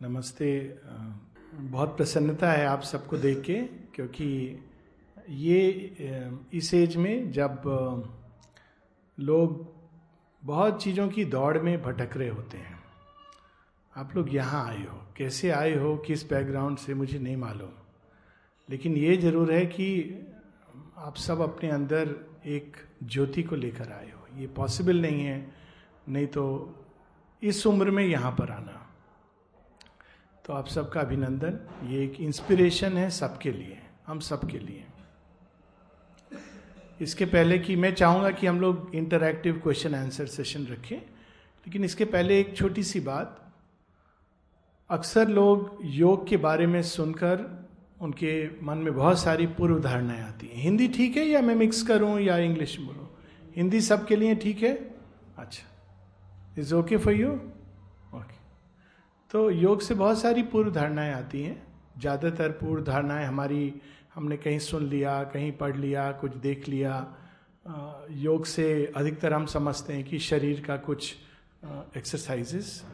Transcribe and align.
नमस्ते। 0.00 0.46
बहुत 1.54 1.96
प्रसन्नता 1.96 2.50
है 2.52 2.64
आप 2.66 2.82
सबको 2.82 3.16
देख 3.16 3.40
के, 3.40 3.54
क्योंकि 3.94 4.26
ये 5.30 5.60
इस 6.54 6.72
एज 6.74 6.96
में 6.96 7.30
जब 7.32 7.62
लोग 9.18 9.72
बहुत 10.42 10.82
चीज़ों 10.82 11.08
की 11.08 11.24
दौड़ 11.26 11.58
में 11.58 11.82
भटक 11.82 12.16
रहे 12.16 12.28
होते 12.28 12.58
हैं, 12.58 12.78
आप 13.92 14.16
लोग 14.16 14.34
यहाँ 14.34 14.66
आए 14.68 14.84
हो। 14.84 15.00
कैसे 15.16 15.50
आए 15.52 15.74
हो, 15.76 15.96
किस 15.96 16.28
बैकग्राउंड 16.30 16.78
से, 16.78 16.94
मुझे 16.94 17.18
नहीं 17.18 17.36
मालूम। 17.36 17.72
लेकिन 18.68 18.96
ये 18.96 19.16
ज़रूर 19.16 19.52
है 19.52 19.64
कि 19.66 19.88
आप 20.98 21.16
सब 21.18 21.40
अपने 21.42 21.70
अंदर 21.70 22.14
एक 22.48 22.76
ज्योति 23.04 23.42
को 23.42 23.56
लेकर 23.56 23.92
आए 23.92 24.10
हो। 24.10 24.40
ये 24.40 24.46
पॉसिबल 24.56 25.02
नहीं 25.02 25.24
है, 25.24 25.46
नहीं 26.08 26.26
तो 26.28 26.46
इस 27.42 27.66
उम्र 27.66 27.90
में 27.90 28.04
यहाँ 28.04 28.32
पर 28.32 28.50
आना। 28.52 28.80
तो 30.44 30.52
आप 30.52 30.66
सबका 30.68 31.00
अभिनंदन। 31.00 31.58
ये 31.88 32.02
एक 32.04 32.20
इंस्पिरेशन 32.20 32.96
है 32.96 33.08
सबके 33.10 33.50
लिए, 33.52 33.78
हम 34.06 34.18
सबके 34.20 34.58
लिए। 34.58 34.84
इसके 37.00 37.24
पहले 37.26 37.58
कि 37.58 37.76
मैं 37.76 37.94
चाहूँगा 37.94 38.30
कि 38.30 38.46
हम 38.46 38.60
लोग 38.60 38.90
इंटरैक्टिव 38.94 39.60
क्वेश्चन 39.62 39.94
आंसर 39.94 40.26
सेशन 40.26 40.66
रखें, 40.66 40.96
लेकिन 40.96 41.84
इसके 41.84 42.04
पहले 42.04 42.38
एक 42.40 42.56
छोटी 42.56 42.82
सी 42.82 43.00
बात। 43.00 43.40
अक्सर 44.90 45.28
लोग 45.28 45.78
योग 45.84 46.28
के 46.28 46.36
बारे 46.36 46.66
में 46.66 46.82
सुनकर 46.82 47.46
उनके 48.02 48.34
मन 48.62 48.78
में 48.78 48.94
बहुत 48.94 49.18
सारी 49.18 49.46
पूर्व 49.48 49.80
धारणाएँ 49.80 50.22
आती 50.22 50.46
हैं। 50.46 50.62
हिंदी 50.62 50.88
ठीक 50.88 51.16
है 51.16 51.24
या 51.24 51.40
मैं 51.40 51.54
मिक्स 51.54 51.82
करूँ 51.82 52.18
या 52.20 52.36
इंग्लिश 52.38 52.78
बोलूँ? 52.80 53.08
हिंदी 53.56 53.80
सबके 53.80 54.16
लिए 54.16 54.34
ठीक 54.34 54.62
है? 54.62 54.74
अच्छा। 55.38 56.60
इज़ 56.60 56.74
ओके 56.74 56.96
फॉर 56.96 57.14
यू 57.14 57.38
तो 59.34 59.48
योग 59.50 59.80
से 59.80 59.94
बहुत 59.94 60.18
सारी 60.18 60.42
पूर्व 60.42 60.70
धारणाएँ 60.70 61.12
आती 61.12 61.42
हैं। 61.42 61.56
ज़्यादातर 61.98 62.50
पूर्व 62.50 62.82
धारणाएँ 62.84 63.24
हमारी, 63.26 63.74
हमने 64.14 64.36
कहीं 64.36 64.58
सुन 64.58 64.82
लिया, 64.88 65.22
कहीं 65.24 65.50
पढ़ 65.52 65.76
लिया, 65.76 66.10
कुछ 66.12 66.34
देख 66.34 66.68
लिया। 66.68 66.92
योग 68.10 68.44
से 68.44 68.92
अधिकतर 68.96 69.32
हम 69.32 69.46
समझते 69.46 69.92
हैं 69.92 70.04
कि 70.04 70.18
शरीर 70.18 70.60
का 70.66 70.76
कुछ 70.76 71.14
एक्सरसाइजेस 71.96 72.84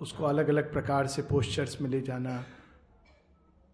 उसको 0.00 0.24
अलग 0.24 0.48
अलग 0.48 0.72
प्रकार 0.72 1.06
से 1.06 1.22
पोस्चर्स 1.22 1.80
में 1.80 1.88
ले 1.90 2.00
जाना। 2.00 2.44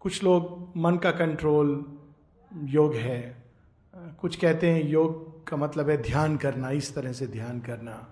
कुछ 0.01 0.23
लोग 0.23 0.73
मन 0.77 0.97
का 0.97 1.11
कंट्रोल 1.11 1.75
योग 2.51 2.95
है। 2.95 3.43
कुछ 3.93 4.35
कहते 4.35 4.71
हैं 4.71 4.87
योग 4.89 5.47
का 5.47 5.57
मतलब 5.57 5.89
है 5.89 6.01
ध्यान 6.01 6.37
करना, 6.37 6.71
इस 6.71 6.95
तरह 6.95 7.11
से 7.11 7.27
ध्यान 7.27 7.59
करना। 7.59 8.07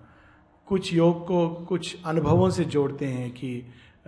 कुछ 0.70 0.92
योग 0.92 1.26
को 1.26 1.48
कुछ 1.68 2.04
अनुभवों 2.06 2.48
से 2.50 2.64
जोड़ते 2.64 3.06
हैं 3.06 3.30
कि 3.30 3.50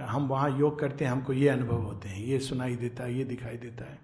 हम 0.00 0.26
वहाँ 0.28 0.50
योग 0.58 0.78
करते 0.78 1.04
हैं, 1.04 1.12
हमको 1.12 1.32
ये 1.32 1.48
अनुभव 1.48 1.82
होते 1.82 2.08
हैं, 2.08 2.18
ये 2.18 2.38
सुनाई 2.40 2.76
देता 2.76 3.04
है, 3.04 3.14
ये 3.14 3.24
दिखाई 3.24 3.56
देता 3.56 3.84
है, 3.84 3.98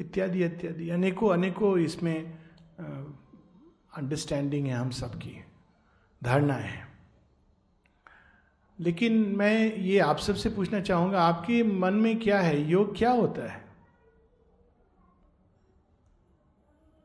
इत्यादि 0.00 0.44
इत्यादि। 0.44 0.88
अनेकों 0.90 1.32
अनेकों 1.32 1.78
इसमें 1.78 2.38
अंडरस्टैंडिंग 2.78 4.66
है 4.66 4.74
हम 4.74 4.90
सबकी 4.90 5.36
धारणा 6.22 6.54
है। 6.54 6.86
लेकिन 8.78 9.12
मैं 9.36 9.76
ये 9.76 9.98
आप 10.00 10.18
सबसे 10.18 10.50
पूछना 10.50 10.80
चाहूँगा, 10.80 11.22
आपके 11.22 11.62
मन 11.62 11.94
में 11.94 12.18
क्या 12.20 12.40
है? 12.40 12.60
योग 12.70 12.96
क्या 12.98 13.10
होता 13.12 13.50
है? 13.52 13.64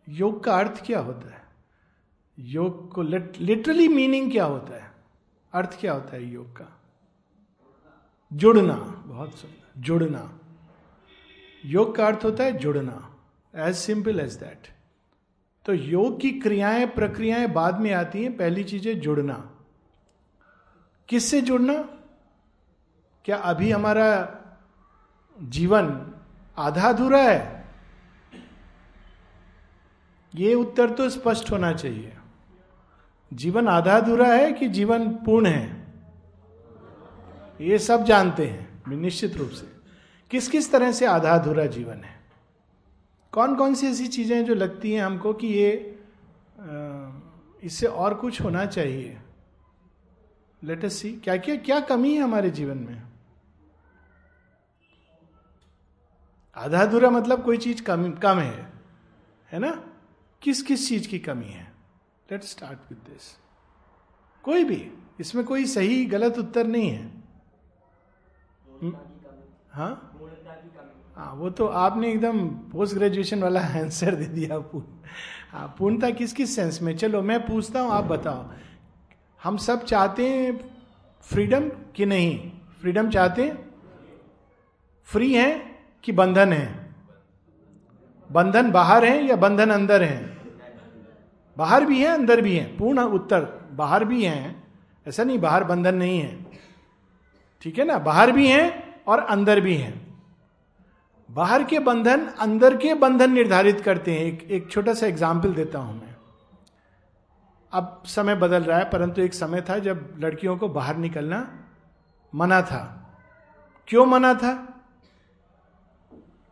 योग 0.08 0.44
का 0.44 0.58
अर्थ 0.58 0.86
क्या 0.86 1.00
होता 1.00 1.34
है? 1.36 1.42
योग 2.38 2.92
को 2.94 3.02
लिटरली 3.02 3.88
मीनिंग 3.88 4.32
क्या 4.32 4.46
होता 4.46 4.76
है? 4.76 4.87
अर्थ 5.54 5.80
क्या 5.80 5.94
होता 5.94 6.16
है 6.16 6.24
योग 6.24 6.58
का? 6.58 6.82
जुड़ना, 8.34 8.76
बहुत 9.06 9.36
सुंदर, 9.36 9.82
जुड़ना। 9.82 10.40
योग 11.66 11.96
का 11.96 12.08
अर्थ 12.08 12.20
होता 12.24 12.44
है 12.44 12.52
जुड़ना 12.52 13.16
एज 13.56 13.76
सिंपल 13.76 14.20
एज 14.20 14.34
दैट 14.34 14.68
तो 15.66 15.74
योग 15.74 16.20
की 16.20 16.32
क्रियाएँ, 16.32 16.86
प्रक्रियाएँ 16.88 17.48
बाद 17.48 17.80
में 17.80 17.94
आती 17.94 18.24
हैं, 18.24 18.38
पहली 18.38 18.64
चीज़ 18.64 18.88
है 18.88 18.94
जुड़ना। 18.96 19.52
किससे 21.10 21.42
जुड़ना? 21.42 21.74
क्या 23.26 23.38
अभी 23.38 23.72
हमारा 23.72 24.36
जीवन 25.42 26.14
आधा 26.58 26.90
अधूरा 26.90 27.22
है? 27.22 27.66
ये 30.36 30.54
उत्तर 30.54 30.90
तो 30.90 31.10
स्पष्ट 31.10 31.52
होना 31.52 31.74
चाहिए। 31.74 32.17
जीवन 33.32 33.68
आधा 33.68 33.98
अधूरा 33.98 34.28
है 34.28 34.52
कि 34.54 34.68
जीवन 34.70 35.10
पूर्ण 35.26 35.48
है? 35.48 35.94
ये 37.62 37.80
सब 37.80 38.04
जानते 38.04 38.46
हैं 38.46 38.84
निश्चित 38.96 39.36
रूप 39.38 39.50
से। 39.50 39.66
किस 40.32 40.48
किस 40.48 40.72
तरह 40.72 40.92
से 40.92 41.06
आधा 41.06 41.32
अधूरा 41.32 41.66
जीवन 41.66 42.04
है? 42.04 42.16
कौन 43.34 43.56
कौन 43.56 43.76
सी 43.76 43.88
ऐसी 43.88 44.08
चीज़ें 44.08 44.46
जो 44.46 44.56
लगती 44.56 44.92
हैं 44.94 45.02
हमको 45.02 45.34
कि 45.34 45.48
ये 45.48 46.00
इससे 47.64 47.88
और 47.88 48.14
कुछ 48.14 48.42
होना 48.42 48.66
चाहिए? 48.66 49.18
लेट 50.64 50.86
अस 50.86 50.94
सी 50.94 51.12
क्या 51.14 51.38
क्या 51.38 51.56
क्या 51.56 51.80
कमी 51.80 52.14
है 52.16 52.22
हमारे 52.22 52.50
जीवन 52.50 52.78
में? 52.78 53.02
आधा 56.58 56.82
अधूरा 56.82 57.10
मतलब 57.10 57.44
कोई 57.44 57.58
चीज़ 57.58 57.84
कम 57.84 58.12
कम 58.14 58.40
है 58.40 58.72
है 59.52 59.60
ना? 59.60 59.72
किस 60.42 60.62
किस 60.62 60.88
चीज़ 60.90 61.08
की 61.08 61.20
कमी 61.20 61.46
है? 61.46 61.67
लेट 62.32 62.44
स्टार्ट 62.44 62.80
विद 62.90 62.98
दिस 63.10 63.38
कोई 64.44 64.64
भी 64.64 64.92
इसमें 65.20 65.46
कोई 65.46 65.66
सही 65.66 66.06
गलत 66.06 66.38
उत्तर 66.38 66.68
नहीं 66.68 66.90
है। 66.90 67.12
हाँ? 69.72 70.14
हाँ 71.16 71.34
वो 71.34 71.50
तो 71.50 71.66
आपने 71.66 72.12
एकदम 72.12 72.48
पोस्ट 72.48 72.96
ग्रेजुएशन 72.96 73.44
वाला 73.44 73.62
आंसर 73.62 74.16
दे 74.16 74.26
दिया 74.26 74.56
हाँ 75.52 75.76
पूर्णता 75.78 76.10
किस 76.10 76.34
किस 76.34 76.56
सेंस 76.56 76.82
में? 76.82 76.98
चलो 76.98 77.22
मैं 77.22 77.48
पूछता 77.48 77.82
हूँ 77.82 77.92
आप 77.92 78.04
बताओ। 78.04 78.52
हम 79.44 79.58
सब 79.58 79.86
चाहते 79.86 80.30
हैं 80.30 80.58
फ्रीडम 81.22 81.70
कि 81.96 82.06
नहीं? 82.06 82.52
फ्रीडम 82.82 83.10
चाहते 83.10 83.44
हैं? 83.44 83.74
फ्री 85.04 85.34
हैं 85.34 85.86
कि 86.04 86.12
बंधन 86.12 86.54
है? 86.54 86.96
बंधन 88.32 88.72
बाहर 88.72 89.06
है 89.06 89.26
या 89.26 89.36
बंधन 89.36 89.70
अंदर 89.70 90.04
है? 90.04 90.37
बाहर 91.58 91.86
भी 91.86 92.00
है, 92.00 92.08
अंदर 92.08 92.42
भी 92.42 92.58
है। 92.58 92.78
पूर्ण 92.78 93.02
उत्तर, 93.02 93.70
बाहर 93.72 94.06
भी 94.06 94.26
हैं। 94.26 94.64
ऐसा 95.08 95.24
नहीं, 95.24 95.40
बाहर 95.40 95.64
बंधन 95.64 95.96
नहीं 95.96 96.20
है। 96.20 96.46
ठीक 97.62 97.80
है 97.80 97.86
ना? 97.86 97.98
बाहर 97.98 98.32
भी 98.32 98.48
हैं 98.48 99.04
और 99.08 99.20
अंदर 99.20 99.60
भी 99.60 99.76
हैं। 99.76 100.08
बाहर 101.30 101.64
के 101.64 101.80
बंधन, 101.80 102.26
अंदर 102.26 102.78
के 102.78 102.94
बंधन 102.94 103.32
निर्धारित 103.32 103.82
करते 103.82 104.12
हैं। 104.12 104.20
एक 104.20 104.52
एक 104.52 104.72
छोटा 104.72 104.94
सा 104.94 105.08
एग्ज़ाम्पल 105.08 105.54
देता 105.54 105.80
हूँ 105.80 106.02
मैं। 106.02 106.16
अब 107.74 108.04
समय 108.06 108.36
बदल 108.36 108.64
रहा 108.64 108.78
है, 108.78 108.90
परंतु 108.90 109.22
एक 109.22 109.34
समय 109.34 109.62
था 109.62 109.80
जब 109.80 110.14
लड़कियों 110.20 110.58
को 110.58 110.68
बाहर 110.70 110.98
निकलना 110.98 111.48
मना 112.36 112.62
था। 112.62 113.04
क्यों 113.88 114.06
मना 114.06 114.34
था? 114.34 114.54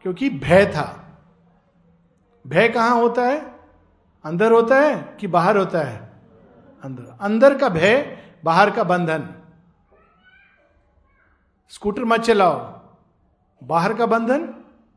क्योंकि 0.02 0.30
भय 0.30 0.66
था। 0.66 1.18
भय 2.48 2.68
कहाँ 2.68 2.96
होता 2.96 3.22
है? 3.22 3.55
अंदर 4.26 4.52
होता 4.52 4.80
है 4.80 5.18
कि 5.20 5.28
बाहर 5.28 5.58
होता 5.58 5.80
है? 5.80 6.14
अंदर। 6.84 7.18
अंदर 7.22 7.58
का 7.58 7.70
भय, 7.70 8.18
बाहर 8.44 8.72
का 8.72 8.84
बंधन। 8.84 9.30
स्कूटर 11.70 12.04
मत 12.06 12.22
चलाओ। 12.22 12.82
बाहर 13.64 13.94
का 13.94 14.06
बंधन? 14.06 14.46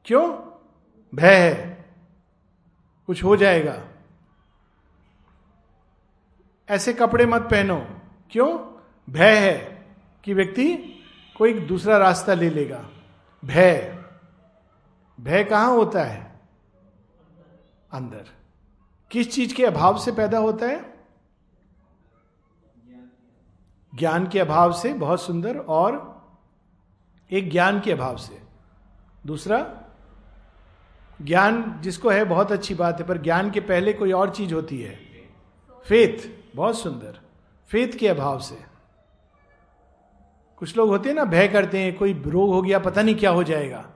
क्यों? 0.05 0.33
भय 1.15 1.50
है। 1.50 1.91
कुछ 3.06 3.25
हो 3.25 3.37
जाएगा। 3.37 3.84
ऐसे 6.69 6.93
कपड़े 6.93 7.27
मत 7.27 7.43
पहनो। 7.43 8.00
क्यों? 8.31 8.59
भय 9.12 9.38
है 9.38 9.87
कि 10.25 10.34
व्यक्ति 10.34 10.99
कोई 11.38 11.61
दूसरा 11.61 11.97
रास्ता 11.97 12.35
ले 12.35 12.50
लेगा। 12.50 12.88
भय। 13.44 14.05
भय 15.20 15.44
कहाँ 15.44 15.70
होता 15.70 16.03
है? 16.03 16.41
अंदर। 17.93 18.38
किस 19.10 19.32
चीज़ 19.32 19.55
के 19.55 19.64
अभाव 19.64 19.99
से 19.99 20.12
पैदा 20.12 20.38
होता 20.38 20.66
है? 20.66 20.99
ज्ञान 23.94 24.28
के 24.28 24.38
अभाव 24.38 24.72
से, 24.72 24.94
बहुत 24.94 25.22
सुंदर, 25.22 25.58
और 25.58 26.19
एक 27.31 27.50
ज्ञान 27.50 27.81
के 27.81 27.93
अभाव 27.93 28.16
से। 28.16 28.43
दूसरा, 29.26 29.82
ज्ञान 31.22 31.78
जिसको 31.81 32.10
है, 32.10 32.25
बहुत 32.25 32.52
अच्छी 32.52 32.75
बात 32.75 33.00
है, 33.00 33.06
पर 33.06 33.19
ज्ञान 33.19 33.50
के 33.50 33.60
पहले 33.60 33.93
कोई 33.93 34.12
और 34.12 34.31
चीज़ 34.31 34.55
होती 34.55 34.82
है। 34.82 34.94
फेथ, 35.84 36.43
बहुत 36.56 36.78
सुंदर। 36.78 37.20
फेथ 37.69 37.99
के 37.99 38.08
अभाव 38.08 38.38
से। 38.38 38.64
कुछ 40.56 40.76
लोग 40.76 40.88
होते 40.88 41.08
हैं 41.08 41.16
ना, 41.16 41.25
भय 41.25 41.49
करते 41.49 41.78
हैं, 41.78 41.96
कोई 41.96 42.12
रोग 42.26 42.50
हो 42.50 42.62
गया, 42.62 42.78
पता 42.78 43.02
नहीं 43.02 43.14
क्या 43.14 43.31
हो 43.31 43.43
जाएगा। 43.43 43.90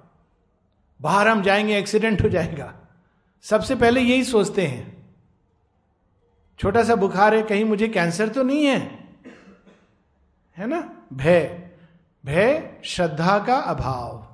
बाहर 1.00 1.28
हम 1.28 1.42
जाएँगे, 1.42 1.78
एक्सीडेंट 1.78 2.22
हो 2.22 2.28
जाएगा। 2.28 2.74
सबसे 3.42 3.76
पहले 3.76 4.00
यही 4.00 4.24
सोचते 4.24 4.66
हैं। 4.66 4.91
छोटा 6.62 6.84
सा 6.84 6.94
बुखार 6.94 7.34
है, 7.34 7.42
कहीं 7.42 7.64
मुझे 7.64 7.88
कैंसर 7.88 8.28
तो 8.28 8.42
नहीं 8.42 8.66
है? 8.66 8.78
है 10.56 10.66
ना? 10.66 11.02
भय। 11.12 11.70
भय, 12.26 12.80
श्रद्धा 12.84 13.38
का 13.38 13.56
अभाव। 13.56 14.26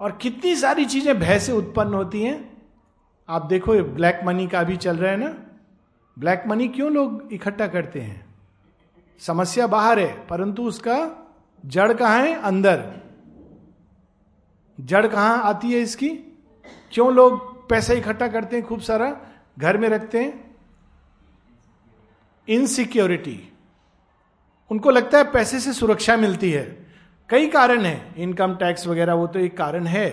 और 0.00 0.12
कितनी 0.12 0.56
सारी 0.56 0.84
चीज़ें 0.84 1.18
भय 1.18 1.38
से 1.38 1.52
उत्पन्न 1.52 1.94
होती 1.94 2.22
हैं? 2.22 2.62
आप 3.28 3.46
देखो 3.46 3.82
ब्लैक 3.82 4.20
मनी 4.24 4.46
का 4.46 4.62
भी 4.62 4.76
चल 4.76 4.96
रहा 4.96 5.10
है 5.10 5.16
ना? 5.16 5.34
ब्लैक 6.18 6.44
मनी 6.46 6.68
क्यों 6.68 6.92
लोग 6.92 7.28
इकट्ठा 7.32 7.66
करते 7.66 8.00
हैं? 8.00 8.26
समस्या 9.18 9.66
बाहर 9.66 9.98
है, 9.98 10.26
परंतु 10.26 10.62
उसका 10.62 11.12
जड़ 11.66 11.92
कहाँ 11.92 12.22
है? 12.22 12.34
अंदर। 12.34 12.92
जड़ 14.80 15.06
कहाँ 15.06 15.42
आती 15.42 15.72
है 15.72 15.80
इसकी? 15.80 16.10
क्यों 16.90 17.14
लोग 17.14 17.54
पैसा 17.68 17.92
इकट्ठा 17.92 18.28
करते 18.28 18.56
हैं 18.56 18.66
खूब 18.66 18.80
सारा? 18.80 19.20
घर 19.56 19.76
में 19.78 19.88
रखते 19.88 20.22
हैं? 20.22 20.32
इनसिक्योरिटी 22.48 23.40
उनको 24.70 24.90
लगता 24.90 25.18
है 25.18 25.24
पैसे 25.32 25.60
से 25.60 25.72
सुरक्षा 25.72 26.16
मिलती 26.16 26.50
है। 26.50 26.64
कई 27.30 27.46
कारण 27.48 27.80
है। 27.80 28.14
इनकम 28.18 28.54
टैक्स 28.54 28.86
वगैरह 28.86 29.14
वो 29.14 29.26
तो 29.26 29.38
एक 29.38 29.56
कारण 29.56 29.86
है। 29.86 30.08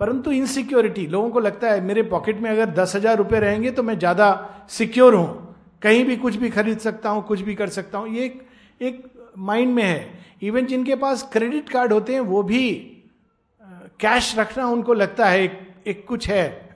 परंतु 0.00 0.30
इनसिक्योरिटी 0.32 1.06
लोगों 1.06 1.30
को 1.30 1.40
लगता 1.40 1.70
है 1.70 1.80
मेरे 1.80 2.02
पॉकेट 2.04 2.40
में 2.40 2.50
अगर 2.50 2.70
दस 2.72 2.94
हज़ार 2.96 3.16
रुपये 3.16 3.40
रहेंगे 3.40 3.70
तो 3.70 3.82
मैं 3.82 3.98
ज़्यादा 3.98 4.28
सिक्योर 4.70 5.14
हूँ। 5.14 5.56
कहीं 5.82 6.04
भी 6.04 6.16
कुछ 6.16 6.36
भी 6.36 6.50
खरीद 6.50 6.78
सकता 6.78 7.10
हूँ 7.10 7.22
कुछ 7.26 7.40
भी 7.40 7.54
कर 7.54 7.68
सकता 7.70 7.98
हूँ। 7.98 8.08
ये 8.08 8.24
एक, 8.24 8.42
एक 8.80 9.30
माइंड 9.38 9.74
में 9.74 9.82
है। 9.82 10.20
इवन 10.42 10.66
जिनके 10.66 10.94
पास 10.96 11.28
क्रेडिट 11.32 11.68
कार्ड 11.68 11.92
होते 11.92 12.12
हैं 12.12 12.20
वो 12.22 12.42
भी 12.42 12.68
कैश 14.00 14.34
रखना 14.38 14.66
उनको 14.68 14.94
लगता 14.94 15.26
है 15.26 15.42
एक, 15.44 15.58
एक 15.86 16.06
कुछ 16.06 16.28
है। 16.28 16.71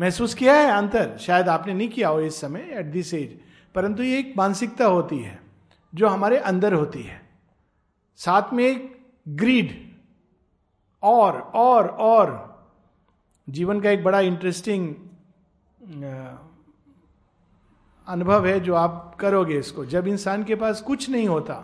महसूस 0.00 0.34
किया 0.34 0.54
है? 0.54 0.70
अंतर। 0.70 1.16
शायद 1.18 1.48
आपने 1.48 1.74
नहीं 1.74 1.88
किया 1.88 2.08
हो 2.08 2.20
इस 2.20 2.40
समय 2.40 2.68
एट 2.70 2.86
दिस 2.86 3.14
एज 3.14 3.38
परंतु 3.74 4.02
ये 4.02 4.18
एक 4.18 4.34
मानसिकता 4.36 4.84
होती 4.84 5.18
है, 5.18 5.38
जो 5.94 6.08
हमारे 6.08 6.38
अंदर 6.38 6.72
होती 6.72 7.02
है। 7.02 7.20
साथ 8.18 8.52
में 8.52 8.64
एक 8.64 9.06
ग्रीड 9.28 9.74
और 11.02 11.40
और 11.40 11.86
और। 11.88 12.44
जीवन 13.48 13.80
का 13.80 13.90
एक 13.90 14.04
बड़ा 14.04 14.20
इंटरेस्टिंग 14.20 14.94
अनुभव 18.06 18.46
है 18.46 18.60
जो 18.60 18.74
आप 18.74 19.16
करोगे 19.20 19.58
इसको। 19.58 19.84
जब 19.86 20.06
इंसान 20.08 20.44
के 20.44 20.54
पास 20.54 20.80
कुछ 20.80 21.08
नहीं 21.10 21.28
होता 21.28 21.54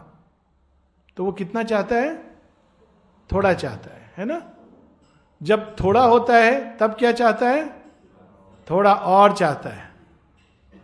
तो 1.16 1.24
वो 1.24 1.32
कितना 1.32 1.62
चाहता 1.62 1.96
है? 1.96 2.16
थोड़ा 3.32 3.52
चाहता 3.54 3.94
है 3.94 4.12
है 4.16 4.24
ना? 4.24 4.42
जब 5.42 5.74
थोड़ा 5.80 6.04
होता 6.04 6.36
है, 6.36 6.76
तब 6.78 6.94
क्या 6.94 7.12
चाहता 7.12 7.48
है? 7.48 7.81
थोड़ा 8.68 8.92
और 8.92 9.32
चाहता 9.32 9.70
है। 9.70 9.90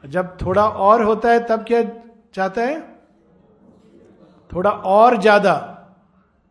जब 0.04 0.36
थोड़ा 0.42 0.66
और 0.68 1.02
होता 1.02 1.30
है, 1.30 1.46
तब 1.46 1.64
क्या 1.64 1.82
चाहता 2.34 2.62
है? 2.62 2.80
थोड़ा 4.50 4.70
और 4.70 5.20
ज़्यादा। 5.20 5.74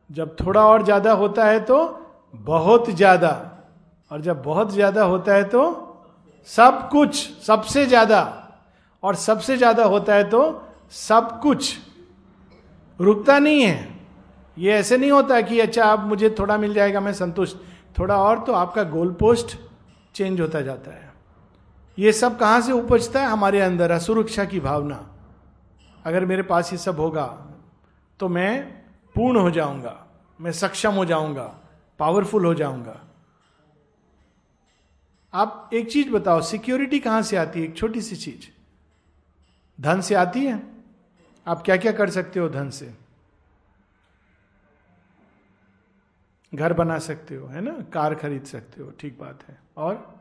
जब 0.10 0.36
थोड़ा 0.38 0.66
और 0.66 0.84
ज़्यादा 0.84 1.12
होता 1.14 1.46
है 1.46 1.60
तो 1.60 1.78
बहुत 2.34 2.90
ज़्यादा। 2.90 3.30
और 4.12 4.22
जब 4.22 4.42
बहुत 4.44 4.72
ज़्यादा 4.72 5.04
होता 5.04 5.34
है 5.34 5.44
तो 5.46 5.64
सब 6.50 6.88
कुछ, 6.92 7.16
सबसे 7.44 7.86
ज़्यादा। 7.86 8.22
और 9.04 9.16
सबसे 9.16 9.58
ज़्यादा 9.58 9.84
होता 9.86 10.14
है 10.14 10.30
तो 10.30 10.42
सब 10.92 11.40
कुछ। 11.42 11.78
रुकता 13.00 13.40
नहीं 13.40 13.62
है। 13.62 13.96
ये 14.58 14.72
ऐसे 14.74 14.98
नहीं 14.98 15.12
होता 15.12 15.42
कि 15.42 15.60
अच्छा 15.60 15.86
अब 15.86 16.06
मुझे 16.06 16.30
थोड़ा 16.40 16.58
मिल 16.58 16.74
जाएगा, 16.74 17.00
मैं 17.00 17.14
संतुष्ट। 17.14 17.58
थोड़ा 18.00 18.18
और 18.18 18.40
तो 18.40 18.54
आपका 18.54 18.84
गोल 18.86 19.12
पोस्ट 19.14 19.58
चेंज 20.16 20.42
होता 20.42 20.62
जाता 20.62 20.92
है। 20.92 21.07
ये 21.98 22.12
सब 22.14 22.38
कहाँ 22.40 22.62
से 22.62 22.72
उपजता 22.72 23.22
है? 23.22 23.28
हमारे 23.28 23.62
अंदर 23.62 23.92
असुरक्षा 23.92 24.46
की 24.46 24.60
भावना। 24.60 24.96
अगर 26.06 26.26
मेरे 26.26 26.44
पास 26.44 26.72
ये 26.72 26.78
सब 26.78 27.00
होगा 27.00 27.26
तो 28.20 28.28
मैं 28.30 28.66
पूर्ण 29.16 29.40
हो 29.40 29.52
जाऊँगा, 29.52 30.06
मैं 30.40 30.52
सक्षम 30.52 30.94
हो 30.94 31.06
जाऊँगा 31.06 31.44
पावरफुल 32.00 32.46
हो 32.46 32.54
जाऊँगा। 32.54 33.00
आप 35.34 35.70
एक 35.74 35.92
चीज़ 35.92 36.10
बताओ 36.10 36.42
सिक्योरिटी 36.42 37.00
कहाँ 37.00 37.22
से 37.22 37.38
आती 37.38 37.60
है? 37.60 37.66
एक 37.66 37.76
छोटी 37.78 38.02
सी 38.02 38.16
चीज़। 38.16 38.48
धन 39.80 40.02
से 40.02 40.16
आती 40.16 40.46
है? 40.46 40.62
आप 41.48 41.62
क्या 41.62 41.78
क्या 41.78 41.92
कर 41.92 42.10
सकते 42.10 42.40
हो 42.40 42.50
धन 42.50 42.70
से? 42.70 42.94
घर 46.54 46.74
बना 46.74 46.98
सकते 47.00 47.36
हो, 47.36 47.48
है 47.48 47.62
ना? 47.62 47.72
कार 47.94 48.16
खरीद 48.16 48.44
सकते 48.44 48.82
हो, 48.84 48.92
ठीक 49.00 49.20
बात 49.20 49.44
है। 49.50 49.58
और 49.78 50.17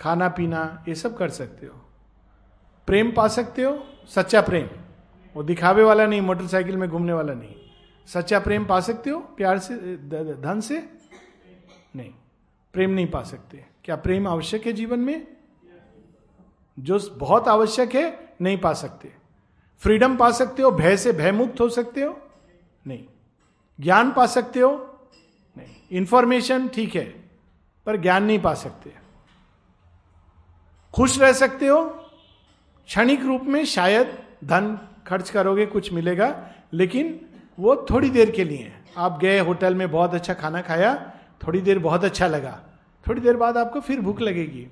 खाना 0.00 0.28
पीना, 0.28 0.84
ये 0.88 0.94
सब 0.94 1.16
कर 1.16 1.30
सकते 1.30 1.66
हो। 1.66 1.82
प्रेम 2.86 3.12
पा 3.12 3.28
सकते 3.28 3.62
हो, 3.62 3.86
सच्चा 4.06 4.40
प्रेम। 4.40 4.68
वो 5.36 5.42
दिखावे 5.42 5.82
वाला 5.82 6.06
नहीं, 6.06 6.20
मोटरसाइकिल 6.20 6.76
में 6.76 6.88
घूमने 6.88 7.12
वाला 7.12 7.34
नहीं। 7.34 7.54
सच्चा 8.06 8.40
प्रेम 8.40 8.64
पा 8.64 8.80
सकते 8.80 9.10
हो, 9.10 9.20
प्यार 9.20 9.58
से 9.58 9.74
धन 10.34 10.60
से? 10.60 10.92
नहीं। 11.96 12.10
प्रेम 12.72 12.90
नहीं 12.90 13.06
पा 13.06 13.22
सकते। 13.22 13.66
क्या 13.84 13.96
प्रेम 13.96 14.28
आवश्यक 14.28 14.66
है 14.66 14.72
जीवन 14.72 14.98
में? 14.98 15.26
जो 16.78 16.98
बहुत 17.12 17.48
आवश्यक 17.48 17.94
है, 17.94 18.34
नहीं 18.40 18.58
पा 18.58 18.72
सकते। 18.72 19.12
फ्रीडम 19.78 20.16
पा 20.16 20.30
सकते 20.30 20.62
हो, 20.62 20.70
भय 20.70 20.96
से 20.96 21.12
भयमुक्त 21.12 21.60
हो 21.60 21.68
सकते 21.68 22.02
हो? 22.02 22.20
नहीं। 22.86 23.04
ज्ञान 23.80 24.12
पा 24.12 24.26
सकते 24.26 24.60
हो? 24.60 24.98
नहीं। 25.58 25.76
इंफॉर्मेशन 25.92 26.68
ठीक 26.68 26.94
है, 26.96 27.30
पर 27.86 27.96
ज्ञान 27.96 28.24
नहीं 28.24 28.38
पा 28.38 28.54
सकते। 28.54 29.01
खुश 30.94 31.18
रह 31.20 31.32
सकते 31.32 31.66
हो। 31.66 31.84
क्षणिक 32.88 33.24
रूप 33.24 33.42
में 33.42 33.64
शायद 33.64 34.18
धन 34.44 34.78
खर्च 35.06 35.30
करोगे, 35.30 35.66
कुछ 35.66 35.92
मिलेगा, 35.92 36.50
लेकिन 36.72 37.20
वो 37.58 37.86
थोड़ी 37.90 38.10
देर 38.10 38.30
के 38.30 38.44
लिए। 38.44 38.72
आप 38.96 39.18
गए 39.20 39.38
होटल 39.38 39.74
में, 39.74 39.90
बहुत 39.90 40.14
अच्छा 40.14 40.34
खाना 40.34 40.60
खाया, 40.60 40.94
थोड़ी 41.46 41.60
देर 41.60 41.78
बहुत 41.78 42.04
अच्छा 42.04 42.26
लगा। 42.26 42.60
थोड़ी 43.06 43.20
देर 43.20 43.36
बाद 43.36 43.56
आपको 43.56 43.80
फिर 43.80 44.00
भूख 44.00 44.20
लगेगी। 44.20 44.66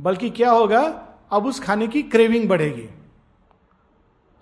बल्कि 0.00 0.30
क्या 0.30 0.50
होगा, 0.50 0.80
अब 1.32 1.46
उस 1.46 1.60
खाने 1.60 1.86
की 1.88 2.02
क्रेविंग 2.02 2.48
बढ़ेगी। 2.48 2.88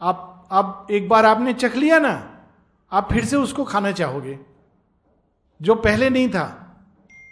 आप, 0.00 0.48
अब 0.50 0.86
एक 0.90 1.08
बार 1.08 1.26
आपने 1.26 1.52
चख 1.52 1.76
लिया 1.76 1.98
ना, 1.98 2.40
आप 2.92 3.12
फिर 3.12 3.24
से 3.24 3.36
उसको 3.36 3.64
खाना 3.64 3.92
चाहोगे। 3.92 4.38
जो 5.60 5.74
पहले 5.74 6.10
नहीं 6.10 6.28
था 6.28 6.44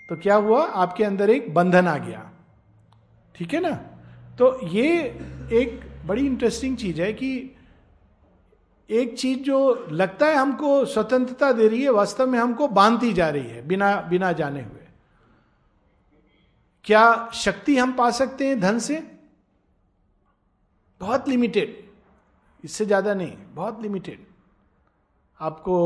तो 0.08 0.16
क्या 0.16 0.34
हुआ, 0.34 0.64
आपके 0.64 1.04
अंदर 1.04 1.31
एक 1.31 1.54
बंधन 1.54 1.88
आ 1.88 1.96
गया। 1.99 2.25
ठीक 3.36 3.54
है 3.54 3.60
ना? 3.60 3.70
तो 4.38 4.66
ये 4.66 5.00
एक 5.52 5.80
बड़ी 6.06 6.26
इंटरेस्टिंग 6.26 6.76
चीज़ 6.76 7.00
है 7.02 7.12
कि 7.12 7.50
एक 8.90 9.16
चीज़ 9.18 9.38
जो 9.38 9.87
लगता 9.92 10.26
है 10.26 10.34
हमको 10.34 10.84
स्वतंत्रता 10.84 11.52
दे 11.52 11.68
रही 11.68 11.82
है, 11.82 11.90
वास्तव 11.90 12.26
में 12.26 12.38
हमको 12.38 12.68
बांधती 12.68 13.12
जा 13.12 13.28
रही 13.28 13.46
है, 13.46 13.66
बिना 13.68 14.00
बिना 14.00 14.32
जाने 14.32 14.62
हुए। 14.62 14.87
क्या 16.84 17.30
शक्ति 17.34 17.76
हम 17.76 17.92
पा 17.92 18.11
सकते 18.11 18.49
हैं 18.49 18.61
धन 18.61 18.78
से? 18.78 19.02
बहुत 21.00 21.28
लिमिटेड 21.28 21.84
इससे 22.64 22.87
ज़्यादा 22.87 23.14
नहीं, 23.14 23.37
बहुत 23.54 23.82
लिमिटेड 23.82 24.25
आपको 25.40 25.76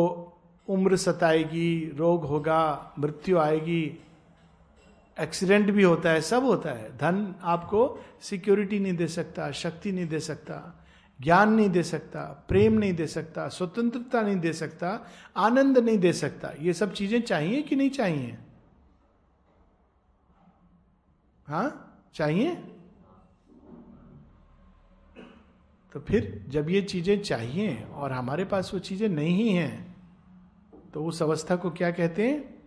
उम्र 0.69 0.97
सताएगी, 0.97 1.93
रोग 1.97 2.25
होगा, 2.25 2.93
मृत्यु 2.99 3.39
आएगी 3.39 3.99
एक्सीडेंट 5.17 5.71
भी 5.71 5.83
होता 5.83 6.11
है, 6.11 6.21
सब 6.21 6.45
होता 6.45 6.71
है। 6.71 6.97
धन 6.97 7.35
आपको 7.43 7.99
सिक्योरिटी 8.21 8.79
नहीं 8.79 8.97
दे 8.97 9.07
सकता, 9.07 9.51
शक्ति 9.51 9.93
नहीं 9.93 10.07
दे 10.07 10.21
सकता, 10.21 10.87
ज्ञान 11.21 11.53
नहीं 11.53 11.71
दे 11.71 11.83
सकता, 11.83 12.47
प्रेम 12.49 12.73
नहीं 12.73 12.95
दे 12.95 13.07
सकता, 13.07 13.49
स्वतंत्रता 13.49 14.23
नहीं 14.23 14.37
दे 14.37 14.53
सकता, 14.53 15.07
आनंद 15.37 15.79
नहीं 15.79 15.99
दे 15.99 16.13
सकता। 16.13 16.53
ये 16.61 16.73
सब 16.73 16.93
चीज़ें 16.93 17.21
चाहिए 17.23 17.63
कि 17.63 17.77
नहीं 17.77 17.91
चाहिए? 17.91 18.39
हाँ? 21.49 21.87
चाहिए? 22.15 22.55
तो 25.93 26.01
फिर 26.01 26.47
जब 26.49 26.71
ये 26.71 26.83
चीज़ें 26.83 27.21
चाहिए 27.23 27.83
और 27.85 28.13
हमारे 28.13 28.45
पास 28.45 28.71
वो 28.75 28.81
चीज़ें 28.81 29.09
नहीं 29.09 29.49
हैं 29.49 29.97
तो 30.95 31.05
उस 31.05 31.23
अवस्था 31.23 31.57
को 31.57 31.71
क्या 31.71 31.91
कहते 31.91 32.29
हैं? 32.29 32.60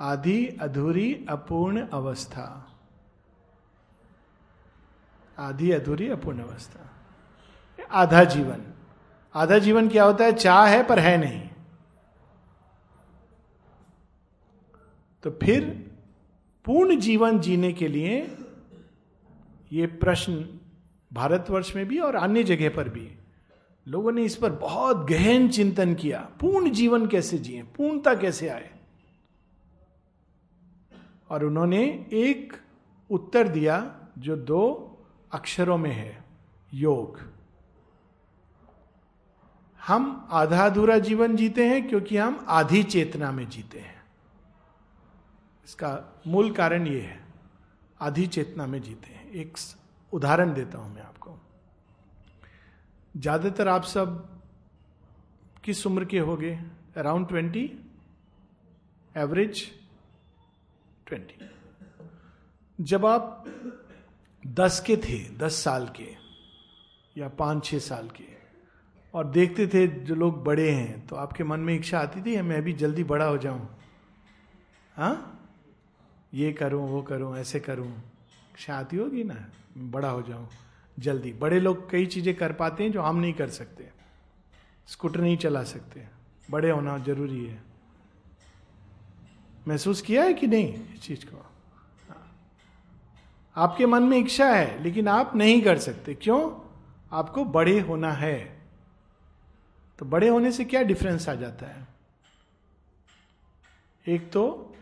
आधी 0.00 0.46
अधूरी 0.46 1.26
अपूर्ण 1.28 1.88
अवस्था। 1.88 2.76
आधी 5.38 5.70
अधूरी 5.70 6.08
अपूर्ण 6.08 6.42
अवस्था। 6.42 6.90
आधा 7.90 8.24
जीवन। 8.24 8.62
आधा 9.34 9.58
जीवन 9.58 9.88
क्या 9.88 10.04
होता 10.04 10.24
है? 10.24 10.32
चाह 10.32 10.66
है 10.66 10.86
पर 10.86 10.98
है 10.98 11.18
नहीं। 11.18 11.48
तो 15.22 15.30
फिर 15.30 15.90
पूर्ण 16.64 17.00
जीवन 17.00 17.40
जीने 17.40 17.72
के 17.72 17.88
लिए 17.88 18.38
ये 19.72 19.86
प्रश्न 19.86 20.60
भारतवर्ष 21.12 21.76
में 21.76 21.86
भी 21.86 21.98
और 21.98 22.14
अन्य 22.14 22.44
जगह 22.44 22.76
पर 22.76 22.88
भी 22.88 23.18
लोगों 23.88 24.12
ने 24.12 24.22
इस 24.22 24.36
पर 24.36 24.52
बहुत 24.52 24.96
गहन 24.96 25.48
चिंतन 25.48 25.94
किया। 25.94 26.30
पूर्ण 26.40 26.70
जीवन 26.70 27.06
कैसे 27.06 27.38
जिए? 27.38 27.62
पूर्णता 27.62 28.14
कैसे 28.14 28.48
आए? 28.48 28.75
और 31.30 31.44
उन्होंने 31.44 31.84
एक 32.12 32.52
उत्तर 33.10 33.48
दिया 33.48 33.78
जो 34.18 34.36
दो 34.36 34.62
अक्षरों 35.32 35.78
में 35.78 35.90
है, 35.90 36.24
योग। 36.74 37.20
हम 39.80 40.28
आधा 40.30 40.64
अधूरा 40.66 40.98
जीवन 40.98 41.36
जीते 41.36 41.66
हैं 41.68 41.88
क्योंकि 41.88 42.16
हम 42.16 42.44
आधी 42.48 42.82
चेतना 42.82 43.30
में 43.32 43.48
जीते 43.48 43.78
हैं। 43.78 44.02
इसका 45.64 46.22
मूल 46.26 46.50
कारण 46.52 46.86
ये 46.86 47.00
है, 47.00 47.20
आधी 48.00 48.26
चेतना 48.26 48.66
में 48.66 48.82
जीते 48.82 49.12
हैं। 49.12 49.30
एक 49.30 49.56
उदाहरण 50.12 50.54
देता 50.54 50.78
हूँ 50.78 50.94
मैं 50.94 51.02
आपको। 51.02 51.38
ज़्यादातर 53.16 53.68
आप 53.68 53.84
सब 53.84 54.40
किस 55.64 55.86
उम्र 55.86 56.04
के 56.04 56.18
हो 56.18 56.36
गए 56.36 56.58
अराउंड 56.96 57.28
ट्वेंटी? 57.28 57.70
एवरेज? 59.16 59.75
ट्वेंटी 61.06 61.44
जब 62.78 63.06
आप 63.06 63.44
दस 64.44 64.80
के 64.86 64.96
थे, 64.96 65.18
दस 65.38 65.62
साल 65.64 65.86
के, 65.96 66.08
या 67.16 67.28
पाँच, 67.28 67.64
छह 67.64 67.78
साल 67.78 68.08
के, 68.08 68.24
और 69.14 69.26
देखते 69.26 69.66
थे 69.66 69.86
जो 69.86 70.14
लोग 70.14 70.42
बड़े 70.44 70.70
हैं 70.70 71.06
तो 71.06 71.16
आपके 71.16 71.44
मन 71.44 71.60
में 71.60 71.74
इच्छा 71.74 71.98
आती 71.98 72.22
थी 72.22 72.40
मैं 72.42 72.62
भी 72.62 72.72
जल्दी 72.72 73.04
बड़ा 73.04 73.24
हो 73.24 73.38
जाऊँ? 73.38 73.68
हाँ? 74.96 75.32
ये 76.34 76.52
करूँ, 76.52 76.88
वो 76.90 77.02
करूँ, 77.02 77.36
ऐसे 77.36 77.60
करूँ। 77.60 77.88
इच्छा 77.88 78.74
आती 78.74 78.96
होगी 78.96 79.24
ना 79.24 79.36
बड़ा 79.78 80.08
हो 80.08 80.22
जाऊँ, 80.22 80.48
जल्दी। 80.98 81.32
बड़े 81.32 81.60
लोग 81.60 81.90
कई 81.90 82.06
चीज़ें 82.06 82.34
कर 82.34 82.52
पाते 82.52 82.84
हैं 82.84 82.92
जो 82.92 83.02
हम 83.02 83.16
नहीं 83.16 83.32
कर 83.34 83.48
सकते। 83.50 83.88
स्कूटर 84.88 85.20
नहीं 85.20 85.36
चला 85.36 85.62
सकते। 85.64 86.06
बड़े 86.50 86.70
होना 86.70 86.98
ज़रूरी 86.98 87.44
है। 87.44 87.65
महसूस 89.68 90.02
किया 90.02 90.24
है 90.24 90.34
कि 90.34 90.46
नहीं 90.46 90.94
इस 90.94 91.02
चीज़ 91.02 91.24
को? 91.24 91.46
आपके 93.56 93.86
मन 93.86 94.02
में 94.02 94.18
इच्छा 94.18 94.50
है, 94.50 94.82
लेकिन 94.82 95.08
आप 95.08 95.36
नहीं 95.36 95.62
कर 95.62 95.78
सकते। 95.78 96.14
क्यों? 96.14 96.66
आपको 97.12 97.44
बड़े 97.44 97.80
होना 97.80 98.12
है। 98.12 98.62
तो 99.98 100.06
बड़े 100.06 100.28
होने 100.28 100.52
से 100.52 100.64
क्या 100.64 100.82
डिफरेंस 100.82 101.28
आ 101.28 101.34
जाता 101.34 101.66
है? 101.66 101.86
एक 104.08 104.32
तो 104.32 104.74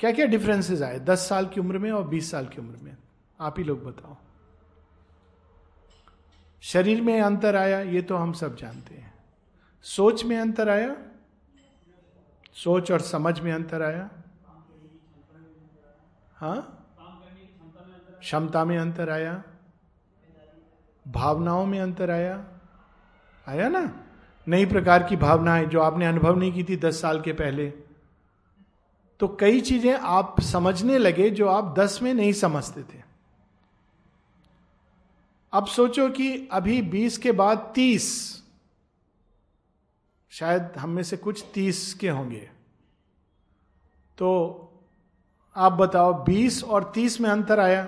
क्या 0.00 0.12
क्या 0.12 0.26
डिफरेंसेस 0.26 0.82
आए? 0.82 0.98
दस 0.98 1.28
साल 1.28 1.46
की 1.46 1.60
उम्र 1.60 1.78
में 1.78 1.90
और 1.90 2.08
बीस 2.08 2.30
साल 2.30 2.46
की 2.46 2.60
उम्र 2.60 2.76
में। 2.82 2.96
आप 3.40 3.54
ही 3.58 3.64
लोग 3.64 3.84
बताओ। 3.84 4.16
शरीर 6.60 7.02
में 7.02 7.20
अंतर 7.20 7.56
आया, 7.56 7.80
ये 7.80 8.02
तो 8.02 8.16
हम 8.16 8.32
सब 8.32 8.56
जानते 8.56 8.94
हैं। 8.94 9.14
सोच 9.82 10.24
में 10.24 10.38
अंतर 10.38 10.68
आया 10.68 10.96
सोच 12.64 12.92
और 12.92 13.00
समझ 13.00 13.40
में 13.40 13.52
अंतर 13.52 13.82
आया? 13.82 14.10
हाँ? 16.36 16.72
क्षमता 18.20 18.64
में 18.64 18.78
अंतर 18.78 19.10
आया? 19.10 19.42
भावनाओं 21.08 21.66
में 21.66 21.80
अंतर 21.80 22.10
आया? 22.10 22.44
आया 23.48 23.68
ना? 23.68 24.04
नई 24.48 24.66
प्रकार 24.66 25.02
की 25.02 25.16
भावनाएँ 25.16 25.66
जो 25.66 25.80
आपने 25.80 26.06
अनुभव 26.06 26.36
नहीं 26.36 26.52
की 26.52 26.64
थी 26.64 26.76
दस 26.76 27.00
साल 27.00 27.20
के 27.20 27.32
पहले। 27.32 27.70
तो 29.20 29.36
कई 29.40 29.60
चीज़ें 29.60 29.94
आप 29.94 30.40
समझने 30.40 30.98
लगे 30.98 31.30
जो 31.30 31.48
आप 31.48 31.74
दस 31.78 32.02
में 32.02 32.14
नहीं 32.14 32.32
समझते 32.32 32.82
थे। 32.82 33.02
अब 35.52 35.66
सोचो 35.66 36.08
कि 36.08 36.48
अभी 36.52 36.82
बीस 36.82 37.18
के 37.18 37.32
बाद 37.32 37.72
तीस 37.74 38.35
शायद 40.38 40.62
हम 40.78 40.90
में 40.90 41.02
से 41.02 41.16
कुछ 41.16 41.44
तीस 41.54 41.94
के 41.94 42.08
होंगे। 42.08 42.50
तो 44.18 44.28
आप 45.56 45.72
बताओ, 45.72 46.24
बीस 46.24 46.64
और 46.64 46.92
तीस 46.94 47.20
में 47.20 47.30
अंतर 47.30 47.60
आया? 47.60 47.84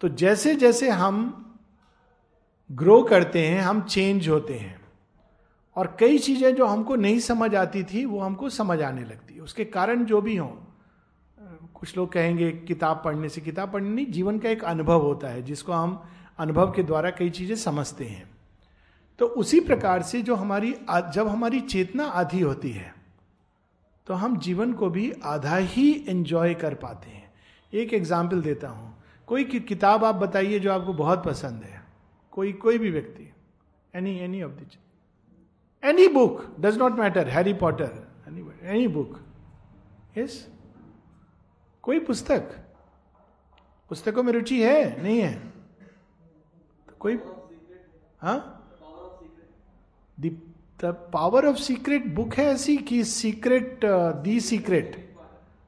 तो 0.00 0.08
जैसे 0.08 0.54
जैसे 0.54 0.90
हम 0.90 1.40
ग्रो 2.72 3.02
करते 3.02 3.46
हैं, 3.46 3.60
हम 3.60 3.82
चेंज 3.82 4.28
होते 4.28 4.54
हैं। 4.54 4.80
और 5.76 5.96
कई 6.00 6.18
चीज़ें 6.18 6.54
जो 6.54 6.66
हमको 6.66 6.96
नहीं 6.96 7.20
समझ 7.20 7.54
आती 7.54 7.84
थी, 7.84 8.04
वो 8.04 8.20
हमको 8.20 8.48
समझ 8.48 8.82
आने 8.82 9.04
लगती 9.04 9.34
है। 9.34 9.40
उसके 9.40 9.64
कारण 9.64 10.04
जो 10.04 10.20
भी 10.20 10.36
हों, 10.36 10.56
कुछ 11.74 11.96
लोग 11.96 12.12
कहेंगे, 12.12 12.52
किताब 12.52 13.02
पढ़ने 13.04 13.28
से, 13.28 13.40
किताब 13.40 13.72
पढ़ने 13.72 13.88
नहीं, 13.88 14.06
जीवन 14.06 14.38
का 14.38 14.48
एक 14.48 14.64
अनुभव 14.64 15.02
होता 15.02 15.28
है, 15.28 15.42
जिसको 15.42 15.72
हम 15.72 16.08
अनुभव 16.38 16.72
के 16.72 16.82
द्वारा 16.82 17.10
कई 17.10 17.30
चीज़ें 17.30 17.56
समझते 17.56 18.04
हैं। 18.04 18.33
तो 19.18 19.26
उसी 19.26 19.60
प्रकार 19.60 20.02
से 20.02 20.22
जो 20.22 20.34
हमारी 20.34 20.74
जब 21.14 21.28
हमारी 21.28 21.60
चेतना 21.60 22.04
आधी 22.04 22.40
होती 22.40 22.70
है 22.70 22.94
तो 24.06 24.14
हम 24.14 24.38
जीवन 24.38 24.72
को 24.72 24.88
भी 24.90 25.12
आधा 25.24 25.56
ही 25.56 26.04
एंजॉय 26.08 26.54
कर 26.54 26.74
पाते 26.74 27.10
हैं। 27.10 27.32
एक 27.72 27.94
एग्ज़ाम्पल 27.94 28.42
देता 28.42 28.68
हूँ। 28.68 29.02
कोई 29.26 29.44
कि, 29.44 29.60
किताब 29.60 30.04
आप 30.04 30.14
बताइए 30.14 30.58
जो 30.58 30.72
आपको 30.72 30.92
बहुत 30.92 31.24
पसंद 31.24 31.62
है। 31.62 31.82
कोई 32.32 32.52
कोई 32.52 32.78
भी 32.78 32.90
व्यक्ति। 32.90 33.32
Any 33.94 34.18
any 34.18 34.42
of 34.42 34.52
the 34.52 34.66
any 35.82 36.08
book 36.08 36.56
does 36.60 36.78
not 36.78 36.92
matter 36.92 37.28
Harry 37.28 37.52
Potter 37.54 38.08
any 38.62 38.88
book 38.88 39.18
yes 40.18 40.48
कोई 41.82 41.98
पुस्तक? 42.00 42.52
पुस्तकों 43.90 44.22
में 44.22 44.32
रुचि 44.32 44.62
है? 44.62 45.02
नहीं 45.02 45.20
है? 45.20 45.34
तो 46.88 46.96
कोई 47.00 47.18
हाँ? 48.20 48.50
The 50.20 50.30
power 51.12 51.46
of 51.46 51.56
secret 51.56 52.06
book 52.06 52.34
है 52.34 52.44
ऐसी 52.44 52.76
कि 52.76 53.04
secret 53.04 53.80
the 54.22 54.40
secret 54.40 54.96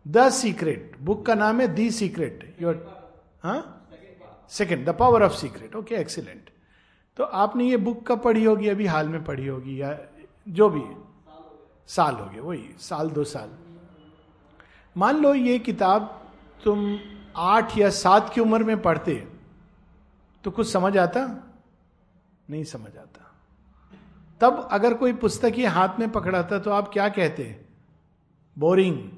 the 0.07 0.29
secret 0.29 0.97
book 1.01 1.27
का 1.27 1.35
नाम 1.35 1.61
है 1.61 1.69
दी 1.69 1.91
सीक्रेट 1.91 2.57
योर 2.63 3.07
हाँ? 3.43 3.89
Second 4.49 4.87
the 4.87 4.97
power 4.99 5.23
of 5.23 5.33
secret 5.33 5.75
okay 5.77 5.95
excellent 5.95 6.51
तो 7.17 7.25
आपने 7.25 7.65
ये 7.65 7.77
बुक 7.77 8.07
कब 8.09 8.21
पढ़ी 8.23 8.45
होगी? 8.45 8.69
अभी 8.69 8.87
हाल 8.87 9.09
में 9.09 9.25
पढ़ी 9.25 9.47
होगी 9.47 9.81
या 9.83 9.99
जो 10.49 10.69
भी 10.69 10.83
साल 11.87 12.15
हो 12.15 12.27
गए 12.27 12.41
वही, 12.41 12.69
साल, 12.79 13.11
दो 13.11 13.25
साल। 13.25 13.51
मान 14.97 15.17
लो 15.17 15.35
ये 15.35 15.59
किताब 15.59 16.23
तुम 16.65 16.99
आठ 17.37 17.79
या 17.79 17.91
सात 17.91 18.33
की 18.35 18.41
उम्र 18.41 18.65
में 18.65 18.83
पढ़ते 18.83 19.15
तो 20.45 20.51
कुछ 20.51 20.73
समझ 20.73 20.97
आता? 20.97 21.27
नहीं 22.51 22.65
समझ 22.65 22.97
आता। 22.97 23.26
तब 24.41 24.69
अगर 24.73 24.95
कोई 24.95 25.13
पुस्तक 25.13 25.53
ये 25.59 25.67
हाथ 25.67 25.89
में 25.99 26.13
पकड़ाता 26.13 26.59
तो 26.59 26.71
आप 26.71 26.89
क्या 26.89 27.09
कहते 27.09 27.65
बोरिंग 28.59 29.11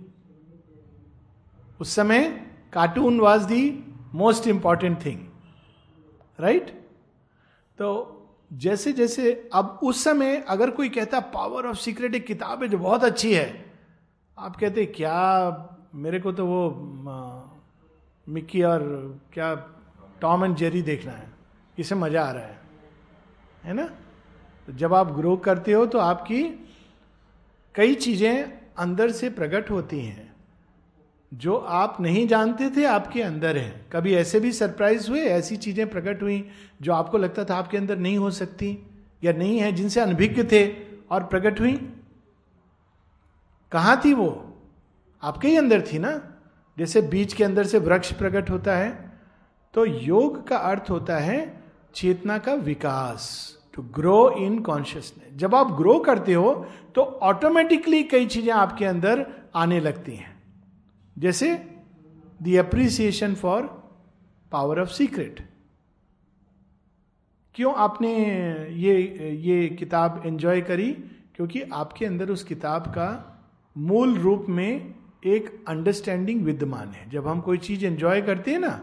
उस 1.80 1.94
समय 1.94 2.28
cartoon 2.72 3.20
was 3.20 3.46
the 3.46 3.84
most 4.14 4.46
important 4.46 5.04
thing 5.04 5.20
right 6.40 6.70
तो 7.78 8.14
जैसे 8.52 8.92
जैसे 8.92 9.50
अब 9.54 9.80
उस 9.82 10.04
समय 10.04 10.44
अगर 10.48 10.70
कोई 10.70 10.88
कहता 10.88 11.20
पावर 11.20 11.66
ऑफ़ 11.66 11.76
सीक्रेट 11.76 12.14
एक 12.14 12.26
किताब 12.26 12.62
है 12.62 12.68
जो 12.68 12.78
बहुत 12.78 13.04
अच्छी 13.04 13.34
है, 13.34 13.72
आप 14.38 14.56
कहते, 14.56 14.87
क्या 14.87 15.16
मेरे 15.94 16.20
को 16.20 16.32
तो 16.32 16.46
वो 16.46 16.70
मिक्की 18.28 18.62
और 18.62 18.80
क्या 19.32 19.54
टॉम 20.20 20.44
एंड 20.44 20.56
जेरी 20.56 20.82
देखना 20.82 21.12
है 21.12 21.30
इसे 21.78 21.94
मज़ा 21.94 22.25
आ 22.25 22.30
रहा 22.30 22.44
है। 22.44 22.60
है 23.64 23.72
ना? 23.72 23.90
तो 24.68 24.72
जब 24.72 24.94
आप 24.94 25.12
ग्रो 25.12 25.37
करते 25.37 25.72
हो 25.72 25.84
तो 25.87 25.98
आपकी 25.98 26.42
कई 27.75 27.94
चीज़ें 27.94 28.52
अंदर 28.78 29.10
से 29.10 29.30
प्रकट 29.30 29.70
होती 29.70 30.00
हैं। 30.00 30.34
जो 31.32 31.54
आप 31.56 31.96
नहीं 32.00 32.26
जानते 32.28 32.70
थे, 32.70 32.84
आपके 32.84 33.22
अंदर 33.22 33.56
है। 33.56 33.87
कभी 33.92 34.14
ऐसे 34.14 34.40
भी 34.40 34.52
सरप्राइज़ 34.52 35.08
हुए, 35.10 35.20
ऐसी 35.20 35.56
चीज़ें 35.56 35.88
प्रकट 35.90 36.22
हुई, 36.22 36.48
जो 36.82 36.92
आपको 36.92 37.18
लगता 37.18 37.44
था 37.44 37.56
आपके 37.56 37.76
अंदर 37.76 37.98
नहीं 37.98 38.18
हो 38.18 38.30
सकती, 38.30 38.87
या 39.25 39.32
नहीं 39.32 39.58
है, 39.58 39.72
जिनसे 39.72 40.00
अनभिज्ञ 40.00 40.44
थे 40.44 40.66
और 41.10 41.25
प्रकट 41.25 41.60
हुई? 41.60 41.76
कहा 43.72 43.96
थी 43.96 44.14
वो? 44.14 44.30
आपके 45.22 45.48
ही 45.48 45.56
अंदर 45.56 45.82
थी 45.82 45.98
ना? 45.98 46.20
जैसे 46.78 47.02
बीज 47.02 47.32
के 47.32 47.44
अंदर 47.44 47.66
से 47.66 47.78
वृक्ष 47.78 48.12
प्रकट 48.12 48.50
होता 48.50 48.76
है 48.76 48.90
तो 49.75 49.84
योग 49.84 50.46
का 50.48 50.56
अर्थ 50.56 50.90
होता 50.90 51.18
है 51.18 51.62
चेतना 51.94 52.38
का 52.38 52.54
विकास। 52.54 53.57
टू 53.78 53.82
ग्रो 53.94 54.18
इन 54.38 54.58
कॉन्शियसनेस 54.62 55.35
जब 55.38 55.54
आप 55.54 55.70
ग्रो 55.76 55.99
करते 56.00 56.35
हो 56.35 56.52
तो 56.94 57.02
ऑटोमेटिकली 57.25 58.02
कई 58.04 58.26
चीज़ें 58.26 58.52
आपके 58.52 58.85
अंदर 58.85 59.26
आने 59.56 59.78
लगती 59.80 60.14
हैं। 60.14 60.30
जैसे 61.16 61.54
the 62.42 62.56
appreciation 62.58 63.35
for 63.35 63.62
power 64.52 64.80
of 64.80 64.88
secret 64.90 65.40
क्यों 67.54 67.75
आपने 67.76 68.14
ये 68.76 68.97
ये 69.42 69.68
किताब 69.68 70.23
एंजॉय 70.26 70.61
करी? 70.61 70.90
क्योंकि 71.37 71.61
आपके 71.62 72.06
अंदर 72.06 72.30
उस 72.30 72.42
किताब 72.44 72.87
का 72.88 73.08
मूल 73.76 74.16
रूप 74.18 74.47
में 74.49 74.94
एक 75.26 75.64
अंडरस्टैंडिंग 75.68 76.42
विद्यमान 76.44 76.88
है। 76.88 77.08
जब 77.11 77.26
हम 77.28 77.40
कोई 77.40 77.58
चीज़ 77.58 77.85
एंजॉय 77.87 78.23
करते 78.23 78.50
हैं 78.50 78.58
ना 78.58 78.80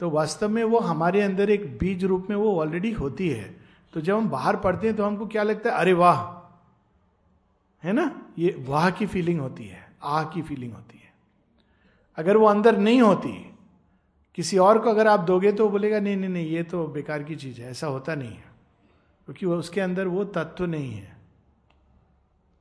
तो 0.00 0.10
वास्तव 0.10 0.48
में 0.48 0.62
वो 0.64 0.78
हमारे 0.80 1.20
अंदर 1.20 1.50
एक 1.50 1.66
बीज 1.78 2.04
रूप 2.04 2.26
में 2.30 2.36
वो 2.36 2.54
ऑलरेडी 2.60 2.92
होती 2.92 3.28
है। 3.28 3.61
तो 3.92 4.00
जब 4.00 4.16
हम 4.16 4.28
बाहर 4.28 4.56
पढ़ते 4.56 4.86
हैं 4.86 4.96
तो 4.96 5.04
हमको 5.04 5.26
क्या 5.26 5.42
लगता 5.42 5.70
है? 5.70 5.76
अरे 5.76 5.92
वाह। 5.92 6.20
है 7.82 7.92
ना? 7.92 8.26
ये 8.38 8.56
वाह 8.58 8.90
की 8.90 9.06
फीलिंग 9.06 9.40
होती 9.40 9.66
है, 9.66 9.96
आह 10.02 10.24
की 10.24 10.42
फीलिंग 10.42 10.72
होती 10.72 10.98
है। 10.98 11.12
अगर 12.16 12.36
वो 12.36 12.46
अंदर 12.46 12.78
नहीं 12.78 13.02
होती, 13.02 13.54
किसी 14.34 14.58
और 14.58 14.78
को 14.78 14.90
अगर 14.90 15.06
आप 15.06 15.20
दोगे 15.20 15.52
तो 15.52 15.68
बोलेगा, 15.68 16.00
नहीं 16.00 16.16
नहीं 16.16 16.30
नहीं, 16.30 16.46
ये 16.46 16.62
तो 16.62 16.86
बेकार 16.86 17.22
की 17.22 17.36
चीज़ 17.36 17.60
है, 17.60 17.70
ऐसा 17.70 17.86
होता 17.86 18.14
नहीं 18.14 18.30
है। 18.30 18.52
क्योंकि 19.26 19.46
वो, 19.46 19.56
उसके 19.56 19.80
अंदर 19.80 20.06
वो 20.06 20.24
तत्व 20.24 20.66
नहीं 20.66 20.92
है। 20.92 21.16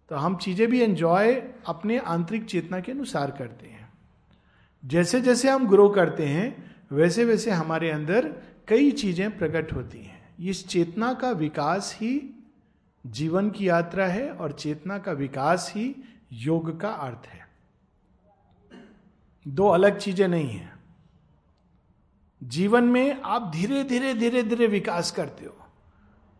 तो 0.09 0.15
हम 0.15 0.35
चीज़ें 0.35 0.67
भी 0.69 0.81
एंजॉय 0.81 1.33
अपने 1.65 1.97
आंतरिक 1.97 2.45
चेतना 2.45 2.79
के 2.79 2.91
अनुसार 2.91 3.31
करते 3.31 3.67
हैं। 3.67 3.89
जैसे 4.85 5.21
जैसे 5.21 5.49
हम 5.49 5.67
ग्रो 5.67 5.89
करते 5.89 6.25
हैं 6.25 6.75
वैसे 6.91 7.25
वैसे 7.25 7.51
हमारे 7.51 7.91
अंदर 7.91 8.33
कई 8.67 8.91
चीज़ें 8.91 9.37
प्रकट 9.37 9.73
होती 9.73 10.01
हैं। 10.01 10.20
इस 10.41 10.67
चेतना 10.67 11.13
का 11.13 11.31
विकास 11.31 11.97
ही 12.01 12.43
जीवन 13.07 13.49
की 13.49 13.69
यात्रा 13.69 14.05
है 14.05 14.31
और 14.31 14.51
चेतना 14.51 14.97
का 14.97 15.11
विकास 15.11 15.73
ही 15.75 15.95
योग 16.33 16.79
का 16.79 16.89
अर्थ 16.89 17.27
है। 17.27 17.47
दो 19.47 19.67
अलग 19.67 19.97
चीज़ें 19.97 20.27
नहीं 20.27 20.49
है। 20.49 20.73
जीवन 22.43 22.83
में 22.83 23.21
आप 23.21 23.51
धीरे 23.51 23.83
धीरे 23.83 24.13
धीरे 24.13 24.43
धीरे 24.43 24.67
विकास 24.67 25.11
करते 25.11 25.45
हो। 25.45 25.57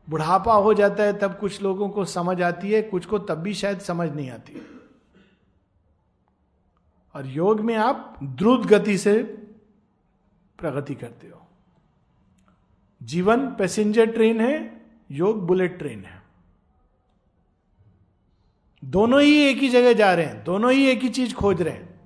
बुढ़ापा 0.10 0.54
हो 0.54 0.74
जाता 0.74 1.04
है 1.04 1.20
तब 1.20 1.40
कुछ 1.40 1.62
लोगों 1.62 1.90
को 1.90 2.06
समझ 2.06 2.42
आती 2.42 2.72
है, 2.72 2.82
कुछ 2.82 3.06
को 3.06 3.20
तब 3.20 3.36
भी 3.36 3.54
शायद 3.54 3.80
समझ 3.80 4.10
नहीं 4.10 4.30
आती। 4.30 4.62
और 7.16 7.28
योग 7.28 7.60
में 7.60 7.76
आप 7.76 8.20
द्रुत 8.24 8.62
गति 8.62 8.98
से 8.98 9.24
प्रगति 10.60 10.96
करते 10.96 11.28
हो। 11.28 11.41
जीवन 13.04 13.48
पैसेंजर 13.48 14.06
ट्रेन 14.06 14.42
है, 14.42 14.82
योग 15.12 15.48
बुलेट 15.48 15.78
ट्रेन 15.78 16.06
है। 16.06 16.22
दोनों 18.86 19.22
ही 19.22 19.42
एक 19.44 19.58
ही 19.58 19.70
जगह 19.70 19.94
जा 19.94 20.14
रहे 20.14 20.26
हैं, 20.26 20.44
दोनों 20.44 20.72
ही 20.72 20.86
एक 20.86 21.02
ही 21.02 21.10
चीज़ 21.10 21.36
खोज 21.36 21.62
रहे 21.62 21.74
हैं। 21.74 22.00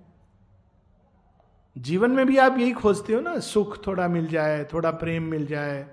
जीवन 1.77 2.11
में 2.11 2.25
भी 2.25 2.37
आप 2.37 2.57
यही 2.59 2.71
खोजते 2.71 3.13
हो 3.13 3.21
ना, 3.21 3.39
सुख 3.39 3.87
थोड़ा 3.87 4.07
मिल 4.07 4.27
जाए, 4.27 4.65
थोड़ा 4.65 4.91
प्रेम 4.91 5.23
मिल 5.23 5.45
जाए, 5.45 5.87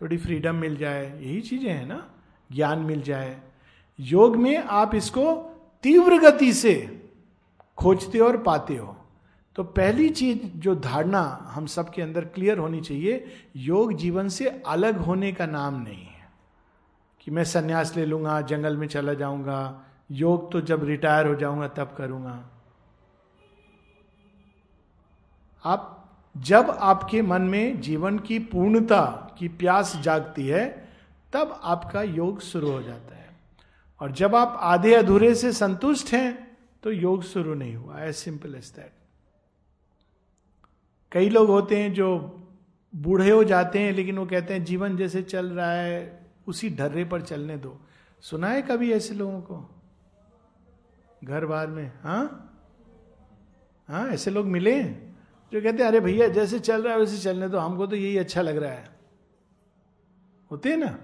थोड़ी 0.00 0.16
फ्रीडम 0.16 0.54
मिल 0.54 0.76
जाए, 0.76 1.18
यही 1.20 1.40
चीज़ें 1.40 1.70
हैं 1.70 1.86
ना, 1.86 2.10
ज्ञान 2.52 2.78
मिल 2.78 3.02
जाए। 3.02 3.42
योग 4.00 4.36
में 4.36 4.56
आप 4.56 4.94
इसको 4.94 5.34
तीव्र 5.82 6.18
गति 6.18 6.52
से 6.52 7.02
खोजते 7.78 8.18
हो 8.18 8.26
और 8.26 8.36
पाते 8.36 8.76
हो। 8.76 8.96
तो 9.56 9.64
पहली 9.64 10.08
चीज़ 10.08 10.38
जो 10.56 10.74
धारणा 10.74 11.48
हम 11.50 11.66
सबके 11.66 12.02
अंदर 12.02 12.24
क्लियर 12.24 12.58
होनी 12.58 12.80
चाहिए, 12.80 13.24
योग 13.56 13.92
जीवन 13.92 14.28
से 14.28 14.62
अलग 14.66 14.96
होने 14.96 15.32
का 15.32 15.46
नाम 15.46 15.82
नहीं 15.82 16.04
है। 16.04 16.28
कि 17.20 17.30
मैं 17.30 17.44
संन्यास 17.44 17.96
ले 17.96 18.06
लूँगा, 18.06 18.40
जंगल 18.40 18.76
में 18.76 18.86
चला 18.86 19.14
जाऊँगा, 19.14 19.84
योग 20.10 20.52
तो 20.52 20.60
जब 20.60 20.84
रिटायर 20.84 21.26
हो 21.26 21.34
जाऊँगा 21.34 21.68
तब 21.68 21.94
करूँगा। 21.98 22.48
आप, 25.64 26.10
जब 26.36 26.70
आपके 26.70 27.22
मन 27.22 27.42
में 27.42 27.80
जीवन 27.80 28.18
की 28.18 28.38
पूर्णता 28.38 29.36
की 29.38 29.48
प्यास 29.48 29.96
जागती 29.96 30.46
है, 30.46 30.88
तब 31.32 31.60
आपका 31.64 32.02
योग 32.02 32.40
शुरू 32.40 32.70
हो 32.70 32.82
जाता 32.82 33.16
है। 33.16 33.28
और 34.00 34.12
जब 34.12 34.34
आप 34.34 34.58
आधे 34.60 34.94
अधूरे 34.94 35.34
से 35.34 35.52
संतुष्ट 35.52 36.12
हैं 36.12 36.56
तो 36.82 36.90
योग 36.90 37.22
शुरू 37.22 37.54
नहीं 37.54 37.76
हुआ। 37.76 38.00
एज 38.00 38.14
सिंपल 38.14 38.54
एज 38.54 38.72
दैट 38.76 39.01
कई 41.12 41.28
लोग 41.28 41.48
होते 41.48 41.82
हैं 41.82 41.94
जो 41.94 42.38
बूढ़े 42.94 43.30
हो 43.30 43.44
जाते 43.44 43.78
हैं, 43.78 43.92
लेकिन 43.92 44.18
वो 44.18 44.26
कहते 44.26 44.54
हैं, 44.54 44.64
जीवन 44.64 44.96
जैसे 44.96 45.22
चल 45.22 45.46
रहा 45.46 45.72
है, 45.72 46.26
उसी 46.46 46.70
ढर्रे 46.70 47.04
पर 47.04 47.22
चलने 47.22 47.56
दो। 47.56 47.80
सुना 48.20 48.48
है 48.48 48.62
कभी 48.62 48.92
ऐसे 48.92 49.14
लोगों 49.14 49.40
को? 49.40 49.80
घर 51.24 51.46
बार 51.46 51.66
में 51.66 51.92
हाँ? 52.02 52.48
हाँ 53.88 54.08
ऐसे 54.08 54.30
लोग 54.30 54.46
मिले 54.46 54.84
जो 55.52 55.62
कहते 55.62 55.82
हैं, 55.82 55.84
अरे 55.84 56.00
भैया, 56.00 56.28
जैसे 56.28 56.58
चल 56.58 56.82
रहा 56.82 56.92
है, 56.92 56.98
वैसे 56.98 57.18
चलने 57.18 57.48
दो, 57.48 57.58
हमको 57.58 57.86
तो 57.86 57.96
यही 57.96 58.18
अच्छा 58.18 58.42
लग 58.42 58.56
रहा 58.56 58.72
है। 58.72 58.88
होते 60.50 60.68
हैं 60.68 60.76
ना? 60.76 60.98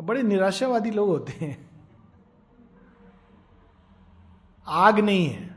बड़े 0.00 0.22
निराशावादी 0.22 0.90
लोग 0.90 1.08
होते 1.08 1.32
हैं। 1.44 1.70
आग 4.66 5.00
नहीं 5.00 5.26
है। 5.26 5.56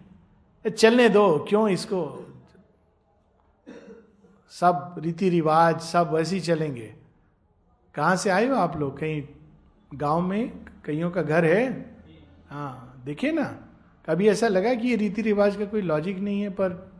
चलने 0.77 1.09
दो, 1.09 1.45
क्यों 1.49 1.69
इसको 1.69 2.25
सब 4.49 4.95
रीति 4.97 5.29
रिवाज 5.29 5.81
सब 5.81 6.11
वैसे 6.13 6.35
ही 6.35 6.41
चलेंगे। 6.41 6.95
कहाँ 7.95 8.15
से 8.15 8.29
आए 8.29 8.47
हो 8.47 8.55
आप 8.55 8.77
लोग? 8.77 8.99
कहीं 8.99 9.27
गाँव 9.93 10.21
में? 10.21 10.65
कईयों 10.85 11.11
का 11.11 11.21
घर 11.21 11.45
है? 11.45 11.95
हाँ 12.49 13.01
देखिए 13.05 13.31
ना। 13.31 13.43
कभी 14.05 14.27
ऐसा 14.27 14.47
लगा 14.47 14.73
कि 14.73 14.87
ये 14.87 14.95
रीति 14.95 15.21
रिवाज 15.21 15.55
का 15.55 15.65
कोई 15.65 15.81
लॉजिक 15.81 16.17
नहीं 16.17 16.41
है, 16.41 16.49
पर 16.49 16.91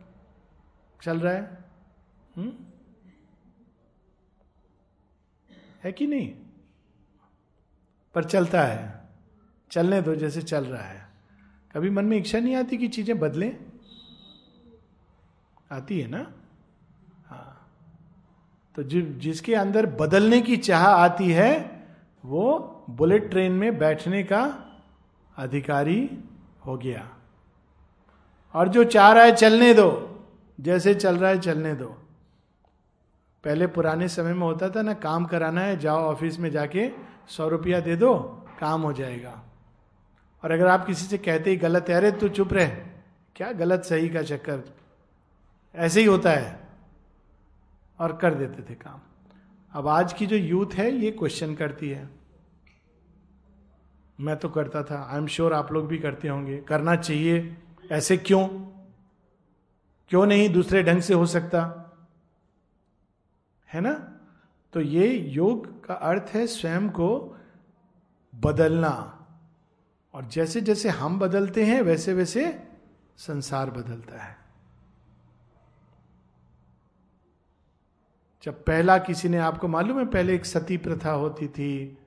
चल 1.02 1.20
रहा 1.20 1.32
है? 1.32 1.64
हुँ? 2.36 2.72
है 5.84 5.92
कि 5.92 6.06
नहीं? 6.06 6.34
पर 8.14 8.24
चलता 8.24 8.62
है। 8.62 9.08
चलने 9.70 10.02
दो 10.02 10.14
जैसे 10.14 10.42
चल 10.42 10.64
रहा 10.64 10.82
है। 10.82 11.08
कभी 11.74 11.90
मन 11.90 12.04
में 12.04 12.16
इच्छा 12.16 12.40
नहीं 12.40 12.56
आती 12.56 12.76
कि 12.76 12.88
चीज़ें 12.88 13.18
बदलें? 13.18 13.56
आती 15.72 16.00
है 16.00 16.08
ना? 16.08 16.32
तो 18.74 18.82
जि, 18.82 19.02
जिसके 19.02 19.54
अंदर 19.54 19.86
बदलने 19.86 20.40
की 20.40 20.56
चाह 20.56 20.86
आती 20.86 21.30
है 21.30 21.80
वो 22.24 22.58
बुलेट 22.90 23.30
ट्रेन 23.30 23.52
में 23.52 23.78
बैठने 23.78 24.22
का 24.22 24.58
अधिकारी 25.36 26.18
हो 26.66 26.76
गया। 26.76 27.08
और 28.54 28.68
जो 28.68 28.84
चाह 28.84 29.12
रहा 29.12 29.24
है 29.24 29.34
चलने 29.34 29.74
दो। 29.74 30.06
जैसे 30.60 30.94
चल 30.94 31.16
रहा 31.16 31.30
है 31.30 31.40
चलने 31.40 31.74
दो। 31.74 31.86
पहले 33.44 33.66
पुराने 33.66 34.08
समय 34.08 34.32
में 34.32 34.40
होता 34.40 34.68
था 34.68 34.82
ना 34.82 34.94
काम 34.94 35.24
कराना 35.24 35.60
है 35.60 35.78
जाओ 35.78 35.98
ऑफ़िस 35.98 36.38
में 36.38 36.50
जाके 36.50 36.90
सौ 37.28 37.48
रुपया 37.48 37.80
दे 37.80 37.96
दो 37.96 38.14
काम 38.60 38.82
हो 38.82 38.92
जाएगा। 38.92 39.42
और 40.44 40.50
अगर 40.50 40.66
आप 40.66 40.86
किसी 40.86 41.06
से 41.06 41.18
कहते 41.18 41.50
ही 41.50 41.56
गलत 41.56 41.88
है 41.88 41.94
अरे 41.94 42.12
तू 42.12 42.28
चुप 42.28 42.52
रहे। 42.52 42.66
क्या 43.36 43.52
गलत 43.52 43.82
सही 43.82 44.08
का 44.08 44.22
चक्कर? 44.22 44.60
ऐसे 45.74 46.00
ही 46.00 46.06
होता 46.06 46.30
है। 46.30 46.59
और 48.00 48.16
कर 48.16 48.34
देते 48.34 48.70
थे 48.70 48.74
काम। 48.74 49.00
अब 49.72 49.88
आज 49.88 50.12
की 50.12 50.26
जो 50.26 50.36
यूथ 50.36 50.66
है, 50.74 50.92
ये 50.92 51.10
क्वेश्चन 51.10 51.54
करती 51.54 51.90
है। 51.90 52.10
मैं 54.20 54.36
तो 54.36 54.48
करता 54.48 54.82
था। 54.82 55.08
आई 55.10 55.18
एम 55.18 55.26
श्योर 55.26 55.52
आप 55.52 55.72
लोग 55.72 55.86
भी 55.86 55.98
करते 55.98 56.28
होंगे। 56.28 56.58
करना 56.58 56.96
चाहिए। 56.96 57.56
ऐसे 57.92 58.16
क्यों? 58.16 58.48
क्यों 60.08 60.26
नहीं 60.26 60.48
दूसरे 60.48 60.82
ढंग 60.82 61.00
से 61.00 61.14
हो 61.14 61.26
सकता? 61.26 61.86
है 63.72 63.80
ना? 63.80 64.20
तो 64.72 64.80
ये 64.80 65.18
योग 65.18 65.84
का 65.84 65.94
अर्थ 65.94 66.30
है 66.34 66.46
स्वयं 66.46 66.90
को 66.90 67.36
बदलना। 68.34 69.16
और 70.14 70.24
जैसे 70.24 70.60
जैसे 70.60 70.88
हम 70.88 71.18
बदलते 71.18 71.64
हैं 71.64 71.82
वैसे 71.82 72.14
वैसे 72.14 72.68
संसार 73.16 73.70
बदलता 73.70 74.22
है। 74.22 74.39
जब 78.42 78.54
पहला 78.54 78.98
किसी 78.98 79.28
ने 79.28 79.38
आपको, 79.38 79.68
मालूम 79.68 79.98
है 79.98 80.06
पहले 80.06 80.34
एक 80.34 80.46
सती 80.46 80.76
प्रथा 80.76 81.10
होती 81.10 81.48
थी, 81.48 81.98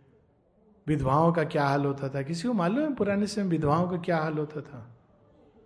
विधवाओं 0.87 1.33
का 1.33 1.43
क्या 1.43 1.67
हाल 1.67 1.85
होता 1.85 2.09
था? 2.09 2.21
किसी 2.21 2.47
को 2.47 2.53
मालूम 2.53 2.79
है 2.79 2.95
पुराने 2.95 3.27
समय 3.27 3.43
विधवाओं 3.43 3.89
का 3.89 3.97
क्या 3.97 4.17
हाल 4.17 4.33
होता 4.33 4.61
था? 4.61 4.87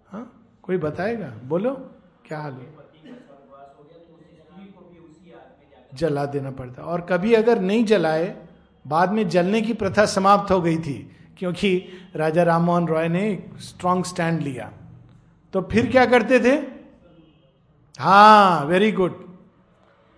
हाँ? 0.08 0.58
कोई 0.64 0.78
बताएगा? 0.78 1.34
बोलो, 1.46 1.74
क्या 2.26 2.40
हाल 2.40 2.54
है? 2.54 2.88
जला 5.94 6.26
देना 6.26 6.52
पड़ता। 6.52 6.84
और 6.84 7.02
कभी 7.02 7.34
अगर 7.34 7.60
नहीं 7.60 7.86
जलाए, 7.86 8.48
बाद 8.88 9.12
में 9.12 9.30
जलने 9.30 9.62
की 9.62 9.74
प्रथा 9.74 10.06
समाप्त 10.06 10.52
हो 10.52 10.62
गई 10.62 10.78
थी, 10.78 11.16
क्योंकि 11.38 11.88
राजा 12.16 12.44
राममोहन 12.44 12.88
रॉय 12.88 13.08
ने 13.08 13.50
स्ट्रांग 13.58 14.04
स्टैंड 14.04 14.42
लिया। 14.42 14.74
तो 15.54 15.62
फिर 15.62 15.92
क्या 15.92 16.06
करते 16.06 16.40
थे? 16.40 16.68
हाँ 18.00 18.66
वेरी 18.66 18.92
गुड 18.92 19.27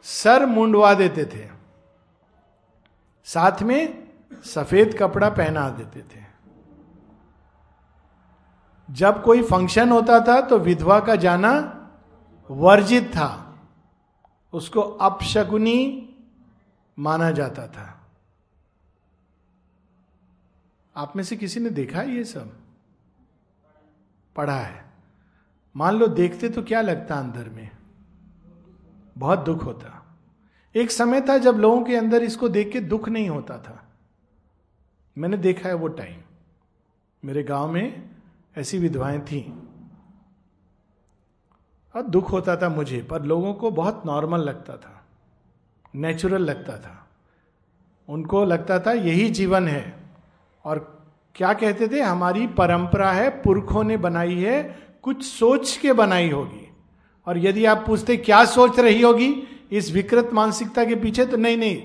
सर 0.04 0.46
मुंडवा 0.46 0.94
देते 0.94 1.26
थे। 1.26 1.50
साथ 3.24 3.62
में 3.62 4.10
सफ़ेद 4.46 4.98
कपड़ा 5.00 5.30
पहना 5.30 5.70
देते 5.70 6.02
थे। 6.02 6.26
जब 8.92 9.24
कोई 9.24 9.44
फ़ंक्शन 9.44 9.92
होता 9.92 10.20
था 10.20 10.42
तो 10.42 10.58
विधवा 10.58 11.00
का 11.00 11.16
जाना 11.16 11.76
वर्जित 12.52 13.08
था। 13.10 13.60
उसको 14.54 14.82
अपशकुनी 14.82 16.10
माना 17.00 17.32
जाता 17.32 17.68
था। 17.68 18.12
आप 20.96 21.16
में 21.16 21.24
से 21.24 21.36
किसी 21.36 21.60
ने 21.60 21.70
देखा 21.70 22.02
ये 22.02 22.24
सब? 22.24 22.58
पढ़ा 24.36 24.60
है। 24.60 24.86
मान 25.76 25.96
लो 25.96 26.08
देखते 26.08 26.50
तो 26.50 26.64
क्या 26.64 26.82
लगता 26.82 27.16
अंदर 27.16 27.50
में? 27.50 27.79
बहुत 29.20 29.40
दुख 29.40 29.64
होता। 29.64 30.18
एक 30.76 30.92
समय 30.92 31.22
था 31.22 31.38
जब 31.38 31.56
लोगों 31.56 31.84
के 31.84 31.96
अंदर 31.96 32.24
इसको 32.24 32.50
देख 32.50 32.72
के 32.72 32.80
दुख 32.80 33.10
नहीं 33.10 33.30
होता 33.30 33.58
था। 33.58 33.88
मैंने 35.18 35.38
देखा 35.38 35.70
है 35.70 35.76
वो 35.76 35.88
टाइम। 35.88 36.20
मेरे 37.26 37.44
गाँव 37.44 37.72
में 37.72 38.10
ऐसी 38.58 38.78
विधवाएँ 38.78 39.20
थी। 39.20 39.64
और 41.96 42.02
दुख 42.02 42.32
होता 42.32 42.56
था 42.58 42.70
मुझे, 42.70 43.04
पर 43.04 43.22
लोगों 43.22 43.54
को 43.54 43.72
बहुत 43.72 44.04
नॉर्मल 44.06 44.40
लगता 44.40 44.78
था। 44.78 45.06
नेचुरल 45.96 46.42
लगता 46.42 46.78
था। 46.78 47.08
उनको 48.10 48.46
लगता 48.46 48.80
था, 48.80 48.92
यही 48.92 49.30
जीवन 49.30 49.68
है। 49.68 50.00
और 50.66 51.04
क्या 51.36 51.54
कहते 51.54 51.88
थे? 51.88 52.02
हमारी 52.02 52.48
परंपरा 52.48 53.12
है, 53.12 53.30
पुरखों 53.30 53.84
ने 53.84 53.98
बनाई 53.98 54.40
है, 54.40 54.80
कुछ 55.02 55.26
सोच 55.26 55.78
के 55.78 55.94
बनाई 55.94 56.30
होगी। 56.30 56.69
और 57.30 57.38
यदि 57.38 57.66
आप 57.66 57.84
पूछते 57.88 58.18
क्या 58.18 58.46
सोच 58.46 58.80
रही 58.80 59.02
होगी 59.02 59.44
इस 59.72 59.92
विकृत 59.92 60.30
मानसिकता 60.34 60.86
के 60.86 60.96
पीछे 60.96 61.26
तो 61.26 61.38
नहीं 61.38 61.58
नहीं, 61.58 61.78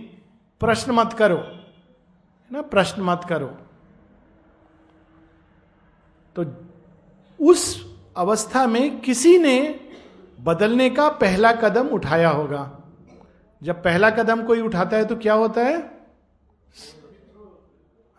प्रश्न 0.60 0.92
मत 0.92 1.12
करो, 1.12 1.36
है 1.36 2.48
ना? 2.52 2.62
प्रश्न 2.62 3.02
मत 3.02 3.20
करो। 3.28 3.46
तो 6.36 6.44
उस 7.40 7.94
अवस्था 8.16 8.66
में 8.66 9.00
किसी 9.00 9.38
ने 9.38 9.80
बदलने 10.40 10.90
का 10.90 11.08
पहला 11.08 11.52
कदम 11.52 11.88
उठाया 11.88 12.28
होगा। 12.28 12.78
जब 13.62 13.82
पहला 13.82 14.10
कदम 14.10 14.42
कोई 14.42 14.60
उठाता 14.60 14.96
है 14.96 15.04
तो 15.04 15.16
क्या 15.16 15.34
होता 15.34 15.60
है? 15.60 15.78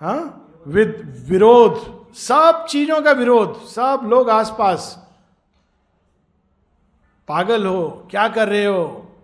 हा? 0.02 0.14
विद, 0.68 1.26
विरोध। 1.30 2.14
सब 2.14 2.66
चीज़ों 2.70 3.02
का 3.02 3.12
विरोध, 3.12 3.66
सब 3.66 4.02
लोग 4.04 4.30
आसपास। 4.30 5.05
पागल 7.28 7.66
हो, 7.66 8.08
क्या 8.12 8.28
कर 8.28 8.50
रहे 8.50 8.66
हो? 8.66 9.16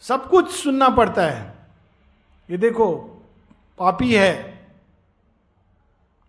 सब 0.00 0.28
कुछ 0.28 0.50
सुनना 0.50 0.88
पड़ता 0.88 1.26
है। 1.26 1.54
ये 2.50 2.58
देखो, 2.58 2.94
पापी 3.78 4.14
है। 4.14 4.58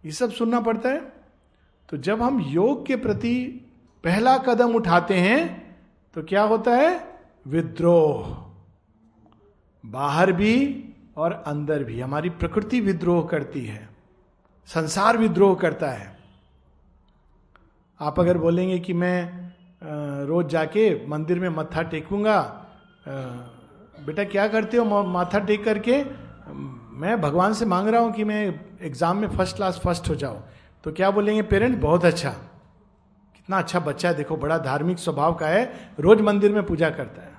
ये 0.05 0.11
सब 0.11 0.31
सुनना 0.31 0.59
पड़ता 0.59 0.89
है। 0.89 1.01
तो 1.89 1.97
जब 1.97 2.21
हम 2.21 2.39
योग 2.39 2.85
के 2.85 2.95
प्रति 2.95 3.61
पहला 4.03 4.37
कदम 4.37 4.75
उठाते 4.75 5.13
हैं 5.13 5.69
तो 6.13 6.23
क्या 6.23 6.43
होता 6.43 6.71
है? 6.71 7.19
विद्रोह। 7.47 8.45
बाहर 9.85 10.31
भी 10.31 10.85
और 11.17 11.31
अंदर 11.31 11.83
भी। 11.83 11.99
हमारी 11.99 12.29
प्रकृति 12.29 12.81
विद्रोह 12.81 13.27
करती 13.27 13.65
है। 13.65 13.89
संसार 14.65 15.17
विद्रोह 15.17 15.55
करता 15.55 15.91
है। 15.91 16.19
आप 17.99 18.19
अगर 18.19 18.37
बोलेंगे 18.37 18.79
कि 18.79 18.93
मैं 18.93 19.38
रोज 19.81 20.47
जाके 20.47 20.89
मंदिर 21.07 21.39
में 21.39 21.49
मत्था 21.49 21.81
टेकूँगा। 21.83 22.39
बेटा 23.99 24.23
क्या 24.25 24.47
करते 24.47 24.77
हो 24.77 25.03
माथा 25.05 25.39
टेक 25.41 25.63
करके? 25.63 26.03
मैं 26.99 27.19
भगवान 27.21 27.53
से 27.53 27.65
मांग 27.65 27.87
रहा 27.87 28.01
हूँ 28.01 28.11
कि 28.13 28.23
मैं 28.23 28.43
एग्ज़ाम 28.81 29.17
में 29.17 29.27
फ़र्स्ट 29.27 29.55
क्लास 29.55 29.79
फ़र्स्ट 29.83 30.09
हो 30.09 30.15
जाऊँ। 30.15 30.43
तो 30.83 30.91
क्या 30.91 31.11
बोलेंगे 31.11 31.41
पेरेंट? 31.43 31.79
बहुत 31.79 32.05
अच्छा। 32.05 32.29
कितना 33.35 33.57
अच्छा 33.57 33.79
बच्चा 33.79 34.09
है, 34.09 34.15
देखो, 34.15 34.35
बड़ा 34.37 34.57
धार्मिक 34.57 34.99
स्वभाव 34.99 35.33
का 35.35 35.47
है, 35.47 35.93
रोज 35.99 36.21
मंदिर 36.21 36.51
में 36.51 36.65
पूजा 36.65 36.89
करता 36.89 37.21
है। 37.21 37.37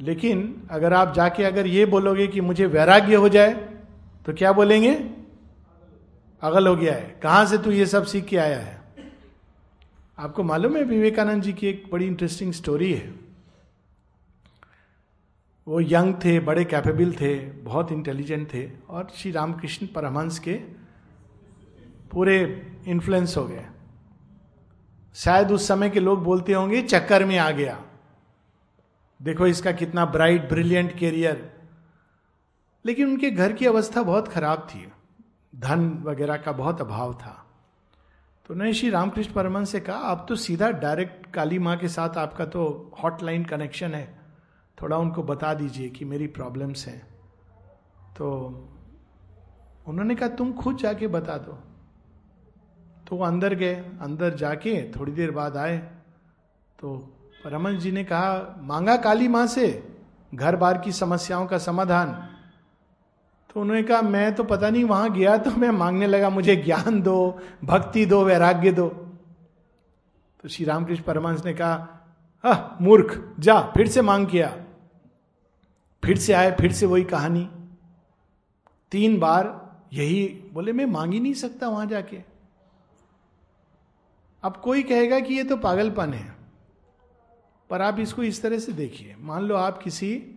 लेकिन 0.00 0.62
अगर 0.70 0.92
आप 0.94 1.12
जाके 1.14 1.44
अगर 1.44 1.66
ये 1.66 1.84
बोलोगे 1.86 2.26
कि 2.26 2.40
मुझे 2.40 2.66
वैराग्य 2.66 3.14
हो 3.14 3.28
जाए 3.28 3.52
तो 4.26 4.32
क्या 4.32 4.52
बोलेंगे? 4.52 4.94
अगल 6.42 6.66
हो 6.66 6.76
गया 6.76 6.94
है। 6.94 7.18
कहाँ 7.22 7.44
से 7.46 7.58
तू 7.58 7.70
ये 7.70 7.86
सब 7.86 8.04
सीख 8.04 8.24
के 8.24 8.36
आया 8.38 8.58
है? 8.58 8.80
आपको 10.18 10.42
मालूम 10.42 10.76
है 10.76 10.84
विवेकानंद 10.84 11.42
जी 11.42 11.52
की 11.52 11.66
एक 11.66 11.90
बड़ी 11.92 12.06
इंटरेस्टिंग 12.06 12.52
स्टोरी 12.52 12.92
है। 12.92 13.14
वो 15.68 15.80
यंग 15.80 16.14
थे, 16.24 16.40
बड़े 16.40 16.64
कैपेबल 16.64 17.12
थे, 17.12 17.50
बहुत 17.50 17.92
इंटेलिजेंट 17.92 18.54
थे 18.54 18.70
और 18.88 19.08
श्री 19.14 19.30
रामकृष्ण 19.30 19.86
परमहंस 19.86 20.38
के 20.38 20.54
पूरे 22.10 22.66
इन्फ्लुएंस 22.86 23.36
हो 23.36 23.44
गए। 23.44 23.66
शायद 25.14 25.52
उस 25.52 25.68
समय 25.68 25.90
के 25.90 26.00
लोग 26.00 26.22
बोलते 26.24 26.52
होंगे, 26.52 26.82
चक्कर 26.82 27.24
में 27.24 27.38
आ 27.38 27.50
गया। 27.50 27.84
देखो 29.22 29.46
इसका 29.46 29.72
कितना 29.72 30.04
ब्राइट 30.04 30.48
ब्रिलियंट 30.48 30.98
कैरियर 30.98 31.52
लेकिन 32.86 33.08
उनके 33.08 33.30
घर 33.30 33.52
की 33.52 33.66
अवस्था 33.66 34.02
बहुत 34.02 34.28
खराब 34.28 34.68
थी। 34.70 34.92
धन 35.56 36.02
वगैरह 36.04 36.36
का 36.36 36.52
बहुत 36.52 36.80
अभाव 36.80 37.14
था। 37.14 37.41
तो 38.46 38.54
उन्होंने 38.54 38.74
श्री 38.74 38.90
रामकृष्ण 38.90 39.32
परमन 39.32 39.64
से 39.64 39.80
कहा, 39.80 39.96
आप 39.96 40.26
तो 40.28 40.36
सीधा 40.36 40.70
डायरेक्ट 40.70 41.26
काली 41.26 41.58
माँ 41.58 41.76
के 41.76 41.88
साथ 41.88 42.16
आपका 42.16 42.44
तो 42.44 42.92
हॉटलाइन 43.02 43.44
कनेक्शन 43.44 43.94
है। 43.94 44.20
थोड़ा 44.82 44.96
उनको 44.96 45.22
बता 45.22 45.54
दीजिए 45.54 45.88
कि 45.88 46.04
मेरी 46.04 46.26
प्रॉब्लम्स 46.26 46.86
हैं। 46.86 47.06
तो 48.18 48.30
उन्होंने 49.86 50.14
कहा, 50.14 50.28
तुम 50.28 50.52
खुद 50.52 50.76
जाके 50.76 51.06
बता 51.06 51.36
दो। 51.36 51.52
तो 53.08 53.16
वो 53.16 53.24
अंदर 53.24 53.54
गए, 53.54 53.74
अंदर 53.74 54.34
जाके 54.34 54.92
थोड़ी 54.92 55.12
देर 55.12 55.30
बाद 55.30 55.56
आए। 55.56 55.78
तो 56.78 57.12
रमन 57.46 57.76
जी 57.76 57.92
ने 57.92 58.04
कहा, 58.04 58.56
मांगा 58.58 58.96
काली 58.96 59.28
माँ 59.28 59.46
से, 59.46 59.88
घर 60.34 60.56
बार 60.56 60.78
की 60.78 60.92
समस्याओं 60.92 61.46
का 61.46 61.58
समाधान। 61.58 62.31
तो 63.54 63.60
उन्होंने 63.60 63.82
कहा, 63.82 64.02
मैं 64.02 64.34
तो 64.34 64.44
पता 64.44 64.70
नहीं 64.70 64.84
वहाँ 64.84 65.12
गया 65.12 65.36
तो 65.36 65.50
मैं 65.50 65.70
मांगने 65.70 66.06
लगा, 66.06 66.30
मुझे 66.30 66.56
ज्ञान 66.56 67.00
दो, 67.02 67.40
भक्ति 67.64 68.04
दो, 68.06 68.22
वैराग्य 68.24 68.72
दो। 68.72 68.88
तो 70.44 70.48
श्री 70.48 70.64
रामकृष्ण 70.64 71.02
परमहंस 71.02 71.44
ने 71.44 71.52
कहा 71.54 72.78
मूर्ख, 72.80 73.34
जा, 73.40 73.60
फिर 73.76 73.88
से 73.88 74.02
मांग 74.02 74.26
किया। 74.26 74.48
फिर 76.02 76.18
से 76.18 76.32
आए, 76.32 76.50
फिर 76.52 76.72
से 76.72 76.86
वही 76.86 77.04
कहानी। 77.04 77.48
तीन 78.92 79.18
बार 79.18 79.60
यही 79.92 80.24
बोले, 80.52 80.72
मैं 80.72 80.86
मांग 80.86 81.12
ही 81.12 81.20
नहीं 81.20 81.34
सकता 81.34 81.68
वहाँ 81.68 81.86
जाके। 81.86 82.18
अब 84.42 84.56
कोई 84.56 84.82
कहेगा 84.82 85.20
कि 85.20 85.34
ये 85.34 85.44
तो 85.44 85.56
पागलपन 85.56 86.12
है, 86.12 86.34
पर 87.70 87.82
आप 87.82 87.98
इसको 88.00 88.22
इस 88.22 88.42
तरह 88.42 88.58
से 88.58 88.72
देखिए। 88.72 89.14
मान 89.20 89.42
लो 89.42 89.56
आप 89.56 89.82
किसी 89.82 90.31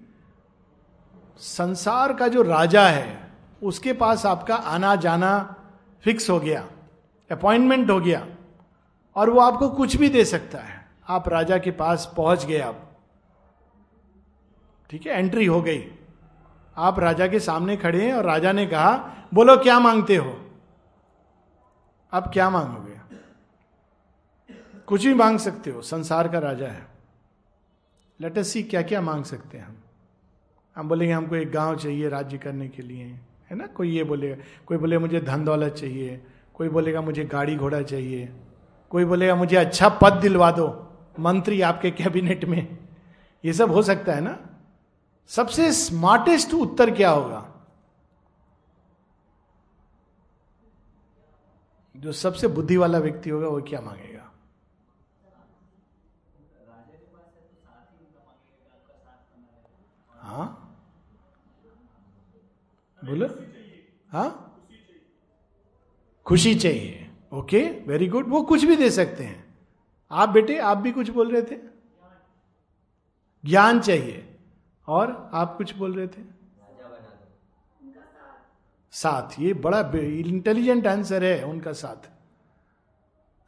संसार 1.37 2.13
का 2.13 2.27
जो 2.27 2.41
राजा 2.41 2.87
है, 2.87 3.31
उसके 3.63 3.93
पास 3.93 4.25
आपका 4.25 4.55
आना 4.55 4.95
जाना 4.95 5.55
फिक्स 6.01 6.29
हो 6.29 6.39
गया, 6.39 6.67
अपॉइंटमेंट 7.31 7.89
हो 7.89 7.99
गया, 7.99 8.27
और 9.15 9.29
वो 9.29 9.39
आपको 9.39 9.69
कुछ 9.69 9.95
भी 9.95 10.09
दे 10.09 10.25
सकता 10.25 10.57
है। 10.57 10.87
आप 11.09 11.29
राजा 11.29 11.57
के 11.57 11.71
पास 11.71 12.13
पहुँच 12.17 12.45
गए 12.45 12.59
आप। 12.59 12.99
ठीक 14.89 15.07
है, 15.07 15.13
एंट्री 15.13 15.45
हो 15.45 15.61
गई। 15.61 15.91
आप 16.77 16.99
राजा 16.99 17.27
के 17.27 17.39
सामने 17.39 17.77
खड़े 17.77 18.07
हैं 18.07 18.13
और 18.13 18.23
राजा 18.23 18.51
ने 18.51 18.67
कहा, 18.67 19.15
बोलो, 19.33 19.57
क्या 19.57 19.79
मांगते 19.79 20.15
हो? 20.15 20.49
आप 22.13 22.33
क्या 22.33 22.49
मांगोगे? 22.49 22.95
कुछ 24.87 25.05
भी 25.05 25.13
मांग 25.13 25.39
सकते 25.39 25.69
हो, 25.69 25.81
संसार 25.81 26.27
का 26.27 26.39
राजा 26.39 26.67
है। 26.67 26.87
लेट 28.21 28.37
अस 28.37 28.47
सी 28.47 28.63
क्या 28.63 28.81
क्या 28.81 29.01
मांग 29.01 29.23
सकते 29.23 29.57
हैं 29.57 29.65
हम? 29.65 29.77
हम 30.75 30.89
बोलेंगे, 30.89 31.13
हमको 31.13 31.35
एक 31.35 31.51
गाँव 31.51 31.77
चाहिए 31.77 32.09
राज्य 32.09 32.37
करने 32.37 32.67
के 32.67 32.81
लिए। 32.81 33.05
है 33.49 33.55
ना? 33.55 33.67
कोई 33.67 33.89
ये 33.89 34.03
बोलेगा, 34.03 34.43
कोई 34.65 34.77
बोले 34.77 34.97
मुझे 34.97 35.21
धन 35.21 35.45
दौलत 35.45 35.73
चाहिए। 35.73 36.25
कोई 36.53 36.69
बोलेगा, 36.69 37.01
मुझे 37.01 37.25
गाड़ी 37.25 37.55
घोड़ा 37.55 37.81
चाहिए। 37.81 38.33
कोई 38.89 39.05
बोलेगा, 39.05 39.35
मुझे 39.35 39.55
अच्छा 39.55 39.89
पद 39.89 40.13
दिलवा 40.13 40.51
दो। 40.51 40.81
मंत्री 41.19 41.61
आपके 41.61 41.91
कैबिनेट 41.91 42.45
में। 42.45 42.77
ये 43.45 43.53
सब 43.53 43.71
हो 43.71 43.81
सकता 43.81 44.13
है 44.13 44.21
ना? 44.21 44.39
सबसे 45.27 45.71
स्मार्टेस्ट 45.73 46.53
उत्तर 46.53 46.91
क्या 46.91 47.09
होगा? 47.09 47.51
जो 51.95 52.11
सबसे 52.11 52.47
बुद्धि 52.47 52.77
वाला 52.77 52.97
व्यक्ति 52.97 53.29
होगा, 53.29 53.47
वो 53.47 53.61
क्या 53.61 53.81
मांगेगा 53.81 54.31
हाँ 60.13 60.61
बोलो। 63.05 63.27
हाँ? 64.09 64.57
खुशी 66.25 66.55
चाहिए। 66.55 67.09
ओके 67.33 67.61
वेरी 67.87 68.07
गुड 68.07 68.29
वो 68.29 68.41
कुछ 68.41 68.65
भी 68.65 68.75
दे 68.75 68.89
सकते 68.89 69.23
हैं। 69.23 69.57
आप 70.11 70.29
बेटे, 70.29 70.57
आप 70.57 70.77
भी 70.77 70.91
कुछ 70.91 71.09
बोल 71.09 71.31
रहे 71.31 71.41
थे? 71.41 71.59
ज्ञान 73.45 73.79
चाहिए। 73.79 74.37
और 74.87 75.31
आप 75.33 75.57
कुछ 75.57 75.75
बोल 75.75 75.93
रहे 75.93 76.07
थे? 76.07 76.21
साथ। 78.91 79.39
ये 79.39 79.53
बड़ा 79.53 79.79
इंटेलिजेंट 79.95 80.87
आंसर 80.87 81.23
है 81.23 81.45
उनका 81.45 81.73
साथ। 81.73 82.09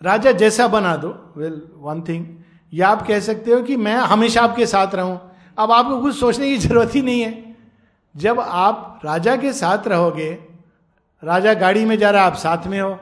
राजा, 0.03 0.31
जैसा 0.31 0.67
बना 0.67 0.95
दो। 0.95 1.33
वेल 1.37 1.71
वन 1.75 2.01
थिंग 2.01 2.37
या 2.73 2.89
आप 2.89 3.07
कह 3.07 3.19
सकते 3.19 3.51
हो 3.51 3.63
कि 3.63 3.75
मैं 3.75 3.95
हमेशा 3.95 4.41
आपके 4.41 4.65
साथ 4.65 4.95
रहूँ। 4.95 5.31
अब 5.57 5.71
आपको 5.71 6.01
कुछ 6.01 6.15
सोचने 6.15 6.49
की 6.49 6.57
ज़रूरत 6.57 6.95
ही 6.95 7.01
नहीं 7.01 7.21
है। 7.21 7.46
जब 8.17 8.39
आप 8.39 9.01
राजा 9.05 9.35
के 9.35 9.53
साथ 9.53 9.87
रहोगे, 9.87 10.43
राजा 11.23 11.53
गाड़ी 11.53 11.85
में 11.85 11.97
जा 11.97 12.09
रहा 12.09 12.23
आप 12.23 12.35
साथ 12.35 12.67
में 12.67 12.81
हो। 12.81 12.99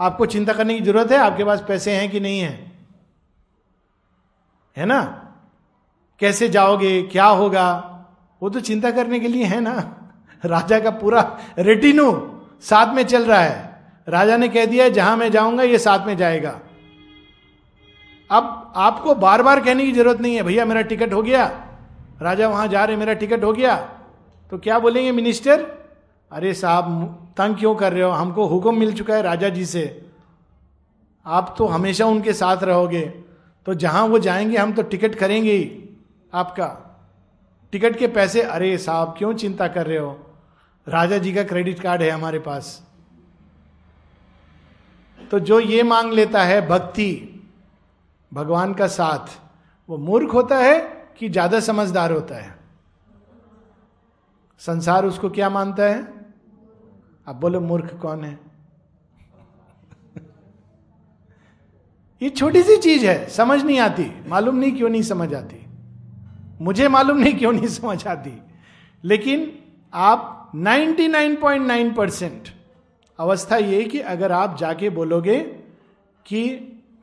आपको 0.00 0.26
चिंता 0.26 0.52
करने 0.52 0.74
की 0.74 0.80
ज़रूरत 0.80 1.12
है, 1.12 1.18
आपके 1.18 1.44
पास 1.44 1.64
पैसे 1.68 1.92
हैं 1.92 2.10
कि 2.10 2.20
नहीं 2.20 2.40
है? 2.40 2.72
है 4.76 4.86
ना? 4.86 5.26
कैसे 6.18 6.48
जाओगे, 6.48 7.02
क्या 7.02 7.24
होगा? 7.24 7.86
वो 8.42 8.50
तो 8.50 8.60
चिंता 8.60 8.90
करने 8.90 9.20
के 9.20 9.28
लिए 9.28 9.44
है 9.44 9.60
ना? 9.60 9.96
राजा 10.44 10.80
का 10.80 10.90
पूरा 10.90 11.38
रेटिनो 11.58 12.40
साथ 12.62 12.94
में 12.94 13.02
चल 13.02 13.24
रहा 13.24 13.40
है। 13.40 13.84
राजा 14.08 14.36
ने 14.36 14.48
कह 14.48 14.66
दिया 14.66 14.88
जहाँ 14.88 15.16
मैं 15.16 15.30
जाऊँगा, 15.30 15.62
ये 15.62 15.78
साथ 15.78 16.06
में 16.06 16.16
जाएगा। 16.16 16.60
अब 18.30 18.72
आपको 18.76 19.14
बार 19.14 19.42
बार 19.42 19.60
कहने 19.60 19.86
की 19.86 19.92
ज़रूरत 19.92 20.20
नहीं 20.20 20.34
है, 20.36 20.42
भैया, 20.42 20.64
मेरा 20.64 20.80
टिकट 20.80 21.12
हो 21.12 21.22
गया। 21.22 21.66
राजा 22.22 22.48
वहाँ 22.48 22.68
जा 22.68 22.84
रहे 22.84 22.96
मेरा 22.96 23.12
टिकट 23.12 23.44
हो 23.44 23.52
गया। 23.52 23.96
तो 24.50 24.58
क्या 24.58 24.78
बोलेंगे 24.78 25.12
मिनिस्टर 25.12 25.80
अरे 26.32 26.54
साहब, 26.54 27.16
तंग 27.36 27.56
क्यों 27.56 27.74
कर 27.74 27.92
रहे 27.92 28.02
हो? 28.02 28.10
हमको 28.10 28.46
हुक्म 28.46 28.78
मिल 28.78 28.92
चुका 28.92 29.14
है 29.14 29.22
राजा 29.22 29.48
जी 29.48 29.66
से। 29.66 30.06
आप 31.26 31.54
तो 31.58 31.66
हमेशा 31.66 32.06
उनके 32.06 32.32
साथ 32.32 32.62
रहोगे। 32.62 33.02
तो 33.66 33.74
जहाँ 33.74 34.06
वो 34.06 34.18
जाएँगे, 34.18 34.56
हम 34.56 34.72
तो 34.72 34.82
टिकट 34.82 35.14
करेंगे 35.14 35.52
ही। 35.52 35.98
आपका। 36.34 36.66
टिकट 37.72 37.98
के 37.98 38.06
पैसे, 38.06 38.42
अरे 38.42 38.78
साहब, 38.78 39.14
क्यों 39.18 39.34
चिंता 39.34 39.68
कर 39.68 39.86
रहे 39.86 39.98
हो? 39.98 40.26
राजा 40.88 41.18
जी 41.18 41.32
का 41.32 41.42
क्रेडिट 41.42 41.80
कार्ड 41.80 42.02
है 42.02 42.10
हमारे 42.10 42.38
पास। 42.38 42.86
तो 45.30 45.38
जो 45.38 45.60
ये 45.60 45.82
मांग 45.82 46.12
लेता 46.12 46.44
है, 46.44 46.68
भक्ति, 46.68 47.42
भगवान 48.34 48.74
का 48.74 48.86
साथ, 48.86 49.40
वो 49.88 49.98
मूर्ख 49.98 50.34
होता 50.34 50.56
है 50.56 50.78
कि 51.18 51.28
ज़्यादा 51.28 51.60
समझदार 51.60 52.12
होता 52.12 52.34
है? 52.34 52.59
संसार 54.60 55.04
उसको 55.04 55.30
क्या 55.30 55.50
मानता 55.50 55.82
है? 55.82 56.02
अब 57.26 57.40
बोलो, 57.40 57.60
मूर्ख 57.60 57.94
कौन 57.94 58.24
है? 58.24 58.38
ये 62.22 62.30
छोटी 62.30 62.62
सी 62.62 62.76
चीज़ 62.76 63.06
है, 63.06 63.28
समझ 63.28 63.62
नहीं 63.62 63.78
आती। 63.78 64.28
मालूम 64.28 64.56
नहीं 64.56 64.72
क्यों 64.72 64.88
नहीं 64.88 65.02
समझ 65.02 65.34
आती। 65.34 65.66
मुझे 66.60 66.88
मालूम 66.88 67.18
नहीं 67.18 67.38
क्यों 67.38 67.52
नहीं 67.52 67.66
समझ 67.66 68.06
आती। 68.06 68.42
लेकिन 69.04 69.58
आप 69.94 70.52
99.9 70.54 71.94
परसेंट 71.96 72.48
अवस्था 73.18 73.56
ये 73.56 73.84
कि 73.84 74.00
अगर 74.00 74.32
आप 74.32 74.56
जाके 74.56 74.90
बोलोगे 74.90 75.38
कि 76.26 76.42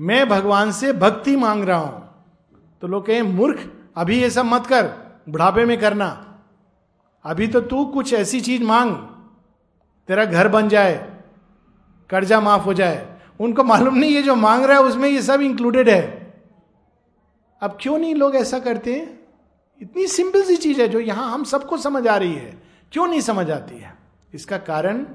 मैं 0.02 0.30
भगवान 0.30 0.72
से 0.72 0.94
भक्ति 0.94 1.36
मांग 1.36 1.64
रहा 1.64 1.78
हूँ 1.78 2.10
तो 2.82 2.88
लोग 2.88 3.06
कहें, 3.06 3.22
मूर्ख, 3.22 3.72
अभी 3.96 4.22
ये 4.22 4.30
सब 4.30 4.46
मत 4.46 4.68
कर, 4.68 4.88
बुढ़ापे 5.30 5.66
में 5.66 5.80
करना। 5.80 6.27
अभी 7.24 7.48
तो 7.48 7.62
तू 7.62 7.86
कुछ 7.86 8.14
ऐसी 8.14 8.42
चीज़ 8.42 8.64
मांग। 8.64 8.96
तेरा 10.08 10.26
घर 10.26 10.48
बन 10.48 10.70
जाए, 10.70 11.24
कर्जा 12.10 12.42
माफ़ 12.42 12.62
हो 12.62 12.74
जाए। 12.74 13.20
उनको 13.40 13.64
मालूम 13.64 13.96
नहीं 13.96 14.12
ये 14.12 14.24
जो 14.24 14.36
मांग 14.36 14.66
रहा 14.66 14.78
है, 14.78 14.84
उसमें 14.84 15.10
ये 15.10 15.22
सब 15.22 15.42
इंक्लूडेड 15.42 15.90
है। 15.90 16.28
अब 17.62 17.78
क्यों 17.82 17.98
नहीं 17.98 18.16
लोग 18.16 18.36
ऐसा 18.36 18.60
करते 18.60 18.96
हैं? 18.96 19.20
इतनी 19.82 20.08
सिंपल 20.08 20.44
सी 20.44 20.56
चीज़ 20.56 20.82
है 20.82 20.88
जो 20.88 21.00
यहाँ 21.00 21.32
हम 21.32 21.44
सबको 21.44 21.78
समझ 21.78 22.08
आ 22.08 22.18
रही 22.18 22.34
है। 22.34 22.64
क्यों 22.92 23.08
नहीं 23.08 23.22
समझ 23.22 23.52
आती 23.52 23.78
है? 23.78 23.96
इसका 24.34 24.58
कारण 24.58 25.06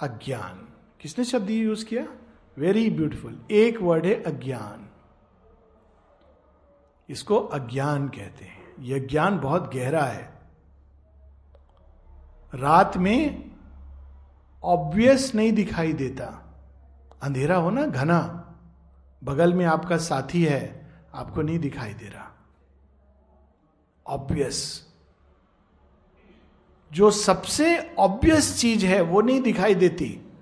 अज्ञान। 0.00 0.68
किसने 1.00 1.24
शब्द 1.24 1.50
यूज़ 1.50 1.86
किया? 1.86 2.06
वेरी 2.58 2.90
ब्यूटिफुल 2.90 3.38
एक 3.50 3.80
वर्ड 3.80 4.06
है 4.06 4.22
अज्ञान। 4.22 4.88
इसको 7.08 7.36
अज्ञान 7.36 8.08
कहते 8.08 8.44
हैं। 8.44 8.57
यह 8.78 9.06
ज्ञान 9.10 9.40
बहुत 9.40 9.74
गहरा 9.74 10.04
है। 10.04 10.38
रात 12.54 12.96
में 12.96 13.50
ऑब्वियस 14.64 15.34
नहीं 15.34 15.52
दिखाई 15.52 15.92
देता। 15.92 16.44
अंधेरा 17.22 17.56
हो 17.56 17.70
ना, 17.70 17.86
घना। 17.86 18.44
बगल 19.24 19.54
में 19.54 19.66
आपका 19.66 19.96
साथी 19.96 20.44
है, 20.44 20.90
आपको 21.14 21.42
नहीं 21.42 21.58
दिखाई 21.58 21.94
दे 21.94 22.08
रहा। 22.08 22.36
ऑब्वियस 24.06 24.88
जो 26.92 27.10
सबसे 27.10 27.94
ऑब्वियस 27.98 28.60
चीज़ 28.60 28.86
है, 28.86 29.00
वो 29.00 29.20
नहीं 29.20 29.40
दिखाई 29.40 29.74
देती। 29.74 30.32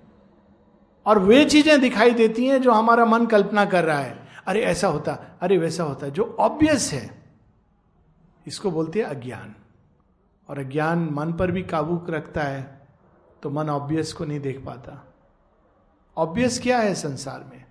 और 1.05 1.19
वे 1.19 1.45
चीज़ें 1.45 1.81
दिखाई 1.81 2.11
देती 2.11 2.47
हैं 2.47 2.61
जो 2.61 2.71
हमारा 2.71 3.05
मन 3.05 3.25
कल्पना 3.25 3.65
कर 3.65 3.83
रहा 3.83 3.99
है। 3.99 4.27
अरे 4.47 4.61
ऐसा 4.61 4.87
होता, 4.87 5.37
अरे 5.41 5.57
वैसा 5.57 5.83
होता। 5.83 6.07
जो 6.07 6.37
ऑब्वियस 6.39 6.93
है 6.93 7.16
इसको 8.47 8.71
बोलते 8.71 8.99
हैं 8.99 9.05
अज्ञान। 9.05 9.55
और 10.49 10.59
अज्ञान 10.59 11.09
मन 11.11 11.33
पर 11.33 11.51
भी 11.51 11.63
काबू 11.63 12.05
रखता 12.09 12.41
है 12.41 12.87
तो 13.43 13.49
मन 13.49 13.69
ऑब्वियस 13.69 14.13
को 14.13 14.25
नहीं 14.25 14.39
देख 14.39 14.65
पाता। 14.65 15.03
ऑब्वियस 16.17 16.59
क्या 16.59 16.77
है 16.79 16.93
संसार 16.95 17.43
में? 17.43 17.65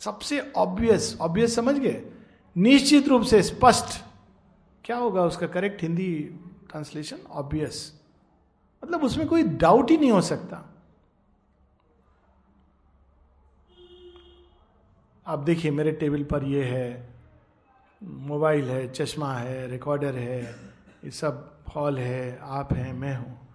सबसे 0.00 0.40
ऑब्वियस 0.56 1.16
ऑब्वियस 1.20 1.54
समझ 1.54 1.78
गए? 1.78 2.10
निश्चित 2.56 3.08
रूप 3.08 3.22
से 3.22 3.42
स्पष्ट। 3.42 4.04
क्या 4.84 4.96
होगा 4.96 5.22
उसका 5.22 5.46
करेक्ट 5.46 5.82
हिंदी 5.82 6.14
ट्रांसलेशन 6.70 7.18
ऑब्वियस 7.30 8.00
मतलब 8.84 9.04
उसमें 9.04 9.26
कोई 9.28 9.42
डाउट 9.42 9.90
ही 9.90 9.96
नहीं 9.98 10.10
हो 10.10 10.20
सकता। 10.20 10.64
आप 15.26 15.38
देखिए 15.38 15.70
मेरे 15.70 15.92
टेबल 15.92 16.24
पर 16.24 16.44
यह 16.44 16.66
है 16.66 17.07
मोबाइल 18.02 18.70
है, 18.70 18.88
चश्मा 18.88 19.32
है 19.34 19.66
रिकॉर्डर 19.68 20.16
है, 20.16 20.42
ये 21.04 21.10
सब 21.10 21.62
हॉल 21.76 21.98
है, 21.98 22.38
आप 22.38 22.72
हैं, 22.72 22.92
मैं 22.92 23.16
हूँ। 23.16 23.48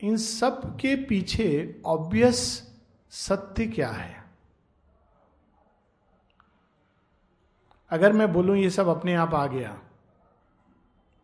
इन 0.00 0.16
सब 0.16 0.76
के 0.76 0.94
पीछे 0.96 1.80
ऑब्वियस 1.86 2.38
सत्य 3.10 3.66
क्या 3.66 3.90
है? 3.90 4.24
अगर 7.90 8.12
मैं 8.12 8.32
बोलूँ 8.32 8.56
ये 8.56 8.70
सब 8.70 8.88
अपने 8.88 9.14
आप 9.14 9.34
आ 9.34 9.46
गया 9.46 9.78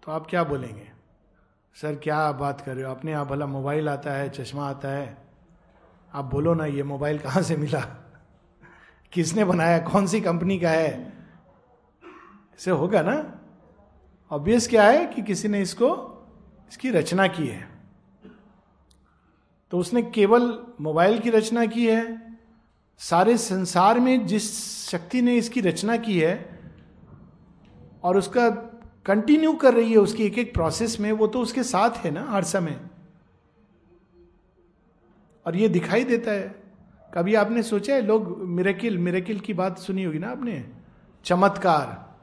तो 0.03 0.13
आप 0.13 0.27
क्या 0.31 0.45
बोलेंगे? 0.45 0.89
सर, 1.77 1.97
क्या 1.97 2.33
बात 2.33 2.61
कर 2.61 2.75
रहे 2.75 2.85
हो? 2.85 2.91
अपने 2.91 3.13
आप 3.13 3.27
भला 3.27 3.47
मोबाइल 3.47 3.89
आता 3.89 4.13
है, 4.13 4.29
चश्मा 4.31 4.69
आता 4.71 4.89
है। 4.89 5.17
आप 6.15 6.25
बोलो 6.25 6.55
ना, 6.55 6.67
ये 6.67 6.83
मोबाइल 6.83 7.19
कहाँ 7.19 7.43
से 7.43 7.57
मिला? 7.57 8.06
किसने 9.17 9.45
बनाया, 9.45 9.79
कौन 9.79 10.07
सी 10.07 10.21
कंपनी 10.21 10.59
का 10.59 10.71
है? 10.71 11.13
इसे 12.59 12.71
होगा 12.71 13.03
ना? 13.03 13.41
ऑब्वियस 14.31 14.69
क्या 14.69 14.85
है 14.85 15.07
कि 15.07 15.23
किसी 15.23 15.49
ने 15.49 15.63
इसको, 15.63 15.89
इसकी 16.71 16.91
रचना 16.91 17.27
की 17.27 17.47
है। 17.47 17.69
तो 19.71 19.79
उसने 19.79 20.03
केवल 20.03 20.67
मोबाइल 20.81 21.19
की 21.19 21.31
रचना 21.31 21.67
की 21.67 21.87
है। 21.87 22.37
सारे 22.99 23.37
संसार 23.37 24.01
में 24.01 24.27
जिस 24.27 24.69
शक्ति 24.91 25.23
ने 25.23 25.37
इसकी 25.37 25.61
रचना 25.61 25.97
की 25.97 26.21
है, 26.21 26.61
और 28.03 28.17
उसका 28.17 28.51
कंटिन्यू 29.07 29.53
कर 29.53 29.75
रही 29.75 29.93
है 29.93 29.99
उसकी 29.99 30.25
एक 30.25 30.39
एक 30.39 30.55
प्रोसेस 30.55 31.01
में, 31.01 31.13
वो 31.13 31.27
तो 31.27 31.41
उसके 31.41 31.63
साथ 31.63 31.91
है 31.91 32.11
ना, 32.11 32.27
हर 32.29 32.45
समय। 32.45 32.81
और 35.47 35.57
ये 35.57 35.69
दिखाई 35.69 36.05
देता 36.05 36.31
है। 36.31 36.66
कभी 37.17 37.35
आपने 37.35 37.63
सोचा 37.63 37.95
है, 37.95 38.03
लोग 38.03 38.39
मिरेकिल 38.39 38.99
मिरेकिल 38.99 39.41
की 39.41 39.55
बात 39.55 39.79
सुनी 39.79 40.05
होगी 40.05 40.19
ना 40.19 40.29
आपने? 40.29 40.71
चमत्कार। 41.25 42.17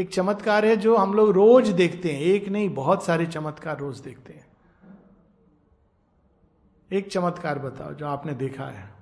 एक 0.00 0.14
चमत्कार 0.14 0.64
है 0.64 0.76
जो 0.76 0.96
हम 0.96 1.14
लोग 1.14 1.30
रोज 1.30 1.68
देखते 1.68 2.12
हैं, 2.12 2.20
एक 2.20 2.48
नहीं, 2.48 2.74
बहुत 2.74 3.04
सारे 3.04 3.26
चमत्कार 3.26 3.78
रोज 3.78 3.98
देखते 3.98 4.32
हैं। 4.32 4.46
एक 6.92 7.10
चमत्कार 7.10 7.58
बताओ 7.58 7.92
जो 7.92 8.06
आपने 8.06 8.34
देखा 8.34 8.64
है। 8.64 8.94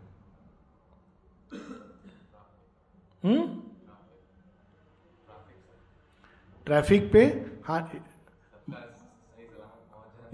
हम्म? 3.24 3.62
ट्रैफ़िक 6.66 7.12
पे? 7.12 7.46
हाँ। 7.64 7.92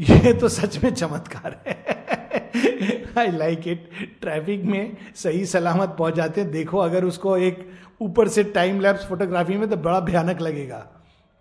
ये 0.01 0.41
तो 0.41 0.49
सच 0.49 0.85
में 0.85 0.95
चमत्कार 0.95 1.65
है। 1.67 2.01
आई 3.19 3.31
लाइक 3.31 3.69
इट 3.69 3.91
ट्रैफ़िक 4.21 4.63
में 4.63 4.97
सही 5.15 5.45
सलामत 5.47 5.95
पहुँच 5.99 6.15
जाते 6.15 6.41
हैं। 6.41 6.51
देखो, 6.51 6.79
अगर 6.79 7.05
उसको 7.05 7.37
एक 7.37 7.69
ऊपर 8.01 8.29
से 8.29 8.45
टाइम 8.45 8.81
लैप्स 8.81 9.07
फोटोग्राफी 9.07 9.57
में 9.57 9.69
तो 9.71 9.77
बड़ा 9.77 10.01
भयानक 10.01 10.41
लगेगा। 10.41 10.79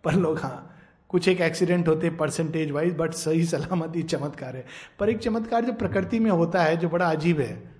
पर 0.03 0.13
लोग 0.13 0.39
हाँ 0.39 0.65
कुछ 1.09 1.27
एक 1.27 1.41
एक्सीडेंट 1.41 1.87
होते 1.87 2.09
परसेंटेज 2.09 2.71
वाइज 2.71 2.95
बट 2.97 3.13
सही 3.13 3.45
सलामत 3.45 3.95
ही 3.95 4.03
चमत्कार 4.03 4.55
है। 4.55 4.65
पर 4.99 5.09
एक 5.09 5.17
चमत्कार 5.17 5.65
जो 5.65 5.73
प्रकृति 5.73 6.19
में 6.19 6.31
होता 6.31 6.63
है, 6.63 6.77
जो 6.77 6.89
बड़ा 6.89 7.11
अजीब 7.11 7.39
है। 7.39 7.71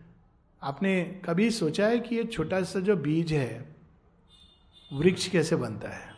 आपने 0.62 1.02
कभी 1.26 1.50
सोचा 1.52 1.88
है 1.88 2.00
कि 2.00 2.16
ये 2.16 2.24
छोटा 2.24 2.62
सा 2.62 2.80
जो 2.80 2.96
बीज 2.96 3.34
है, 3.34 3.76
वृक्ष 4.94 5.28
कैसे 5.28 5.56
बनता 5.56 5.90
है? 5.90 6.10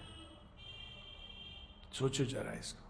सोचो 1.94 2.26
जरा 2.26 2.54
इसको। 2.60 2.81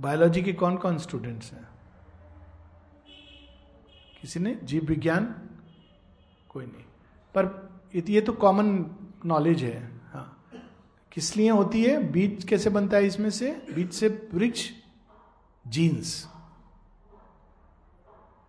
बायोलॉजी 0.00 0.42
के 0.42 0.52
कौन 0.52 0.76
कौन 0.76 0.98
स्टूडेंट्स 0.98 1.52
हैं? 1.52 1.68
किसी 4.20 4.40
ने? 4.40 4.54
जीव 4.54 4.84
विज्ञान? 4.84 5.48
कोई 6.48 6.66
नहीं। 6.66 6.84
पर 7.34 7.68
ये 8.08 8.20
तो 8.20 8.32
कॉमन 8.32 8.86
नॉलेज 9.26 9.62
है। 9.62 10.00
हाँ। 10.12 10.44
किस 11.12 11.36
लिए 11.36 11.50
होती 11.50 11.84
है? 11.84 12.02
बीज 12.02 12.44
कैसे 12.44 12.70
बनता 12.70 12.96
है 12.96 13.06
इसमें 13.06 13.30
से? 13.30 13.66
बीज 13.74 13.92
से 13.92 14.30
वृक्ष 14.34 14.70
जीन्स 15.68 16.28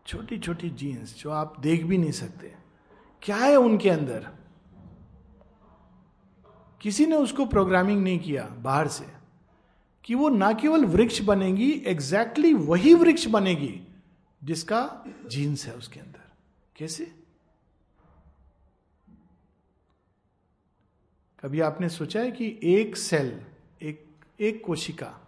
छोटी 0.07 0.39
छोटी 0.39 0.69
जीन्स 0.69 1.17
जो 1.17 1.31
आप 1.31 1.59
देख 1.59 1.83
भी 1.83 1.97
नहीं 1.97 2.11
सकते। 2.11 2.55
क्या 3.21 3.37
है 3.37 3.55
उनके 3.55 3.89
अंदर? 3.89 4.27
किसी 6.81 7.05
ने 7.05 7.15
उसको 7.15 7.45
प्रोग्रामिंग 7.45 8.03
नहीं 8.03 8.19
किया 8.19 8.43
बाहर 8.45 8.87
से। 8.87 9.18
कि 10.03 10.15
वो 10.15 10.29
ना 10.29 10.53
केवल 10.53 10.85
वृक्ष 10.85 11.21
बनेगी 11.21 11.71
एग्जैक्टली 11.71 12.49
exactly 12.49 12.69
वही 12.69 12.93
वृक्ष 12.93 13.25
बनेगी, 13.25 13.87
जिसका 14.43 15.03
जीन्स 15.27 15.65
है 15.65 15.73
उसके 15.73 15.99
अंदर। 15.99 16.31
कैसे? 16.75 17.05
कभी 21.41 21.59
आपने 21.59 21.89
सोचा 21.89 22.19
है 22.19 22.31
कि 22.31 22.59
एक 22.63 22.97
सेल 22.97 23.41
एक 23.81 24.07
एक 24.39 24.65
कोशिका 24.65 25.19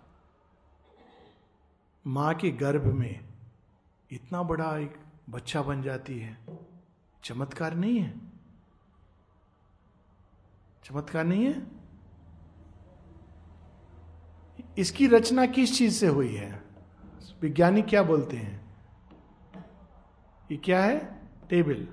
माँ 2.07 2.34
के 2.36 2.51
गर्भ 2.51 2.86
में 2.86 3.19
इतना 4.12 4.43
बड़ा 4.43 4.77
एक 4.77 4.93
बच्चा 5.29 5.62
बन 5.62 5.81
जाती 5.81 6.19
है? 6.19 6.38
चमत्कार 7.23 7.75
नहीं 7.75 7.99
है। 7.99 8.21
चमत्कार 10.84 11.23
नहीं 11.23 11.45
है? 11.45 11.80
इसकी 14.77 15.07
रचना 15.07 15.45
किस 15.45 15.77
चीज़ 15.77 15.93
से 15.93 16.07
हुई 16.07 16.36
है? 16.36 16.63
विज्ञानी 17.41 17.81
क्या 17.81 18.03
बोलते 18.03 18.38
हैं? 18.38 18.62
ये 20.51 20.57
क्या 20.57 20.84
है? 20.84 21.21
टेबल। 21.49 21.88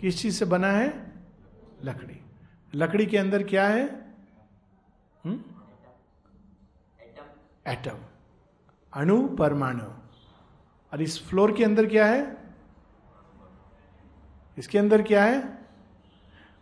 किस 0.00 0.22
चीज़ 0.22 0.34
से 0.34 0.44
बना 0.44 0.66
है? 0.66 1.12
लकड़ी। 1.84 2.20
लकड़ी 2.74 3.06
के 3.06 3.18
अंदर 3.18 3.42
क्या 3.42 3.68
है? 3.68 3.84
एटम। 7.68 7.98
अणु, 8.92 9.28
परमाणु। 9.28 9.84
और 10.92 11.02
इस 11.02 11.28
फ्लोर 11.28 11.56
के 11.56 11.64
अंदर 11.64 11.86
क्या 11.86 12.06
है? 12.06 12.36
इसके 14.58 14.78
अंदर 14.78 15.02
क्या 15.02 15.24
है? 15.24 15.40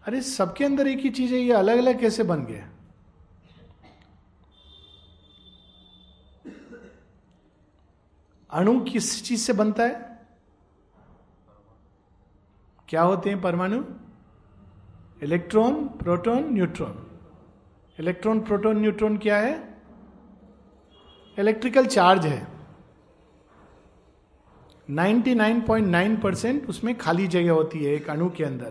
अरे, 0.07 0.21
सबके 0.21 0.65
अंदर 0.65 0.87
एक 0.87 0.99
ही 0.99 1.11
चीज़ 1.11 1.35
है, 1.35 1.41
ये 1.41 1.53
अलग 1.53 1.79
अलग 1.79 2.01
कैसे 2.01 2.23
बन 2.23 2.45
गए 2.45 2.65
अणु 8.53 8.81
किस 8.81 9.25
चीज़ 9.25 9.41
से 9.41 9.53
बनता 9.53 9.83
है? 9.83 10.23
क्या 12.89 13.03
होते 13.03 13.31
हैं 13.31 13.43
परमाणु? 13.43 13.85
Electron, 15.23 15.89
proton, 15.89 16.55
neutron. 16.55 17.21
Electron, 18.01 18.41
proton, 18.41 18.81
neutron 18.81 19.19
क्या 19.19 19.39
है? 19.39 19.83
इलेक्ट्रिकल 21.39 21.87
चार्ज 21.87 22.27
है। 22.27 22.47
99.9 24.91 26.23
परसेंट 26.23 26.69
उसमें 26.69 26.99
खाली 26.99 27.27
जगह 27.27 27.53
होती 27.53 27.85
है 27.85 27.93
एक 27.93 28.11
अणु 28.11 28.31
के 28.31 28.45
अंदर। 28.45 28.71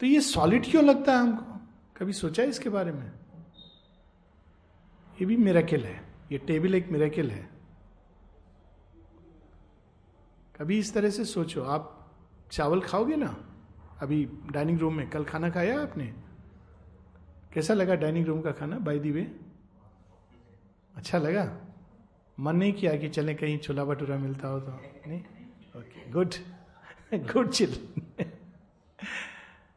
तो 0.00 0.06
ये 0.06 0.20
सॉलिड 0.20 0.70
क्यों 0.70 0.84
लगता 0.84 1.12
है 1.12 1.18
हमको? 1.18 1.58
कभी 1.96 2.12
सोचा 2.12 2.42
है 2.42 2.48
इसके 2.48 2.68
बारे 2.68 2.92
में? 2.92 3.12
ये 5.20 5.24
भी 5.24 5.36
मेरेकिल 5.36 5.84
है। 5.84 6.07
ये 6.32 6.38
टेबल 6.38 6.74
एक 6.74 6.88
मेरेकिल 6.88 7.30
है। 7.30 7.50
कभी 10.56 10.78
इस 10.78 10.94
तरह 10.94 11.10
से 11.10 11.24
सोचो, 11.24 11.62
आप 11.62 12.10
चावल 12.50 12.80
खाओगे 12.80 13.16
ना? 13.16 13.44
अभी 14.00 14.28
डाइनिंग 14.50 14.78
रूम 14.78 14.94
में 14.94 15.10
कल 15.10 15.24
खाना 15.24 15.50
खाया 15.50 15.82
आपने? 15.82 16.14
कैसा 17.52 17.74
लगा 17.74 17.94
डाइनिंग 17.94 18.26
रूम 18.26 18.40
का 18.40 18.52
खाना 18.52 18.78
बाई 18.78 18.98
दी 18.98 19.10
वे? 19.10 19.40
अच्छा 20.94 21.18
लगा? 21.18 21.60
मन 22.40 22.56
नहीं 22.56 22.72
किया 22.72 22.96
कि 22.96 23.08
चले 23.08 23.34
कहीं 23.34 23.58
छोला 23.58 23.84
भटूरा 23.84 24.16
मिलता 24.16 24.48
हो 24.48 24.60
तो। 24.60 24.72
नहीं? 25.06 25.20
ओके 25.76 26.10
गुड 26.10 26.34
गुड 27.14 27.50
चिल 27.50 27.88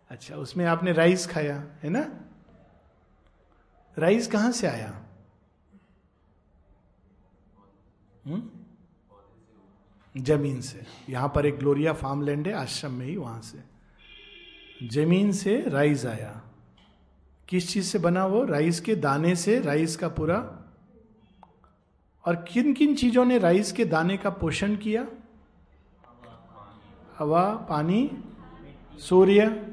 अच्छा 0.09 0.35
उसमें 0.35 0.65
आपने 0.65 0.91
राइस 0.91 1.27
खाया, 1.27 1.63
है 1.83 1.89
ना? 1.89 2.19
राइस 3.97 4.27
कहाँ 4.27 4.51
से 4.51 4.67
आया? 4.67 5.00
हम्म? 8.25 8.43
ज़मीन 10.21 10.61
से। 10.61 10.81
यहाँ 11.09 11.31
पर 11.35 11.45
एक 11.45 11.57
ग्लोरिया 11.57 11.93
फार्म 11.93 12.21
लैंड 12.21 12.47
है, 12.47 12.53
आश्रम 12.53 12.91
में 12.91 13.05
ही 13.05 13.17
वहाँ 13.17 13.41
से। 13.41 13.71
ज़मीन 14.87 15.31
से 15.31 15.61
राइस 15.67 16.05
आया। 16.05 16.41
किस 17.49 17.69
चीज़ 17.69 17.85
से 17.85 17.99
बना 17.99 18.25
वो? 18.25 18.43
राइस 18.43 18.79
के 18.79 18.95
दाने 18.95 19.35
से, 19.35 19.59
राइस 19.59 19.95
का 19.97 20.07
पूरा। 20.07 20.57
और 22.25 22.35
किन 22.35 22.73
किन 22.73 22.95
चीज़ों 22.95 23.25
ने 23.25 23.37
राइस 23.37 23.71
के 23.71 23.85
दाने 23.85 24.17
का 24.17 24.29
पोषण 24.29 24.75
किया? 24.75 25.07
हवा, 27.17 27.55
पानी, 27.55 28.11
सूर्य, 28.99 29.71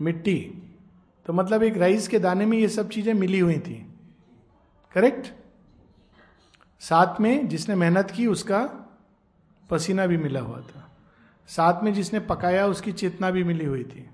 मिट्टी। 0.00 0.52
तो 1.26 1.32
मतलब 1.32 1.62
एक 1.62 1.76
राइस 1.76 2.08
के 2.08 2.18
दाने 2.18 2.46
में 2.46 2.58
ये 2.58 2.68
सब 2.68 2.88
चीज़ें 2.88 3.14
मिली 3.14 3.38
हुई 3.38 3.58
थी। 3.58 3.92
करेक्ट? 4.94 5.37
साथ 6.80 7.20
में 7.20 7.48
जिसने 7.48 7.74
मेहनत 7.74 8.10
की, 8.10 8.26
उसका 8.26 8.66
पसीना 9.70 10.06
भी 10.06 10.16
मिला 10.16 10.40
हुआ 10.40 10.60
था। 10.60 10.96
साथ 11.48 11.82
में 11.82 11.94
जिसने 11.94 12.20
पकाया, 12.20 12.66
उसकी 12.66 12.92
चेतना 12.92 13.30
भी 13.30 13.44
मिली 13.44 13.64
हुई 13.64 13.84
थी। 13.84 14.10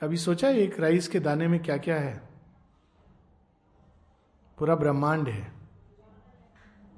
कभी 0.00 0.16
सोचा 0.16 0.48
एक 0.48 0.80
राइस 0.80 1.08
के 1.08 1.20
दाने 1.20 1.48
में 1.48 1.62
क्या 1.62 1.76
क्या 1.76 2.00
है? 2.00 2.28
पूरा 4.58 4.74
ब्रह्मांड 4.74 5.28
है। 5.28 5.52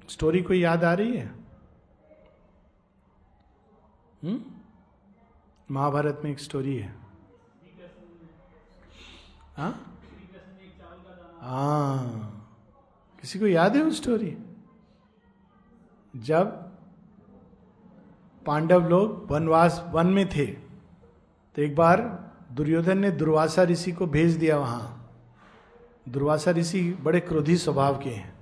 स्टोरी 0.08 0.42
कोई 0.42 0.60
याद 0.60 0.84
आ 0.84 0.94
रही 0.94 1.16
है? 1.16 1.26
हम्म? 4.24 4.44
महाभारत 5.74 6.20
में 6.24 6.30
एक 6.30 6.40
स्टोरी 6.40 6.76
है। 6.76 6.96
हाँ? 9.56 9.98
हाँ। 11.40 12.36
किसी 13.20 13.38
को 13.38 13.46
याद 13.46 13.76
है 13.76 13.82
वो 13.82 13.90
स्टोरी 13.90 14.36
जब 16.14 16.46
पांडव 18.46 18.88
लोग 18.88 19.26
वनवास, 19.30 19.84
वन 19.88 20.06
में 20.06 20.28
थे 20.28 20.46
तो 20.46 21.62
एक 21.62 21.74
बार 21.76 22.00
दुर्योधन 22.52 22.98
ने 22.98 23.10
दुर्वासा 23.10 23.62
ऋषि 23.62 23.92
को 23.92 24.06
भेज 24.06 24.36
दिया 24.36 24.58
वहाँ। 24.58 24.96
दुर्वासा 26.08 26.50
ऋषि 26.50 26.80
बड़े 27.02 27.20
क्रोधी 27.20 27.56
स्वभाव 27.56 27.98
के 27.98 28.10
हैं। 28.10 28.32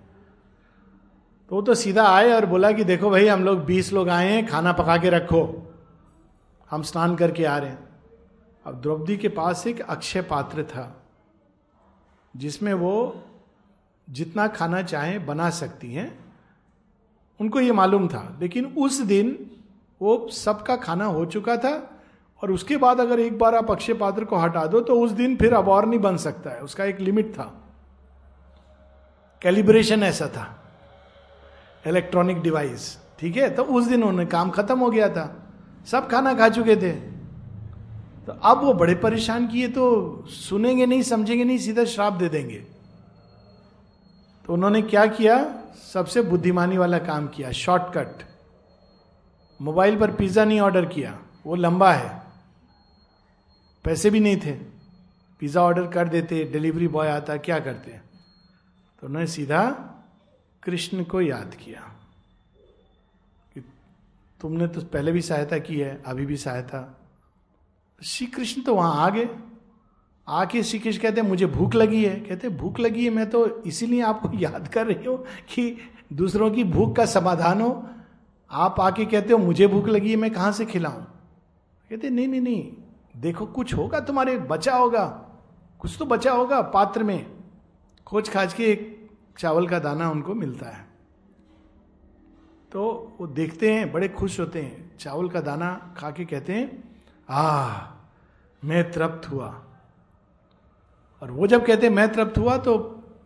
तो 1.51 1.57
वो 1.57 1.63
तो 1.63 1.75
सीधा 1.75 2.07
आए 2.09 2.31
और 2.33 2.47
बोला 2.47 2.71
कि 2.73 2.85
देखो 2.85 3.11
भाई, 3.11 3.27
हम 3.27 3.45
लोग 3.45 3.65
बीस 3.65 3.93
लोग 3.93 4.09
आए 4.09 4.29
हैं, 4.29 4.47
खाना 4.47 4.73
पका 4.73 4.97
के 4.97 5.11
रखो। 5.11 5.73
हम 6.71 6.83
स्नान 6.83 7.17
करके 7.17 7.45
आ 7.45 7.59
रहे 7.59 7.71
हैं। 7.71 7.89
अब 8.67 8.81
द्रौपदी 8.81 9.17
के 9.17 9.29
पास 9.29 9.67
एक 9.67 9.81
अक्षय 9.81 10.23
पात्र 10.23 10.63
था, 10.65 11.03
जिसमें 12.37 12.73
वो 12.75 13.25
जितना 14.11 14.47
खाना 14.47 14.83
चाहे 14.83 15.19
बना 15.19 15.51
सकती 15.51 15.95
हैं। 15.95 16.19
उनको 17.41 17.61
ये 17.61 17.73
मालूम 17.73 18.09
था। 18.09 18.39
लेकिन 18.41 18.65
उस 18.65 19.01
दिन 19.01 19.51
वो 20.03 20.29
सबका 20.33 20.77
खाना 20.77 21.05
हो 21.05 21.25
चुका 21.27 21.57
था 21.57 22.01
और 22.43 22.53
उसके 22.53 22.77
बाद 22.77 23.01
अगर 23.01 23.21
एक 23.21 23.39
बार 23.39 23.55
आप 23.55 23.71
अक्षय 23.71 23.95
पात्र 23.95 24.25
को 24.25 24.37
हटा 24.37 24.67
दो 24.67 24.81
तो 24.81 25.01
उस 25.01 25.11
दिन 25.11 25.37
फिर 25.37 25.55
अब 25.55 25.69
और 25.69 25.87
नहीं 25.87 26.01
बन 26.01 26.17
सकता 26.17 26.51
है। 26.51 26.61
उसका 26.61 26.85
एक 26.85 27.01
लिमिट 27.01 27.33
था। 27.33 27.65
कैलिब्रेशन 29.43 30.03
ऐसा 30.03 30.29
था। 30.29 30.73
इलेक्ट्रॉनिक 31.87 32.41
डिवाइस, 32.41 32.99
ठीक 33.19 33.37
है? 33.37 33.51
तो 33.51 33.63
उस 33.63 33.85
दिन 33.85 34.03
उन्हें 34.03 34.29
काम 34.29 34.51
खत्म 34.51 34.79
हो 34.79 34.91
गया 34.91 35.09
था। 35.09 35.47
सब 35.87 36.09
खाना 36.09 36.35
खा 36.35 36.49
चुके 36.49 36.77
थे। 36.77 36.93
तो 38.27 38.33
अब 38.33 38.65
वो 38.65 38.73
बड़े 38.73 38.95
परेशान 38.95 39.47
किए 39.47 39.69
तो 39.69 40.25
सुनेंगे 40.29 40.87
नहीं, 40.87 41.03
समझेंगे 41.03 41.45
नहीं, 41.45 41.59
सीधा 41.59 41.85
श्राप 41.85 42.13
दे 42.13 42.29
देंगे। 42.29 42.78
तो 44.49 44.55
उन्होंने 44.55 44.83
क्या 44.83 45.07
किया? 45.07 45.37
सबसे 45.93 46.23
बुद्धिमानी 46.23 46.77
वाला 46.77 46.99
काम 46.99 47.27
किया 47.29 47.51
शॉर्टकट 47.53 48.25
मोबाइल 49.61 49.99
पर 49.99 50.11
पिज्जा 50.15 50.45
नहीं 50.45 50.61
ऑर्डर 50.61 50.85
किया, 50.87 51.19
वो 51.47 51.55
लंबा 51.55 51.93
है। 51.93 52.23
पैसे 53.85 54.11
भी 54.11 54.21
नहीं 54.21 54.37
थे। 54.37 54.53
पिज्जा 55.41 55.63
ऑर्डर 55.63 55.87
कर 55.87 56.09
देते 56.09 56.45
डिलीवरी 56.45 56.89
बॉय 56.89 57.09
आता, 57.09 57.37
क्या 57.37 57.59
करते? 57.59 57.91
तो 59.01 59.07
उन्होंने 59.07 59.27
सीधा 59.27 59.71
कृष्ण 60.63 61.05
को 61.05 61.21
याद 61.21 61.55
किया 61.55 61.81
कि 63.55 63.61
तुमने 64.41 64.69
तो 64.69 64.81
पहले 64.81 65.13
भी 65.13 65.23
सहायता 65.23 65.59
की 65.59 65.81
है, 65.81 66.03
अभी 66.07 66.27
भी 66.27 66.37
सहायता। 66.37 67.01
श्री 68.03 68.27
कृष्ण 68.27 68.63
तो 68.63 68.75
वहाँ 68.75 69.07
आ 69.07 69.11
गए। 69.11 69.29
आके 70.29 70.63
श्री 70.63 70.79
कृष्ण 70.79 71.03
कहते 71.03 71.23
मुझे 71.23 71.47
भूख 71.47 71.75
लगी 71.75 72.05
है। 72.05 72.21
कहते 72.21 72.49
भूख 72.49 72.81
लगी 72.81 73.05
है? 73.05 73.11
मैं 73.11 73.31
तो 73.31 73.63
इसीलिए 73.63 74.03
आपको 74.03 74.31
याद 74.35 74.69
कर 74.69 74.87
रही 74.87 75.05
हूँ 75.05 75.25
कि 75.55 75.79
दूसरों 76.13 76.51
की 76.51 76.65
भूख 76.65 76.97
का 76.97 77.07
समाधान 77.07 77.61
हो। 77.61 77.89
आप 78.51 78.81
आके 78.81 79.05
कहते 79.05 79.33
हो, 79.33 79.39
मुझे 79.39 79.67
भूख 79.67 79.89
लगी 79.89 80.11
है, 80.11 80.17
मैं 80.17 80.31
कहाँ 80.31 80.53
से 80.53 80.67
खिलाऊं? 80.67 81.03
कहते 81.91 82.11
नहीं 82.11 82.29
नहीं 82.29 82.41
नहीं, 82.41 82.73
देखो, 83.17 83.47
कुछ 83.47 83.75
होगा 83.75 84.01
तुम्हारे, 84.01 84.39
बचा 84.39 84.77
होगा। 84.77 85.05
कुछ 85.79 85.97
तो 85.99 86.05
बचा 86.05 86.33
होगा 86.33 86.63
पात्र 86.63 87.03
में। 87.03 87.27
खोज 88.07 88.31
खाज 88.31 88.55
के 88.55 88.65
एक 88.65 89.11
चावल 89.39 89.69
का 89.69 89.79
दाना 89.79 90.11
उनको 90.11 90.35
मिलता 90.35 90.67
है। 90.67 90.89
तो 92.73 93.13
वो 93.21 93.27
देखते 93.27 93.73
हैं, 93.75 93.93
बड़े 93.93 94.09
खुश 94.09 94.41
होते 94.41 94.63
हैं। 94.63 94.97
चावल 94.99 95.29
का 95.29 95.41
दाना 95.41 95.95
खा 95.97 96.11
के 96.11 96.25
कहते 96.25 96.53
हैं 96.53 96.85
आ 97.31 97.71
मैं 98.65 98.93
तृप्त 98.93 99.31
हुआ। 99.31 99.65
और 101.23 101.31
वो 101.31 101.47
जब 101.47 101.67
कहते 101.67 101.87
हैं, 101.87 101.95
मैं 101.95 102.13
तृप्त 102.13 102.39
हुआ 102.39 102.57
तो 102.57 102.79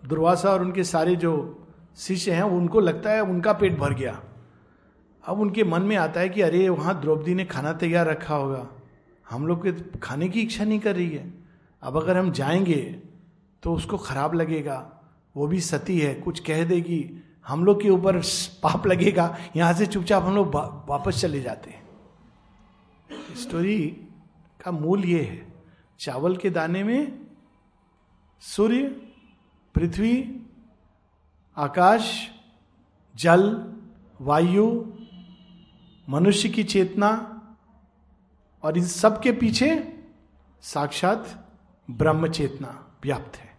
दुर्वासा 0.05 0.51
और 0.51 0.61
उनके 0.61 0.85
सारे 0.85 1.17
जो 1.17 1.59
शिष्य 1.97 2.33
हैं, 2.33 2.43
उनको 2.43 2.81
लगता 2.81 3.11
है 3.11 3.21
उनका 3.21 3.53
पेट 3.53 3.79
भर 3.79 3.95
गया। 3.95 4.23
अब 5.25 5.41
उनके 5.41 5.65
मन 5.65 5.83
में 5.83 5.97
आता 5.97 6.21
है 6.21 6.29
कि, 6.29 6.41
अरे, 6.41 6.69
वहाँ 6.69 7.01
द्रौपदी 7.01 7.35
ने 7.35 7.45
खाना 7.45 7.73
तैयार 7.73 8.07
रखा 8.07 8.35
होगा। 8.35 8.69
हम 9.31 9.47
लोग 9.47 9.69
के 9.69 9.99
खाने 9.99 10.29
की 10.29 10.41
इच्छा 10.41 10.65
नहीं 10.65 10.81
कर 10.81 10.97
रही 10.97 11.11
है। 11.11 11.35
अब 11.83 11.97
अगर 11.97 12.17
हम 12.17 12.33
जाएँगे 12.33 13.03
तो 13.63 13.75
उसको 13.75 13.99
खराब 13.99 14.35
लगेगा। 14.35 15.01
वो 15.37 15.47
भी 15.47 15.61
सती 15.61 15.99
है, 15.99 16.15
कुछ 16.15 16.41
कह 16.41 16.65
देगी। 16.65 17.25
हम 17.47 17.65
लोग 17.65 17.83
के 17.83 17.91
ऊपर 17.91 18.19
पाप 18.63 18.87
लगेगा। 18.87 19.39
यहाँ 19.57 19.73
से 19.73 19.87
चुपचाप 19.87 20.23
हम 20.23 20.35
लोग 20.35 20.55
वापस 20.89 21.21
चले 21.21 21.41
जाते 21.41 21.71
हैं। 21.71 21.83
स्टोरी 23.37 23.87
का 24.65 24.71
मूल 24.71 25.05
ये 25.05 25.23
है, 25.23 25.47
चावल 25.99 26.37
के 26.37 26.51
दाने 26.51 26.85
में 26.85 27.22
सूर्य, 28.43 28.89
पृथ्वी, 29.75 30.43
आकाश, 31.57 32.29
जल, 33.17 33.75
वायु, 34.21 34.85
मनुष्य 36.09 36.49
की 36.49 36.65
चेतना 36.65 37.09
और 38.63 38.79
इन 38.79 38.87
सब 38.87 39.23
के 39.23 39.33
पीछे 39.33 39.99
साक्षात 40.63 41.49
ब्रह्म 41.91 42.29
चेतना 42.29 42.97
व्याप्त 43.03 43.37
है। 43.37 43.57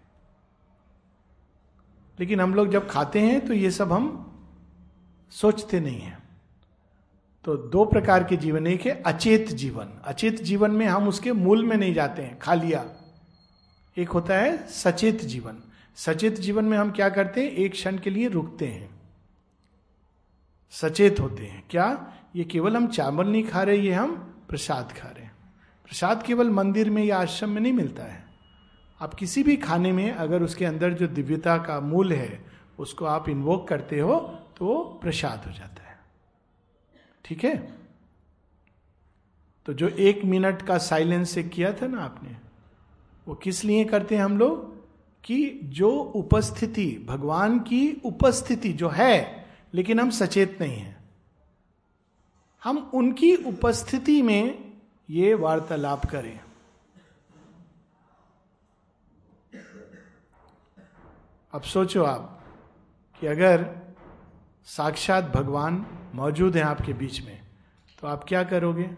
लेकिन 2.20 2.42
हम 2.42 2.54
लोग 2.54 2.70
जब 2.70 2.90
खाते 2.90 3.22
हैं 3.22 3.48
तो 3.48 3.54
ये 3.54 3.72
सब 3.72 3.92
हम 3.92 4.30
सोचते 5.30 5.80
नहीं 5.80 6.00
हैं। 6.00 6.40
तो 7.44 7.56
दो 7.56 7.86
प्रकार 7.86 8.24
के 8.24 8.38
जीवन, 8.38 8.68
एक 8.68 8.82
है 8.82 9.02
अचेत 9.02 9.48
जीवन। 9.48 9.86
अचेत 10.04 10.44
जीवन 10.44 10.72
में 10.72 10.86
हम 10.86 11.08
उसके 11.08 11.32
मूल 11.32 11.66
में 11.66 11.78
नहीं 11.78 11.94
जाते 11.94 12.22
हैं 12.22 12.40
खा 12.40 12.54
लिया 12.54 12.96
एक 13.98 14.10
होता 14.10 14.38
है 14.38 14.68
सचेत 14.68 15.22
जीवन। 15.22 15.58
सचेत 15.96 16.34
जीवन 16.34 16.66
में 16.66 16.78
हम 16.78 16.92
क्या 16.92 17.10
करते 17.10 17.44
हैं? 17.44 17.52
एक 17.52 17.72
क्षण 17.72 17.98
के 17.98 18.10
लिए 18.10 18.28
रुकते 18.28 18.68
हैं। 18.68 19.02
सचेत 20.72 21.20
होते 21.20 21.46
हैं। 21.46 21.68
क्या? 21.70 22.14
ये 22.36 22.44
केवल 22.44 22.76
हम 22.76 22.88
चावल 22.88 23.28
नहीं 23.28 23.44
खा 23.44 23.64
रहे, 23.64 23.78
ये 23.78 23.92
हम 23.92 24.16
प्रसाद 24.50 24.92
खा 24.92 25.08
रहे 25.08 25.24
हैं। 25.24 25.32
प्रसाद 25.86 26.24
केवल 26.24 26.50
मंदिर 26.50 26.90
में 26.90 27.04
या 27.04 27.20
आश्रम 27.20 27.50
में 27.50 27.62
नहीं 27.62 27.74
मिलता 27.74 28.04
है। 28.04 28.26
आप 29.02 29.14
किसी 29.14 29.44
भी 29.44 29.58
खाने 29.58 29.92
में 29.92 30.12
अगर 30.12 30.44
उसके 30.44 30.66
अंदर 30.66 30.94
जो 30.94 31.08
दिव्यता 31.08 31.58
का 31.58 31.80
मूल 31.80 32.14
है, 32.14 32.46
उसको 32.80 33.06
आप 33.06 33.30
इन्वोक 33.30 33.68
करते 33.68 34.00
हो 34.00 34.20
तो 34.58 35.00
प्रसाद 35.02 35.46
हो 35.46 35.52
जाता 35.52 35.90
है। 35.90 36.00
ठीक 37.26 37.44
है? 37.44 37.74
तो 39.66 39.74
जो 39.74 39.88
एक 39.88 40.26
मिनट 40.26 40.62
का 40.62 40.78
साइलेंस 40.78 41.30
से 41.30 41.44
किया 41.44 41.74
था 41.74 41.88
ना 41.88 42.04
आपने 42.04 42.43
वो 43.28 43.36
किस 43.36 43.64
लिए 43.64 43.86
करते 43.86 44.16
हैं 44.16 44.24
हम 44.24 44.38
लोग? 44.38 44.74
कि 45.24 45.60
जो 45.64 45.92
उपस्थिति, 45.92 47.04
भगवान 47.06 47.60
की 47.60 48.02
उपस्थिति 48.06 48.74
जो 48.74 48.90
है, 48.90 49.46
लेकिन 49.74 50.00
हम 50.00 50.10
सचेत 50.10 50.58
नहीं 50.62 50.76
हैं। 50.76 51.10
हम 52.64 52.92
उनकी 52.94 53.36
उपस्थिति 53.36 54.22
में 54.22 54.74
ये 55.10 55.34
वार्तालाप 55.34 56.06
करें। 56.06 56.40
अब 61.54 61.62
सोचो 61.62 62.04
आप 62.04 62.44
कि 63.20 63.28
अगर 63.28 63.76
साक्षात 64.66 65.24
भगवान 65.24 65.86
मौजूद 66.16 66.58
हैं 66.58 66.64
आपके 66.64 66.94
बीच 66.94 67.26
में 67.26 67.42
तो 68.02 68.08
आप 68.08 68.26
क्या 68.28 68.44
करोगे? 68.44 68.92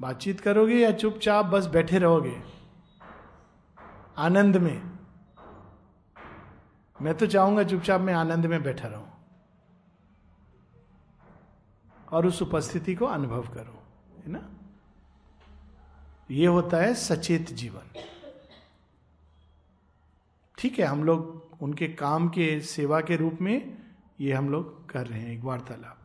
बातचीत 0.00 0.40
करोगे 0.40 0.74
या 0.74 0.92
चुपचाप 0.92 1.46
बस 1.46 1.66
बैठे 1.66 1.98
रहोगे? 1.98 2.57
आनंद 4.18 4.56
में। 4.56 4.98
मैं 7.02 7.14
तो 7.14 7.26
चाहूँगा 7.26 7.62
चुपचाप 7.62 8.00
मैं 8.00 8.14
आनंद 8.14 8.46
में 8.46 8.62
बैठा 8.62 8.88
रहूँ 8.88 9.08
और 12.12 12.26
उस 12.26 12.42
उपस्थिति 12.42 12.94
को 12.94 13.06
अनुभव 13.06 13.42
करो, 13.42 13.82
है 14.26 14.32
ना? 14.32 14.48
ये 16.30 16.46
होता 16.46 16.76
है 16.76 16.94
सचेत 16.94 17.50
जीवन। 17.50 18.00
ठीक 20.58 20.78
है, 20.78 20.84
हम 20.84 21.04
लोग 21.04 21.48
उनके 21.60 21.88
काम 21.88 22.28
के, 22.28 22.60
सेवा 22.60 23.00
के 23.00 23.16
रूप 23.16 23.38
में 23.40 23.78
ये 24.20 24.32
हम 24.32 24.50
लोग 24.50 24.90
कर 24.90 25.06
रहे 25.06 25.20
हैं 25.20 25.38
एक 25.38 25.44
वार्तालाप। 25.44 25.98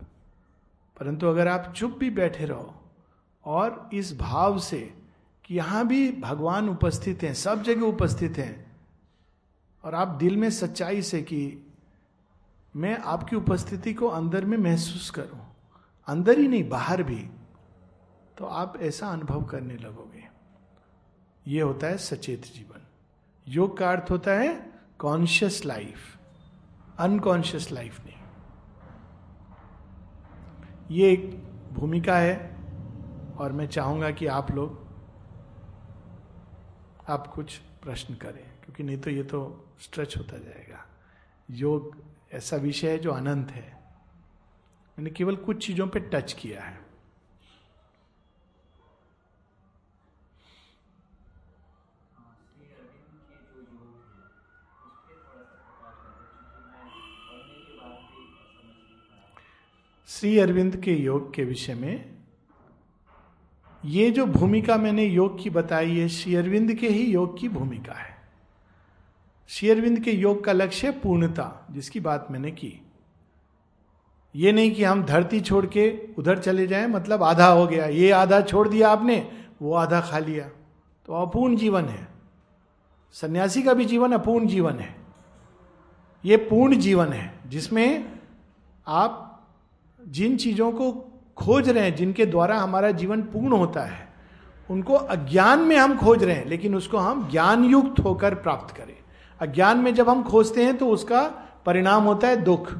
परंतु 0.99 1.27
अगर 1.27 1.47
आप 1.47 1.73
चुप 1.73 1.91
भी 1.91 2.09
बैठे 2.09 2.45
रहो 2.45 2.73
और 3.45 3.89
इस 3.93 4.17
भाव 4.19 4.59
से 4.59 5.02
कि 5.45 5.55
यहाँ 5.55 5.85
भी 5.87 6.11
भगवान 6.11 6.69
उपस्थित 6.69 7.23
हैं, 7.23 7.33
सब 7.33 7.63
जगह 7.63 7.81
उपस्थित 7.81 8.37
हैं। 8.37 8.65
और 9.83 9.95
आप 9.95 10.07
दिल 10.19 10.37
में 10.37 10.49
सच्चाई 10.51 11.01
से 11.01 11.21
कि 11.21 11.69
मैं 12.75 12.97
आपकी 12.97 13.35
उपस्थिति 13.35 13.93
को 13.93 14.07
अंदर 14.07 14.45
में 14.45 14.57
महसूस 14.57 15.09
करूँ, 15.09 15.39
अंदर 16.07 16.39
ही 16.39 16.47
नहीं, 16.47 16.69
बाहर 16.69 17.03
भी 17.03 17.29
तो 18.37 18.45
आप 18.45 18.77
ऐसा 18.81 19.07
अनुभव 19.07 19.43
करने 19.43 19.75
लगोगे। 19.75 20.23
ये 21.45 21.61
होता 21.61 21.87
है 21.87 21.97
सचेत 21.97 22.45
जीवन। 22.45 22.85
योग 23.47 23.77
का 23.77 23.89
अर्थ 23.91 24.11
होता 24.11 24.31
है 24.31 24.71
कॉन्शियस 24.99 25.65
लाइफ 25.65 26.17
अनकॉन्शियस 26.99 27.71
लाइफ 27.71 27.99
नहीं। 27.99 28.17
ये 30.91 31.11
एक 31.11 31.31
भूमिका 31.73 32.15
है, 32.17 32.55
और 33.37 33.51
मैं 33.51 33.67
चाहूँगा 33.67 34.11
कि 34.11 34.25
आप 34.27 34.51
लोग 34.51 34.82
आप 37.09 37.27
कुछ 37.27 37.57
प्रश्न 37.57 38.15
करें, 38.15 38.43
क्योंकि 38.63 38.83
नहीं 38.83 38.97
तो 38.97 39.09
ये 39.09 39.23
तो 39.23 39.69
स्ट्रेच 39.81 40.17
होता 40.17 40.37
जाएगा। 40.37 40.85
योग 41.51 42.03
ऐसा 42.31 42.55
विषय 42.55 42.91
है 42.91 42.97
जो 42.97 43.11
अनंत 43.11 43.51
है। 43.51 43.83
मैंने 44.99 45.09
केवल 45.09 45.35
कुछ 45.35 45.67
चीज़ों 45.67 45.87
पे 45.87 45.99
टच 45.99 46.33
किया 46.33 46.63
है। 46.63 46.81
श्री 60.07 60.39
अरविंद 60.39 60.83
के 60.83 60.93
योग 60.93 61.33
के 61.33 61.43
विषय 61.43 61.73
में 61.73 62.12
ये 63.85 64.11
जो 64.11 64.25
भूमिका 64.25 64.77
मैंने 64.77 65.05
योग 65.05 65.43
की 65.43 65.49
बताई 65.49 65.97
है 65.97 66.09
शेयरविंद 66.09 66.73
के 66.73 66.87
ही 66.87 67.13
योग 67.13 67.39
की 67.39 67.49
भूमिका 67.49 67.93
है। 67.93 68.13
श्री 69.47 69.69
अरविंद 69.69 69.99
के 69.99 70.11
योग 70.11 70.43
का 70.43 70.51
लक्ष्य 70.51 70.91
पूर्णता, 70.91 71.67
जिसकी 71.71 71.99
बात 71.99 72.27
मैंने 72.31 72.51
की। 72.51 72.81
ये 74.35 74.51
नहीं 74.51 74.75
कि 74.75 74.83
हम 74.83 75.03
धरती 75.03 75.41
छोड़ 75.41 75.65
के 75.65 75.99
उधर 76.17 76.39
चले 76.39 76.67
जाएँ 76.67 76.87
मतलब 76.87 77.23
आधा 77.23 77.47
हो 77.47 77.67
गया, 77.67 77.85
ये 77.85 78.11
आधा 78.11 78.41
छोड़ 78.41 78.69
दिया 78.69 78.89
आपने, 78.89 79.31
वो 79.61 79.73
आधा 79.73 80.01
खा 80.01 80.19
लिया। 80.19 80.47
तो 81.05 81.13
अपूर्ण 81.13 81.55
जीवन 81.55 81.85
है। 81.85 82.07
सन्यासी 83.11 83.63
का 83.63 83.73
भी 83.73 83.85
जीवन 83.85 84.11
अपूर्ण 84.11 84.47
जीवन 84.47 84.73
है। 84.73 84.95
ये 86.25 86.37
पूर्ण 86.37 86.75
जीवन 86.75 87.07
है, 87.07 87.39
जिसमें 87.47 88.19
आप 88.87 89.41
जिन 90.07 90.37
चीज़ों 90.37 90.71
को 90.71 91.09
खोज 91.37 91.69
रहे 91.69 91.83
हैं, 91.83 91.95
जिनके 91.95 92.25
द्वारा 92.25 92.57
हमारा 92.57 92.91
जीवन 92.91 93.21
पूर्ण 93.21 93.51
होता 93.53 93.81
है, 93.81 94.13
उनको 94.71 94.93
अज्ञान 94.93 95.59
में 95.59 95.77
हम 95.77 95.97
खोज 95.97 96.23
रहे 96.23 96.35
हैं, 96.35 96.45
लेकिन 96.45 96.75
उसको 96.75 96.97
हम 96.97 97.29
ज्ञान 97.29 97.63
युक्त 97.63 97.99
होकर 97.99 98.35
प्राप्त 98.35 98.75
करें। 98.75 98.97
अज्ञान 99.39 99.77
में 99.77 99.95
जब 99.95 100.09
हम 100.09 100.23
खोजते 100.23 100.63
हैं 100.63 100.77
तो 100.77 100.87
उसका 100.87 101.23
परिणाम 101.65 102.03
होता 102.03 102.27
है 102.27 102.35
दुख। 102.35 102.73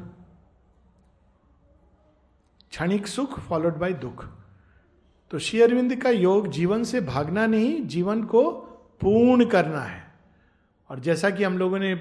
क्षणिक 2.70 3.06
सुख 3.06 3.40
फॉलोड 3.40 3.76
बाय 3.76 3.92
दुख। 3.92 4.24
तो 5.30 5.38
श्री 5.38 5.60
अरविंद 5.60 5.96
का 5.96 6.10
योग 6.10 6.48
जीवन 6.48 6.84
से 6.84 7.00
भागना 7.00 7.46
नहीं, 7.46 7.86
जीवन 7.86 8.24
को 8.24 8.50
पूर्ण 9.00 9.44
करना 9.44 9.80
है। 9.80 10.14
और 10.90 11.00
जैसा 11.00 11.30
कि 11.30 11.44
हम 11.44 11.58
लोगों 11.58 11.78
ने 11.78 11.92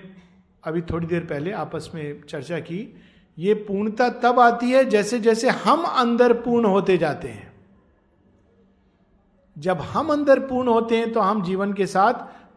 अभी 0.63 0.81
थोड़ी 0.81 1.07
देर 1.07 1.21
पहले 1.21 1.51
आपस 1.51 1.91
में 1.95 2.21
चर्चा 2.21 2.59
की 2.59 3.01
ये 3.37 3.53
पूर्णता 3.53 4.09
तब 4.09 4.39
आती 4.39 4.71
है 4.71 4.85
जैसे 4.85 5.19
जैसे 5.19 5.49
हम 5.49 5.83
अंदर 5.83 6.33
पूर्ण 6.33 6.65
होते 6.65 6.97
जाते 6.97 7.27
हैं। 7.27 7.53
जब 9.57 9.77
हम 9.77 10.13
अंदर 10.13 10.39
पूर्ण 10.39 10.67
होते 10.67 10.97
हैं 10.97 11.13
तो 11.13 11.19
हम 11.19 11.43
जीवन 11.43 11.73
के 11.73 11.87
साथ 11.87 12.13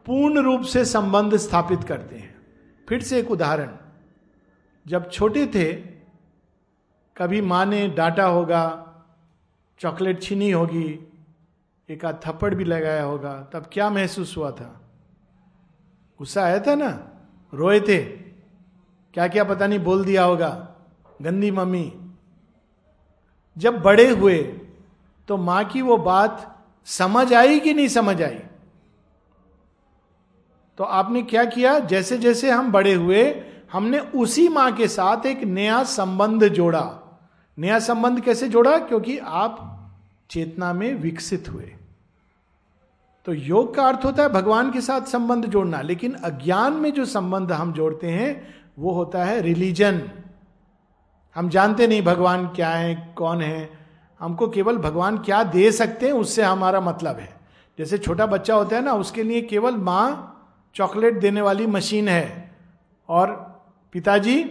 पूर्ण 0.06 0.42
रूप 0.42 0.62
से 0.62 0.84
संबंध 0.84 1.36
स्थापित 1.36 1.84
करते 1.84 2.16
हैं। 2.16 2.46
फिर 2.88 3.02
से 3.02 3.18
एक 3.18 3.30
उदाहरण। 3.30 3.68
जब 4.86 5.10
छोटे 5.10 5.46
थे, 5.46 5.72
कभी 7.16 7.40
माँ 7.40 7.66
ने 7.66 7.88
डांटा 7.88 8.26
होगा, 8.26 8.82
चॉकलेट 9.78 10.22
छीनी 10.22 10.50
होगी, 10.50 11.12
एक 11.90 12.04
आध 12.04 12.20
थप्पड़ 12.26 12.54
भी 12.54 12.64
लगाया 12.64 13.02
होगा, 13.02 13.50
तब 13.52 13.70
क्या 13.72 13.90
महसूस 13.90 14.36
हुआ 14.36 14.50
था? 14.50 14.80
गुस्सा 16.18 16.42
आया 16.42 16.58
था 16.58 16.74
ना? 16.74 17.08
रोए 17.54 17.80
थे। 17.80 18.25
क्या 19.16 19.26
क्या 19.28 19.44
पता 19.44 19.66
नहीं 19.66 19.78
बोल 19.78 20.04
दिया 20.04 20.24
होगा, 20.24 20.48
गंदी 21.22 21.50
मम्मी। 21.50 21.92
जब 23.56 23.80
बड़े 23.82 24.08
हुए 24.10 24.38
तो 25.28 25.36
माँ 25.36 25.64
की 25.64 25.82
वो 25.82 25.96
बात 25.96 26.64
समझ 26.86 27.32
आई 27.34 27.60
कि 27.60 27.72
नहीं 27.74 27.88
समझ 27.88 28.22
आई? 28.22 28.38
तो 30.78 30.84
आपने 30.84 31.22
क्या 31.22 31.44
किया? 31.44 31.78
जैसे 31.78 32.18
जैसे 32.18 32.50
हम 32.50 32.70
बड़े 32.72 32.92
हुए, 32.94 33.22
हमने 33.72 33.98
उसी 33.98 34.48
माँ 34.48 34.70
के 34.72 34.88
साथ 34.88 35.26
एक 35.26 35.42
नया 35.44 35.82
संबंध 35.84 36.48
जोड़ा। 36.48 36.84
नया 37.58 37.78
संबंध 37.78 38.20
कैसे 38.20 38.48
जोड़ा? 38.48 38.78
क्योंकि 38.78 39.18
आप 39.18 39.80
चेतना 40.30 40.72
में 40.72 40.94
विकसित 40.94 41.48
हुए। 41.48 41.72
तो 43.26 43.32
योग 43.32 43.74
का 43.74 43.86
अर्थ 43.88 44.04
होता 44.04 44.22
है 44.22 44.28
भगवान 44.28 44.70
के 44.72 44.80
साथ 44.80 45.00
संबंध 45.00 45.46
जोड़ना, 45.46 45.80
लेकिन 45.80 46.14
अज्ञान 46.14 46.72
में 46.72 46.92
जो 46.92 47.04
संबंध 47.04 47.52
हम 47.52 47.72
जोड़ते 47.72 48.06
हैं 48.06 48.65
वो 48.78 48.92
होता 48.92 49.24
है 49.24 49.40
रिलीजन। 49.40 50.02
हम 51.36 51.48
जानते 51.48 51.86
नहीं 51.86 52.02
भगवान 52.02 52.46
क्या 52.46 52.70
है, 52.70 53.14
कौन 53.16 53.40
है। 53.40 53.78
हमको 54.20 54.48
केवल 54.48 54.76
भगवान 54.76 55.18
क्या 55.18 55.42
दे 55.44 55.72
सकते 55.72 56.06
हैं, 56.06 56.12
उससे 56.12 56.42
हमारा 56.42 56.80
मतलब 56.80 57.18
है। 57.18 57.28
जैसे 57.78 57.98
छोटा 57.98 58.26
बच्चा 58.26 58.54
होता 58.54 58.76
है 58.76 58.82
ना, 58.84 58.92
उसके 58.92 59.22
लिए 59.22 59.42
केवल 59.42 59.76
माँ 59.76 60.32
चॉकलेट 60.74 61.20
देने 61.20 61.40
वाली 61.40 61.66
मशीन 61.66 62.08
है। 62.08 62.54
और 63.08 63.30
पिताजी 63.92 64.42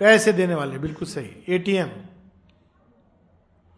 पैसे 0.00 0.32
देने 0.32 0.54
वाले 0.54 0.78
बिल्कुल 0.78 1.08
सही। 1.08 1.54
एटीएम। 1.54 1.88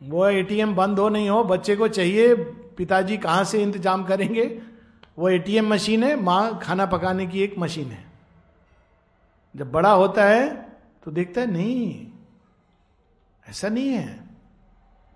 वो 0.00 0.26
एटीएम 0.28 0.74
बंद 0.74 0.98
हो 0.98 1.08
नहीं 1.08 1.28
हो, 1.28 1.44
बच्चे 1.44 1.76
को 1.76 1.88
चाहिए, 1.88 2.34
पिताजी 2.76 3.16
कहाँ 3.16 3.44
से 3.44 3.62
इंतज़ाम 3.62 4.04
करेंगे? 4.04 4.62
वो 5.20 5.28
एटीएम 5.28 5.66
मशीन 5.68 6.04
है, 6.04 6.16
माँ 6.16 6.58
खाना 6.62 6.86
पकाने 6.86 7.26
की 7.26 7.42
एक 7.42 7.54
मशीन 7.58 7.88
है। 7.88 8.04
जब 9.56 9.70
बड़ा 9.72 9.92
होता 9.92 10.24
है 10.24 10.48
तो 11.04 11.10
देखता 11.10 11.40
है, 11.40 11.50
नहीं, 11.50 12.06
ऐसा 13.46 13.68
नहीं 13.68 13.88
है। 13.88 14.24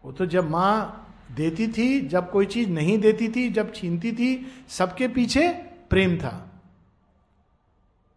वो 0.05 0.13
तो 0.13 0.27
जब 0.27 0.51
माँ 0.51 1.01
देती 1.33 1.69
थी, 1.69 2.01
जब 2.01 2.31
कोई 2.31 2.47
चीज़ 2.47 2.69
नहीं 2.69 2.99
देती 2.99 3.29
थी, 3.29 3.49
जब 3.51 3.73
छीनती 3.75 4.13
थी, 4.13 4.47
सबके 4.69 5.09
पीछे 5.09 5.49
प्रेम 5.91 6.17
था। 6.19 6.51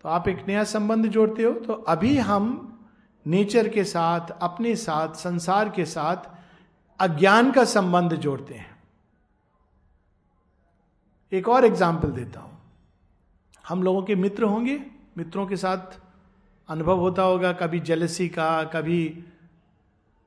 तो 0.03 0.09
आप 0.09 0.27
एक 0.27 0.45
नया 0.47 0.63
संबंध 0.63 1.07
जोड़ते 1.07 1.43
हो 1.43 1.51
तो 1.53 1.73
अभी 1.73 2.17
हम 2.17 2.63
नेचर 3.25 3.67
के 3.69 3.83
साथ, 3.83 4.29
अपने 4.41 4.75
साथ, 4.75 5.15
संसार 5.15 5.69
के 5.69 5.85
साथ 5.85 6.29
अज्ञान 6.99 7.51
का 7.51 7.63
संबंध 7.65 8.15
जोड़ते 8.15 8.53
हैं। 8.53 8.76
एक 11.31 11.49
और 11.49 11.65
एग्ज़ाम्पल 11.65 12.11
देता 12.11 12.39
हूँ। 12.39 12.57
हम 13.67 13.83
लोगों 13.83 14.03
के 14.03 14.15
मित्र 14.15 14.43
होंगे, 14.43 14.85
मित्रों 15.17 15.47
के 15.47 15.57
साथ 15.57 15.99
अनुभव 16.69 16.99
होता 16.99 17.21
होगा, 17.21 17.51
कभी 17.51 17.79
जलसी 17.79 18.29
का, 18.29 18.63
कभी 18.63 19.23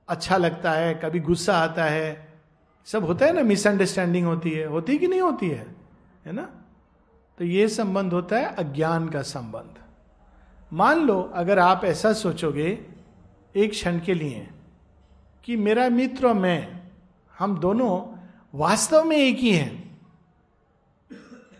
अच्छा 0.09 0.37
लगता 0.37 0.73
है, 0.73 0.95
कभी 0.95 1.21
गुस्सा 1.21 1.57
आता 1.57 1.85
है। 1.85 2.29
सब 2.85 3.05
होता 3.05 3.27
है 3.27 3.33
ना 3.33 3.43
मिसअंडरस्टैंडिंग 3.43 4.27
होती 4.27 4.51
है। 4.51 4.67
होती 4.67 4.99
कि 4.99 5.09
नहीं 5.09 5.21
होती 5.21 5.49
है? 5.49 5.77
है 6.27 6.33
ना? 6.33 6.49
तो 7.39 7.45
ये 7.45 7.69
संबंध 7.69 8.13
होता 8.13 8.37
है 8.37 8.45
अज्ञान 8.45 9.09
का 9.09 9.23
संबंध। 9.23 9.75
मान 10.73 10.99
लो, 10.99 11.31
अगर 11.35 11.59
आप 11.59 11.85
ऐसा 11.85 12.13
सोचोगे 12.13 12.87
एक 13.57 13.71
क्षण 13.71 14.01
के 14.01 14.15
लिए 14.15 14.49
कि 15.45 15.57
मेरा 15.57 15.89
मित्र 15.89 16.27
और 16.27 16.35
मैं, 16.35 16.83
हम 17.39 17.59
दोनों 17.59 18.19
वास्तव 18.55 19.05
में 19.05 19.17
एक 19.17 19.39
ही 19.39 19.51
हैं। 19.51 19.90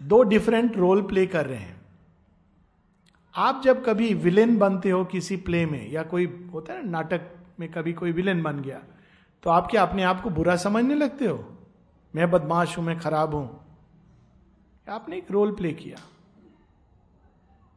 दो 0.01 0.23
डिफरेंट 0.23 0.77
रोल 0.77 1.03
प्ले 1.03 1.27
कर 1.27 1.47
रहे 1.47 1.59
हैं। 1.59 1.81
आप 3.35 3.61
जब 3.65 3.85
कभी 3.85 4.13
विलेन 4.15 4.57
बनते 4.59 4.91
हो 4.91 5.05
किसी 5.05 5.37
प्ले 5.37 5.65
में, 5.67 5.91
या 5.91 6.03
कोई 6.03 6.27
होता 6.53 6.73
है 6.73 6.85
ना, 6.85 6.91
नाटक 6.91 7.31
में 7.61 7.71
कभी 7.73 7.93
कोई 7.93 8.13
विलेन 8.13 8.43
बन 8.43 8.61
गया 8.61 8.81
तो 9.43 9.51
आप 9.51 9.69
क्या 9.71 9.83
अपने 9.83 10.03
आप 10.03 10.21
को 10.21 10.31
बुरा 10.31 10.57
समझने 10.57 10.95
लगते 10.95 11.27
हो? 11.27 11.45
मैं 12.15 12.31
बदमाश 12.31 12.77
हूँ, 12.79 12.85
मैं 12.85 12.99
खराब 12.99 13.35
हूँ। 13.35 13.61
आपने 14.87 15.17
एक 15.17 15.31
रोल 15.31 15.53
प्ले 15.53 15.73
किया। 15.73 15.99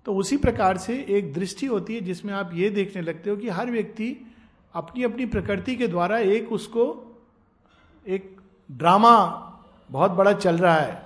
तो 0.06 0.16
उसी 0.16 0.38
प्रकार 0.38 0.78
से 0.78 0.96
एक 1.10 1.34
दृष्टि 1.34 1.66
होती 1.66 1.96
है 1.96 2.02
जिसमें 2.02 2.34
आप 2.34 2.52
ये 2.54 2.70
देखने 2.70 3.02
लगते 3.02 3.30
हो 3.30 3.36
कि 3.38 3.50
हर 3.50 3.72
व्यक्ति 3.72 4.10
अपनी 4.76 5.04
अपनी 5.04 5.26
प्रकृति 5.26 5.76
के 5.76 5.88
द्वारा 5.88 6.18
एक 6.18 6.52
उसको 6.52 6.86
एक 8.06 8.42
ड्रामा 8.72 9.16
बहुत 9.90 10.12
बड़ा 10.12 10.34
चल 10.34 10.58
रहा 10.58 10.76
है। 10.76 11.03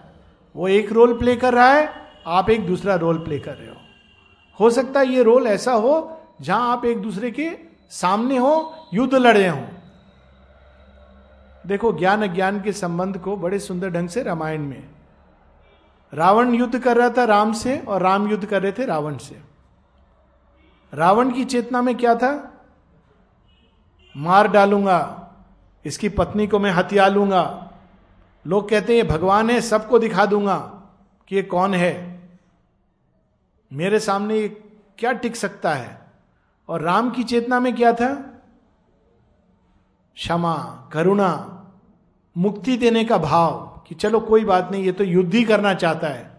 वो 0.58 0.68
एक 0.68 0.92
रोल 0.92 1.18
प्ले 1.18 1.36
कर 1.36 1.54
रहा 1.54 1.74
है, 1.74 1.90
आप 2.28 2.50
एक 2.50 2.68
दूसरा 2.68 2.96
रोल 2.96 3.18
प्ले 3.18 3.40
कर 3.40 3.56
रहे 3.56 3.68
हो। 3.68 3.76
हो 4.60 4.70
सकता 4.70 5.00
है 5.00 5.08
ये 5.08 5.24
रोल 5.24 5.48
ऐसा 5.48 5.72
हो, 5.72 6.22
जहाँ 6.42 6.72
आप 6.72 6.86
एक 6.86 7.02
दूसरे 7.02 7.32
के 7.32 7.50
सामने 7.90 8.38
हो, 8.38 8.74
युद्ध 8.94 9.14
लड़े 9.14 9.48
हो। 9.48 9.62
देखो, 11.68 11.92
ज्ञान 11.94 12.24
अज्ञान 12.24 12.62
के 12.62 12.72
संबंध 12.72 13.18
को 13.18 13.38
बड़े 13.38 13.60
सुंदर 13.60 13.90
ढंग 13.90 14.10
से 14.10 14.24
रामायण 14.24 14.62
में। 14.62 14.84
रावण 16.14 16.54
युद्ध 16.54 16.80
कर 16.80 16.98
रहा 16.98 17.10
था 17.10 17.24
राम 17.24 17.54
से, 17.54 17.78
और 17.78 18.02
राम 18.02 18.28
युद्ध 18.28 18.46
कर 18.46 18.62
रहे 18.62 18.72
थे 18.72 18.86
रावण 18.86 19.18
से। 19.18 19.42
रावण 20.94 21.32
की 21.32 21.46
चेतना 21.46 21.82
में 21.82 21.96
क्या 21.98 22.16
था? 22.16 22.62
मार 24.18 24.48
डालूँगा, 24.48 25.30
इसकी 25.86 26.10
पत्नी 26.10 26.48
को 26.48 26.60
मैं 26.60 26.72
हत्या 26.72 27.08
लूँगा। 27.08 27.67
लोग 28.48 28.70
कहते 28.70 28.98
हैं, 28.98 29.08
भगवान 29.08 29.50
है, 29.50 29.62
सबको 29.62 30.00
दिखा 30.00 30.26
दूँगा 30.26 30.58
कि 31.28 31.36
ये 31.36 31.42
कौन 31.42 31.74
है। 31.74 32.30
मेरे 33.74 34.00
सामने 34.00 34.40
ये 34.40 34.70
क्या 34.98 35.12
टिक 35.12 35.36
सकता 35.36 35.74
है? 35.74 36.02
और 36.70 36.82
राम 36.82 37.10
की 37.10 37.24
चेतना 37.24 37.60
में 37.60 37.76
क्या 37.76 37.94
था? 37.94 38.16
क्षमा, 40.16 40.90
करुणा, 40.94 41.54
मुक्ति 42.38 42.78
देने 42.78 43.06
का 43.06 43.18
भाव 43.18 43.84
कि 43.88 43.96
चलो 43.96 44.20
कोई 44.20 44.46
बात 44.46 44.70
नहीं, 44.72 44.84
ये 44.84 44.92
तो 44.92 45.04
युद्ध 45.04 45.34
ही 45.34 45.44
करना 45.44 45.74
चाहता 45.74 46.08
है। 46.08 46.38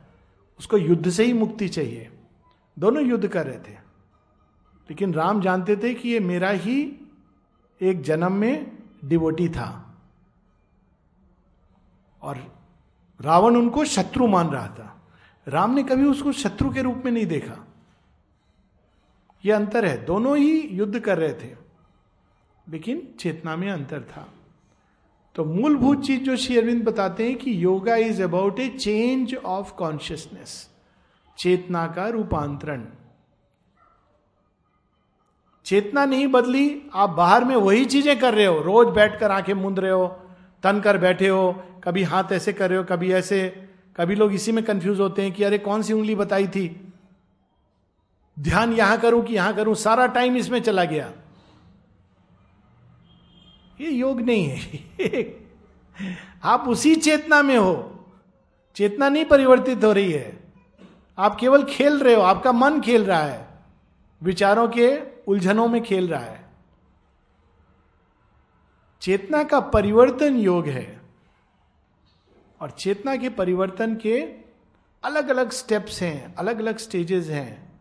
उसको 0.59 0.77
युद्ध 0.77 1.11
से 1.11 1.25
ही 1.25 1.33
मुक्ति 1.33 1.69
चाहिए। 1.69 2.11
दोनों 2.79 3.03
युद्ध 3.03 3.29
कर 3.29 3.47
रहे 3.47 3.59
थे। 3.59 3.75
लेकिन 4.91 5.15
राम 5.15 5.41
जानते 5.41 5.77
थे 5.77 5.95
कि 5.95 6.09
ये 6.09 6.21
मेरा 6.21 6.51
ही 6.51 7.09
एक 7.83 8.03
जन्म 8.03 8.33
में 8.33 8.79
डिवोटी 9.05 9.49
था। 9.49 9.88
और 12.23 12.63
रावण 13.21 13.57
उनको 13.57 13.85
शत्रु 13.85 14.27
मान 14.27 14.51
रहा 14.51 14.69
था। 14.69 15.03
राम 15.49 15.75
ने 15.75 15.83
कभी 15.83 16.05
उसको 16.05 16.33
शत्रु 16.33 16.73
के 16.73 16.83
रूप 16.83 17.03
में 17.05 17.13
नहीं 17.13 17.27
देखा। 17.27 17.67
यह 19.45 19.57
अंतर 19.57 19.85
है। 19.85 20.05
दोनों 20.05 20.37
ही 20.37 20.61
युद्ध 20.61 21.01
कर 21.01 21.19
रहे 21.19 21.33
थे। 21.33 21.57
लेकिन 22.69 23.15
चेतना 23.21 23.57
में 23.57 23.71
अंतर 23.71 24.03
था। 24.03 24.29
तो 25.35 25.45
मूलभूत 25.45 26.07
चीज़ 26.07 26.23
जो 26.23 26.37
श्री 26.37 26.59
अरविंद 26.59 26.85
बताते 26.85 27.29
हैं 27.29 27.37
कि 27.37 27.65
yoga 27.65 27.97
is 27.97 28.23
about 28.23 28.61
a 28.61 28.69
change 28.69 29.35
of 29.35 29.73
consciousness 29.73 30.71
चेतना 31.39 31.87
का 31.87 32.09
रूपांतरण। 32.09 32.85
चेतना 35.65 36.05
नहीं 36.05 36.27
बदली, 36.27 36.83
आप 36.95 37.11
बाहर 37.11 37.45
में 37.45 37.57
वही 37.57 37.85
चीज़ें 37.85 38.19
कर 38.19 38.35
रहे 38.35 38.47
हो। 38.47 38.63
रोज 38.63 38.89
बैठकर 38.89 39.31
आँखें 39.31 39.55
मूंद 39.55 39.79
रहे 39.79 39.91
हो, 39.91 40.07
तन 40.63 40.81
कर 40.81 40.99
बैठे 40.99 41.29
हो 41.29 41.63
कभी 41.85 42.03
हाथ 42.03 42.25
ऐसे 42.33 42.53
कर 42.53 42.69
रहे 42.69 42.79
हो, 42.79 42.85
कभी 42.85 43.13
ऐसे। 43.13 43.69
कभी 43.97 44.15
लोग 44.15 44.33
इसी 44.33 44.53
में 44.53 44.65
कंफ्यूज 44.65 45.01
होते 45.01 45.23
हैं 45.23 45.33
कि 45.33 45.45
अरे 45.45 45.59
कौन 45.59 45.83
सी 45.83 45.93
उंगली 45.93 46.15
बताई 46.15 46.49
थी? 46.49 46.93
ध्यान 48.39 48.73
यहाँ 48.73 49.01
करूँ 49.01 49.25
कि 49.25 49.35
यहाँ 49.35 49.55
करूँ, 49.55 49.75
सारा 49.75 50.07
टाइम 50.07 50.37
इसमें 50.37 50.63
चला 50.63 50.85
गया। 50.85 51.13
ये 53.81 53.91
योग 53.91 54.21
नहीं 54.21 54.45
है। 54.45 54.79
आप 56.45 56.65
उसी 56.69 56.97
चेतना 56.97 57.43
में 57.43 57.57
हो। 57.57 58.05
चेतना 58.75 59.09
नहीं 59.09 59.25
परिवर्तित 59.25 59.85
हो 59.85 59.93
रही 59.93 60.13
है। 60.13 60.41
आप 61.19 61.37
केवल 61.37 61.65
खेल 61.65 61.99
रहे 61.99 62.15
हो, 62.15 62.23
आपका 62.23 62.53
मन 62.53 62.81
खेल 62.81 63.05
रहा 63.05 63.23
है। 63.23 63.49
विचारों 64.23 64.69
के 64.69 65.01
उलझनों 65.27 65.69
में 65.69 65.83
खेल 65.83 66.09
रहा 66.09 66.21
है। 66.21 66.45
चेतना 69.01 69.45
का 69.45 69.61
परिवर्तन 69.61 70.37
योग 70.37 70.67
है। 70.67 70.98
और 72.61 72.71
चेतना 72.71 73.17
के 73.17 73.29
परिवर्तन 73.31 73.95
के 73.97 74.21
अलग 75.03 75.29
अलग 75.29 75.51
स्टेप्स 75.51 76.03
हैं 76.03 76.35
अलग 76.35 76.59
अलग 76.59 76.79
स्टेजेस 76.79 77.29
हैं 77.29 77.81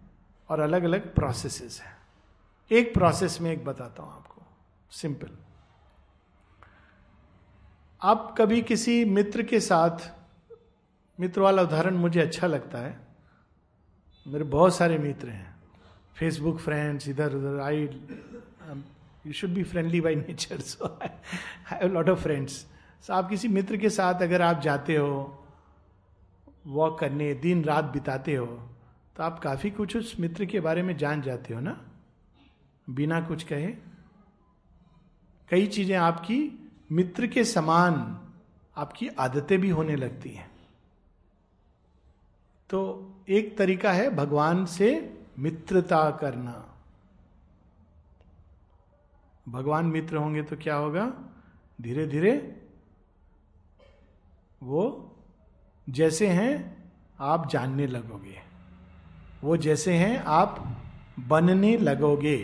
और 0.49 0.59
अलग 0.59 0.83
अलग 0.83 1.13
प्रोसेसेस 1.15 1.79
हैं। 1.81 1.95
एक 2.71 2.93
प्रोसेस 2.93 3.39
में 3.41 3.51
एक 3.51 3.65
बताता 3.65 4.03
हूँ 4.03 4.13
आपको 4.13 4.45
सिंपल 4.91 5.37
आप 8.01 8.35
कभी 8.37 8.61
किसी 8.61 9.03
मित्र 9.05 9.43
के 9.43 9.59
साथ, 9.59 10.09
मित्र 11.19 11.41
वाला 11.41 11.61
उदाहरण 11.61 11.95
मुझे 11.97 12.19
अच्छा 12.21 12.47
लगता 12.47 12.77
है। 12.77 12.99
मेरे 14.25 14.43
बहुत 14.43 14.75
सारे 14.75 14.97
मित्र 14.97 15.29
हैं। 15.29 15.55
फेसबुक 16.15 16.59
फ्रेंड्स 16.59 17.07
इधर 17.07 17.33
उधर 17.33 17.59
I 17.59 17.81
you 19.25 19.33
should 19.33 19.49
be 19.49 19.63
friendly 19.63 20.01
by 20.01 20.15
nature 20.15 20.59
so 20.59 20.97
I 21.03 21.09
have 21.71 21.93
lot 21.93 22.09
of 22.09 22.19
friends 22.19 22.65
आप 23.13 23.29
किसी 23.29 23.47
मित्र 23.47 23.77
के 23.77 23.89
साथ 23.89 24.21
अगर 24.21 24.41
आप 24.41 24.59
जाते 24.59 24.95
हो 24.95 25.43
वॉक 26.67 26.99
करने, 26.99 27.33
दिन 27.33 27.63
रात 27.63 27.83
बिताते 27.83 28.35
हो 28.35 28.45
तो 29.15 29.23
आप 29.23 29.39
काफ़ी 29.39 29.71
कुछ 29.71 29.97
उस 29.97 30.19
मित्र 30.19 30.45
के 30.45 30.59
बारे 30.59 30.83
में 30.83 30.97
जान 30.97 31.21
जाते 31.21 31.53
हो 31.53 31.59
ना? 31.59 31.81
बिना 32.89 33.21
कुछ 33.21 33.43
कहे? 33.43 33.67
कई 35.49 35.67
चीज़ें 35.67 35.95
आपकी 35.97 36.69
मित्र 36.91 37.27
के 37.27 37.43
समान 37.43 38.19
आपकी 38.77 39.07
आदतें 39.07 39.59
भी 39.61 39.69
होने 39.69 39.95
लगती 39.95 40.29
हैं। 40.29 40.51
तो 42.69 42.79
एक 43.29 43.57
तरीका 43.57 43.91
है 43.91 44.15
भगवान 44.15 44.65
से 44.65 45.19
मित्रता 45.39 46.11
करना। 46.11 46.75
भगवान 49.49 49.85
मित्र 49.85 50.17
होंगे 50.17 50.43
तो 50.43 50.55
क्या 50.55 50.75
होगा? 50.75 51.13
धीरे 51.81 52.07
धीरे 52.07 52.63
वो 54.61 55.15
जैसे 55.89 56.27
हैं, 56.27 56.83
आप 57.19 57.49
जानने 57.49 57.87
लगोगे। 57.87 58.41
वो 59.43 59.57
जैसे 59.57 59.93
हैं, 59.93 60.17
आप 60.17 60.77
बनने 61.19 61.77
लगोगे। 61.77 62.37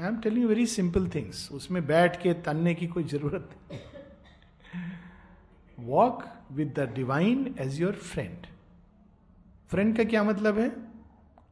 I 0.00 0.06
am 0.06 0.16
telling 0.20 0.46
very 0.46 0.66
simple 0.66 1.08
things 1.08 1.48
उसमें 1.52 1.86
बैठ 1.86 2.22
के 2.22 2.32
तनने 2.34 2.74
की 2.74 2.86
कोई 2.86 3.04
ज़रूरत 3.04 3.50
walk 5.78 6.24
with 6.52 6.72
the 6.78 6.92
divine 6.94 7.54
as 7.58 7.80
your 7.80 7.92
friend 7.92 8.46
friend 9.70 9.96
का 9.96 10.04
क्या 10.04 10.22
मतलब 10.22 10.58
है? 10.58 10.70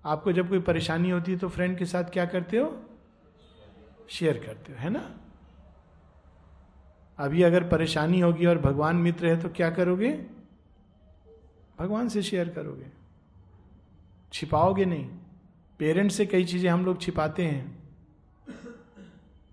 आपको 0.05 0.33
जब 0.33 0.49
कोई 0.49 0.61
परेशानी 0.61 1.11
होती 1.11 1.33
है 1.33 1.39
तो 1.39 1.49
फ्रेंड 1.49 1.79
के 1.79 1.85
साथ 1.85 2.05
क्या 2.05 2.25
करते 2.27 2.57
हो? 2.57 2.83
शेयर 4.09 4.39
करते 4.47 4.72
हो, 4.72 4.79
है 4.79 4.91
ना? 4.91 5.11
अभी 7.19 7.43
अगर 7.43 7.69
परेशानी 7.69 8.21
होगी 8.21 8.47
और 8.47 8.59
भगवान 8.59 8.97
मित्र 8.97 9.27
है 9.27 9.41
तो 9.41 9.49
क्या 9.49 9.71
करोगे? 9.71 10.11
भगवान 11.79 12.09
से 12.09 12.23
शेयर 12.23 12.49
करोगे। 12.49 12.87
छिपाओगे 14.33 14.85
नहीं। 14.85 15.05
पेरेंट्स 15.81 16.17
से 16.17 16.27
कई 16.27 16.45
चीज़ें 16.45 16.71
हम 16.71 16.85
लोग 16.85 17.01
छिपाते 17.01 17.45
हैं। 17.45 17.83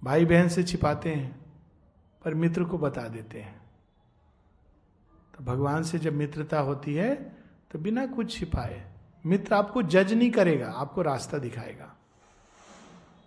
भाई 0.02 0.26
बहन 0.26 0.48
से 0.48 0.64
छिपाते 0.64 1.10
हैं, 1.10 1.36
पर 2.22 2.34
मित्र 2.34 2.64
को 2.64 2.78
बता 2.78 3.08
देते 3.08 3.40
हैं। 3.40 3.60
तो 5.34 5.44
भगवान 5.44 5.84
से 5.84 6.00
जब 6.00 6.14
मित्रता 6.14 6.60
होती 6.60 6.94
है 6.94 7.14
तो 7.72 7.80
बिना 7.80 8.06
कुछ 8.06 8.38
छिपाए। 8.40 8.84
मित्र 9.26 9.54
आपको 9.54 9.82
जज 9.84 10.14
नहीं 10.14 10.32
करेगा, 10.32 10.70
आपको 10.70 11.02
रास्ता 11.02 11.38
दिखाएगा। 11.38 11.96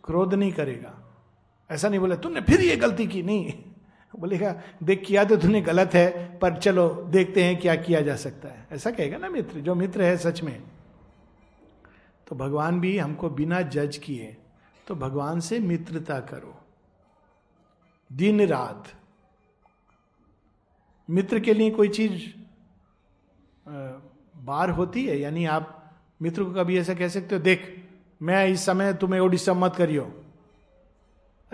क्रोध 0.04 0.34
नहीं 0.34 0.52
करेगा। 0.52 0.94
ऐसा 1.70 1.88
नहीं 1.88 2.00
बोला, 2.00 2.16
तुमने 2.16 2.40
फिर 2.40 2.60
ये 2.60 2.76
गलती 2.76 3.06
की? 3.06 3.22
नहीं। 3.22 3.52
बोलेगा, 4.18 4.54
देख, 4.82 5.04
किया 5.06 5.24
तो 5.24 5.36
तूने 5.36 5.60
गलत 5.60 5.94
है, 5.94 6.38
पर 6.38 6.58
चलो, 6.58 6.88
देखते 6.88 7.44
हैं 7.44 7.58
क्या 7.60 7.74
किया 7.76 8.00
जा 8.00 8.16
सकता 8.16 8.48
है। 8.48 8.66
ऐसा 8.72 8.90
कहेगा 8.90 9.18
ना 9.18 9.28
मित्र, 9.28 9.60
जो 9.60 9.74
मित्र 9.74 10.02
है 10.02 10.16
सच 10.16 10.42
में। 10.42 10.62
तो 12.28 12.36
भगवान 12.36 12.80
भी 12.80 12.96
हमको 12.98 13.30
बिना 13.30 13.60
जज 13.62 13.96
किए 13.96 14.36
तो 14.86 14.94
भगवान 14.94 15.40
से 15.40 15.58
मित्रता 15.58 16.18
करो। 16.20 16.60
दिन 18.10 18.46
रात। 18.46 18.88
मित्र 21.08 21.40
के 21.40 21.54
लिए 21.54 21.70
कोई 21.70 21.88
चीज़ 21.88 22.22
बार 24.36 24.70
होती 24.70 25.04
है? 25.06 25.18
यानी 25.20 25.44
आप 25.44 25.92
मित्र 26.22 26.44
को 26.44 26.52
कभी 26.52 26.78
ऐसा 26.78 26.94
कह 26.94 27.08
सकते 27.08 27.34
हो, 27.34 27.40
देख, 27.40 27.88
मैं 28.22 28.46
इस 28.48 28.64
समय 28.66 28.92
तुम्हें 28.94 29.30
डिस्टर्ब 29.30 29.56
मत 29.56 29.74
करियो। 29.76 30.23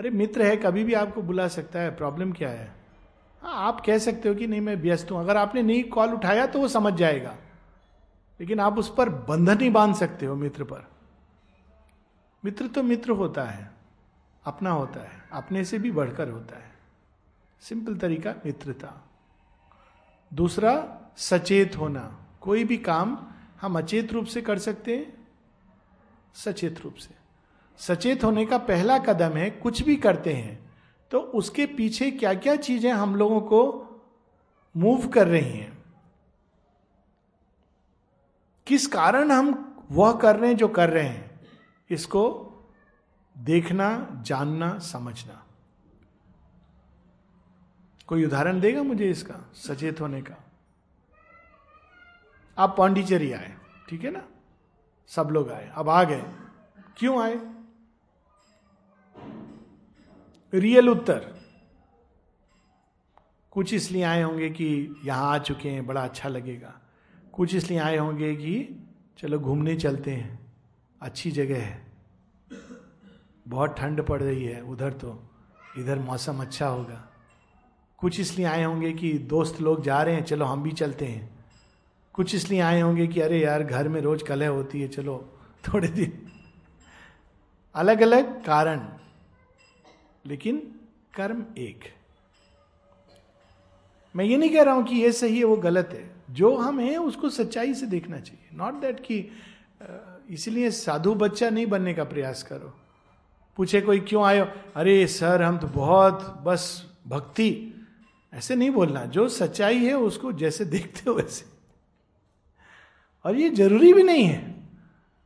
अरे, 0.01 0.09
मित्र 0.09 0.41
है, 0.41 0.57
कभी 0.57 0.83
भी 0.83 0.93
आपको 0.93 1.21
बुला 1.21 1.47
सकता 1.47 1.79
है, 1.79 1.95
प्रॉब्लम 1.95 2.31
क्या 2.31 2.49
है? 2.49 2.75
हाँ 3.41 3.67
आप 3.67 3.83
कह 3.85 3.97
सकते 3.97 4.29
हो 4.29 4.35
कि 4.35 4.47
नहीं, 4.47 4.61
मैं 4.61 4.75
व्यस्त 4.75 5.11
हूँ। 5.11 5.19
अगर 5.19 5.37
आपने 5.37 5.61
नहीं 5.61 5.83
कॉल 5.83 6.13
उठाया 6.13 6.47
तो 6.47 6.59
वो 6.59 6.67
समझ 6.67 6.93
जाएगा। 6.93 7.37
लेकिन 8.39 8.59
आप 8.59 8.79
उस 8.79 8.95
पर 8.97 9.09
बंधन 9.09 9.57
नहीं 9.57 9.71
बाँध 9.71 9.95
सकते 9.95 10.25
हो 10.25 10.35
मित्र 10.35 10.63
पर। 10.63 10.91
मित्र 12.45 12.67
तो 12.67 12.83
मित्र 12.83 13.11
होता 13.11 13.43
है, 13.43 13.71
अपना 14.45 14.69
होता 14.69 14.99
है, 14.99 15.23
अपने 15.31 15.65
से 15.65 15.79
भी 15.79 15.91
बढ़कर 15.91 16.29
होता 16.29 16.55
है। 16.55 16.71
सिंपल 17.61 17.95
तरीका, 17.95 18.35
मित्रता। 18.45 19.09
दूसरा, 20.33 21.01
सचेत 21.17 21.77
होना। 21.77 22.17
कोई 22.41 22.63
भी 22.63 22.77
काम 22.77 23.27
हम 23.61 23.77
अचेत 23.77 24.13
रूप 24.13 24.25
से 24.25 24.41
कर 24.41 24.59
सकते 24.59 24.97
हैं, 24.97 25.27
सचेत 26.35 26.81
रूप 26.81 26.95
से। 26.95 27.20
सचेत 27.77 28.23
होने 28.23 28.45
का 28.45 28.57
पहला 28.57 28.97
कदम 28.97 29.37
है 29.37 29.49
कुछ 29.49 29.81
भी 29.81 29.95
करते 29.95 30.33
हैं। 30.33 30.71
तो 31.11 31.19
उसके 31.19 31.65
पीछे 31.65 32.11
क्या 32.11 32.33
क्या 32.33 32.55
चीज़ें 32.55 32.91
हम 32.91 33.15
लोगों 33.15 33.41
को 33.41 33.87
मूव 34.77 35.07
कर 35.07 35.27
रही 35.27 35.51
हैं? 35.51 35.83
किस 38.67 38.87
कारण 38.87 39.31
हम 39.31 39.77
वह 39.91 40.13
कर 40.13 40.35
रहे 40.35 40.49
हैं 40.49 40.57
जो 40.57 40.67
कर 40.67 40.89
रहे 40.89 41.03
हैं? 41.03 41.39
इसको 41.89 42.47
देखना, 43.37 44.07
जानना, 44.21 44.79
समझना। 44.79 45.45
कोई 48.07 48.25
उदाहरण 48.25 48.59
देगा 48.59 48.83
मुझे 48.83 49.09
इसका, 49.09 49.51
सचेत 49.53 50.01
होने 50.01 50.21
का? 50.21 50.35
आप 52.57 52.75
पांडिचेरी 52.77 53.31
आए, 53.31 53.57
ठीक 53.89 54.03
है 54.03 54.11
ना? 54.11 54.27
सब 55.07 55.29
लोग 55.31 55.51
आए। 55.51 55.71
अब 55.75 55.89
आ 55.89 56.03
गए। 56.03 56.23
क्यों 56.97 57.23
आए? 57.23 57.50
रियल 60.53 60.89
उत्तर। 60.89 61.35
कुछ 63.51 63.73
इसलिए 63.73 64.03
आए 64.03 64.21
होंगे 64.21 64.49
कि 64.49 64.95
यहाँ 65.05 65.33
आ 65.33 65.37
चुके 65.37 65.69
हैं, 65.69 65.87
बड़ा 65.87 66.03
अच्छा 66.03 66.29
लगेगा। 66.29 66.81
कुछ 67.33 67.55
इसलिए 67.55 67.79
आए 67.79 67.97
होंगे 67.97 68.35
कि 68.35 68.85
चलो 69.17 69.39
घूमने 69.39 69.75
चलते 69.75 70.11
हैं। 70.11 70.53
अच्छी 71.01 71.31
जगह 71.31 71.61
है। 71.61 71.85
बहुत 73.47 73.77
ठंड 73.77 74.01
पड़ 74.01 74.23
रही 74.23 74.45
है 74.45 74.61
उधर 74.61 74.93
तो। 74.93 75.23
इधर 75.77 75.99
मौसम 75.99 76.41
अच्छा 76.41 76.67
होगा। 76.67 77.09
कुछ 77.97 78.19
इसलिए 78.19 78.45
आए 78.45 78.63
होंगे 78.63 78.93
कि 78.93 79.17
दोस्त 79.17 79.61
लोग 79.61 79.83
जा 79.83 80.03
रहे 80.03 80.15
हैं, 80.15 80.23
चलो 80.23 80.45
हम 80.45 80.63
भी 80.63 80.71
चलते 80.71 81.05
हैं। 81.05 81.45
कुछ 82.13 82.35
इसलिए 82.35 82.59
आए 82.59 82.81
होंगे 82.81 83.07
कि 83.07 83.21
अरे 83.21 83.43
यार, 83.43 83.63
घर 83.63 83.87
में 83.87 84.01
रोज 84.01 84.23
कलह 84.23 84.49
होती 84.49 84.81
है, 84.81 84.87
चलो 84.87 85.39
थोड़े 85.67 85.87
दिन। 85.87 86.31
अलग 87.75 88.01
अलग 88.01 88.45
कारण। 88.45 89.00
लेकिन 90.25 90.75
कर्म 91.15 91.45
एक। 91.57 91.79
मैं 94.15 94.25
ये 94.25 94.37
नहीं 94.37 94.49
कह 94.49 94.63
रहा 94.63 94.73
हूँ 94.73 94.83
कि 94.83 94.95
ये 94.95 95.11
सही 95.11 95.37
है, 95.37 95.43
वो 95.43 95.55
गलत 95.55 95.89
है। 95.93 96.11
जो 96.31 96.55
हम 96.55 96.79
हैं, 96.79 96.97
उसको 96.97 97.29
सच्चाई 97.29 97.73
से 97.73 97.85
देखना 97.85 98.19
चाहिए। 98.19 98.57
नॉट 98.57 98.73
दैट 98.73 98.99
कि 98.99 99.31
इसलिए 100.29 100.71
साधु 100.71 101.13
बच्चा 101.13 101.49
नहीं 101.49 101.65
बनने 101.65 101.93
का 101.93 102.03
प्रयास 102.03 102.43
करो। 102.43 102.79
पूछे 103.57 103.81
कोई 103.81 103.99
क्यों 103.99 104.23
आयो 104.23 104.47
अरे, 104.75 105.07
सर, 105.07 105.41
हम 105.41 105.57
तो 105.57 105.67
बहुत, 105.67 106.41
बस, 106.43 106.91
भक्ति। 107.07 107.73
ऐसे 108.33 108.55
नहीं 108.55 108.69
बोलना। 108.69 109.05
जो 109.05 109.29
सच्चाई 109.29 109.77
है, 109.77 109.93
उसको 109.93 110.31
जैसे 110.31 110.65
देखते 110.65 111.01
हो 111.07 111.15
वैसे। 111.15 111.45
और 113.25 113.35
ये 113.35 113.49
ज़रूरी 113.49 113.93
भी 113.93 114.03
नहीं 114.03 114.25
है। 114.25 114.55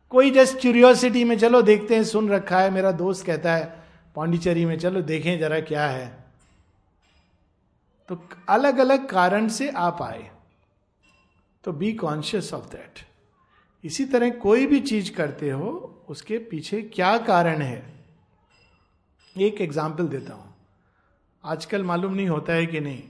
कोई 0.10 0.32
जस्ट 0.32 0.60
क्यूरियोसिटी 0.60 1.24
में, 1.24 1.38
चलो 1.38 1.62
देखते 1.62 1.96
हैं, 1.96 2.04
सुन 2.04 2.30
रखा 2.30 2.60
है, 2.60 2.70
मेरा 2.70 2.92
दोस्त 2.92 3.26
कहता 3.26 3.56
है 3.56 3.85
पांडिचेरी 4.16 4.66
में, 4.66 4.80
चलो 4.80 5.02
देखें 5.02 5.40
जरा 5.40 5.60
क्या 5.60 5.88
है। 5.88 6.26
तो 8.10 8.28
अलग 8.50 8.78
अलग 8.78 9.10
कारण 9.10 9.48
से 9.48 9.70
आप 9.70 10.02
आए। 10.02 10.32
तो 11.64 11.72
बी 11.72 11.94
कॉन्शियस 11.94 12.54
ऑफ़ 12.54 12.66
दैट 12.66 13.00
इसी 13.84 14.06
तरह 14.06 14.30
कोई 14.30 14.66
भी 14.66 14.80
चीज़ 14.80 15.12
करते 15.14 15.50
हो, 15.50 15.70
उसके 16.10 16.38
पीछे 16.38 16.82
क्या 16.82 17.18
कारण 17.18 17.62
है? 17.62 17.94
एक 19.38 19.62
एग्ज़ाम्पल 19.62 20.08
देता 20.08 20.34
हूँ। 20.34 20.56
आजकल 21.44 21.84
मालूम 21.84 22.14
नहीं 22.14 22.28
होता 22.28 22.54
है 22.54 22.66
कि 22.66 22.80
नहीं। 22.80 23.04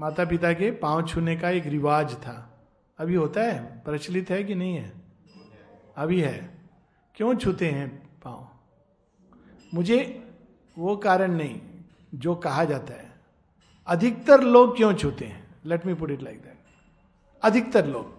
माता 0.00 0.24
पिता 0.24 0.52
के 0.52 0.70
पाँव 0.70 1.06
छूने 1.06 1.36
का 1.36 1.50
एक 1.50 1.66
रिवाज 1.66 2.14
था। 2.14 2.64
अभी 2.98 3.14
होता 3.14 3.40
है? 3.40 3.82
प्रचलित 3.84 4.30
है 4.30 4.44
कि 4.44 4.54
नहीं 4.54 4.76
है? 4.76 4.92
अभी 5.96 6.20
है। 6.20 6.58
क्यों 7.14 7.34
छूते 7.34 7.70
हैं 7.70 7.88
पाँव? 8.24 8.48
मुझे 9.74 10.25
वो 10.78 10.96
कारण 10.96 11.32
नहीं, 11.32 11.60
जो 12.14 12.34
कहा 12.34 12.64
जाता 12.64 12.94
है। 12.94 13.12
अधिकतर 13.86 14.40
लोग 14.40 14.76
क्यों 14.76 14.94
छूते 14.94 15.24
हैं? 15.24 15.44
Let 15.66 15.86
me 15.86 15.94
put 15.94 16.10
it 16.10 16.22
like 16.22 16.42
that 16.42 16.58
अधिकतर 17.42 17.86
लोग। 17.86 18.16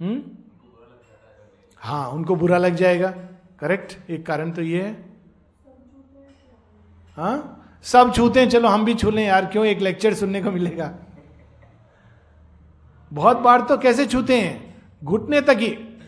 हम्म? 0.00 0.22
हाँ 1.76 2.08
उनको 2.08 2.36
बुरा 2.36 2.58
लग 2.58 2.74
जाएगा। 2.74 3.10
करेक्ट 3.58 4.10
एक 4.10 4.26
कारण 4.26 4.50
तो 4.50 4.62
ये 4.62 4.82
है। 4.82 5.06
हाँ? 7.16 7.58
सब 7.82 8.12
छूते 8.14 8.40
हैं, 8.40 8.48
चलो 8.48 8.68
हम 8.68 8.84
भी 8.84 8.94
छू 8.94 9.10
लें। 9.10 9.26
यार, 9.26 9.46
क्यों 9.46 9.66
एक 9.66 9.78
लेक्चर 9.78 10.14
सुनने 10.14 10.42
को 10.42 10.50
मिलेगा? 10.50 10.98
बहुत 13.12 13.36
बार 13.36 13.60
तो 13.60 13.78
कैसे 13.78 14.06
छूते 14.06 14.40
हैं? 14.40 14.82
घुटने 15.04 15.40
तक 15.40 15.56
ही। 15.58 15.98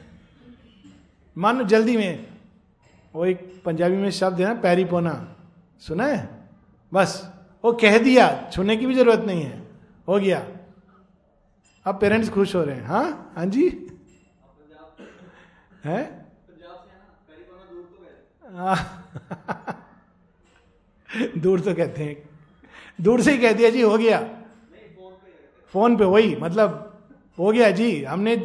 मान 1.38 1.66
जल्दी 1.66 1.96
में 1.96 2.33
वो 3.14 3.26
एक 3.26 3.62
पंजाबी 3.64 3.96
में 3.96 4.10
शब्द 4.10 4.40
है 4.40 4.54
ना 4.54 4.60
पैरी 4.60 4.84
पोना 4.84 5.36
सुना 5.80 6.06
है? 6.06 6.48
बस। 6.92 7.32
वो 7.64 7.72
कह 7.72 7.98
दिया, 7.98 8.50
छूने 8.52 8.76
की 8.76 8.86
भी 8.86 8.94
ज़रूरत 8.94 9.18
नहीं 9.18 9.42
है। 9.42 9.68
हो 10.08 10.20
गया। 10.20 10.46
अब 11.84 12.00
पेरेंट्स 12.00 12.30
खुश 12.30 12.54
हो 12.54 12.64
रहे 12.64 12.76
हैं। 12.76 12.84
हाँ? 12.84 13.32
हाँ 13.36 13.46
जी? 13.46 13.88
है? 15.84 16.24
दूर 21.38 21.60
तो 21.60 21.74
कहते 21.74 22.04
हैं। 22.04 22.28
दूर 23.00 23.22
से 23.22 23.32
ही 23.32 23.38
कह 23.38 23.52
दिया 23.52 23.70
जी, 23.70 23.82
हो 23.82 23.98
गया। 23.98 24.20
फ़ोन 25.72 25.96
पे, 25.96 26.04
वही 26.04 26.36
मतलब 26.36 26.98
हो 27.38 27.52
गया 27.52 27.70
जी। 27.70 28.04
हमने 28.04 28.36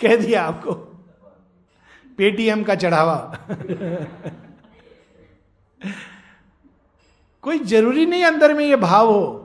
कह 0.00 0.16
दिया 0.16 0.42
आपको। 0.42 0.93
पेटीएम 2.18 2.62
का 2.62 2.74
चढ़ावा। 2.74 3.46
कोई 7.44 7.58
ज़रूरी 7.58 8.06
नहीं 8.06 8.24
अंदर 8.24 8.54
में 8.54 8.64
ये 8.64 8.76
भाव 8.76 9.12
हो। 9.12 9.40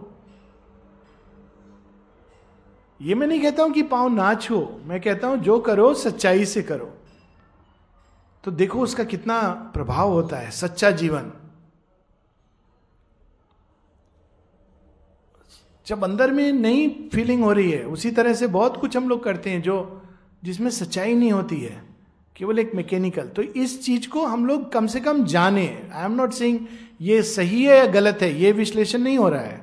ये 3.02 3.16
मैं 3.16 3.28
नहीं 3.28 3.42
कहता 3.42 3.64
हूँ 3.64 3.72
कि 3.72 3.84
पाँव 3.84 4.08
ना 4.10 4.34
छो 4.34 4.82
मैं 4.86 5.02
कहता 5.02 5.28
हूँ 5.28 5.38
जो 5.38 5.60
करो, 5.60 5.94
सच्चाई 5.94 6.46
से 6.46 6.62
करो। 6.62 6.94
तो 8.44 8.52
देखो 8.52 8.80
उसका 8.80 9.04
कितना 9.04 9.42
प्रभाव 9.74 10.12
होता 10.12 10.38
है, 10.38 10.52
सच्चा 10.52 10.92
जीवन। 10.92 11.32
जब 15.88 16.04
अंदर 16.04 16.32
में 16.32 16.52
नई 16.54 17.10
फीलिंग 17.14 17.44
हो 17.44 17.52
रही 17.52 17.72
है, 17.72 17.84
उसी 17.84 18.12
तरह 18.12 18.34
से 18.34 18.48
बहुत 18.48 18.78
कुछ 18.78 18.98
हम 18.98 19.10
लोग 19.10 19.24
करते 19.24 19.50
हैं 19.50 19.62
जो, 19.62 20.02
जिसमें 20.44 20.70
सच्चाई 20.72 21.16
नहीं 21.16 21.32
होती 21.32 21.60
है। 21.60 21.89
केवल 22.40 22.60
एक 22.60 22.72
मैकेनिकल 22.76 23.28
तो 23.28 23.42
इस 23.42 23.84
चीज़ 23.86 24.08
को 24.10 24.26
हम 24.26 24.46
लोग 24.46 24.72
कम 24.72 24.86
से 24.88 25.00
कम 25.00 25.24
जाने। 25.26 25.66
आई 25.94 26.06
एम 26.06 26.12
नॉट 26.12 26.34
सेइंग 26.34 26.60
ये 27.02 27.22
सही 27.24 27.64
है 27.64 27.78
या 27.78 27.86
गलत 27.86 28.20
है, 28.22 28.34
ये 28.42 28.52
विश्लेषण 28.52 29.00
नहीं 29.00 29.18
हो 29.18 29.30
रहा 29.30 29.42
है। 29.42 29.62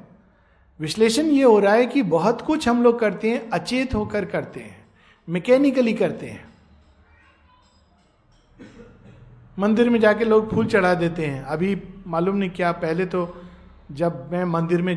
विश्लेषण 0.81 1.27
ये 1.27 1.43
हो 1.43 1.59
रहा 1.59 1.75
है 1.75 1.87
कि 1.87 2.03
बहुत 2.05 2.43
कुछ 2.43 2.69
हम 2.69 2.83
लोग 2.83 2.99
करते 3.01 3.31
हैं, 3.31 3.49
अचेत 3.51 3.95
होकर 3.95 4.25
करते 4.25 4.61
हैं 4.61 4.85
मैकेनिकली 5.29 5.93
करते 5.93 6.27
हैं। 6.27 6.45
मंदिर 9.59 9.91
में 9.91 9.99
जाके 10.01 10.25
लोग 10.25 10.51
फूल 10.51 10.67
चढ़ा 10.67 10.95
देते 10.95 11.27
हैं। 11.27 11.43
अभी 11.43 11.77
मालूम 12.07 12.37
नहीं 12.37 12.51
क्या, 12.51 12.73
पहले 12.73 13.07
तो 13.07 13.29
जब 13.93 14.29
मैं 14.33 14.45
मंदिर 14.45 14.83
में 14.83 14.97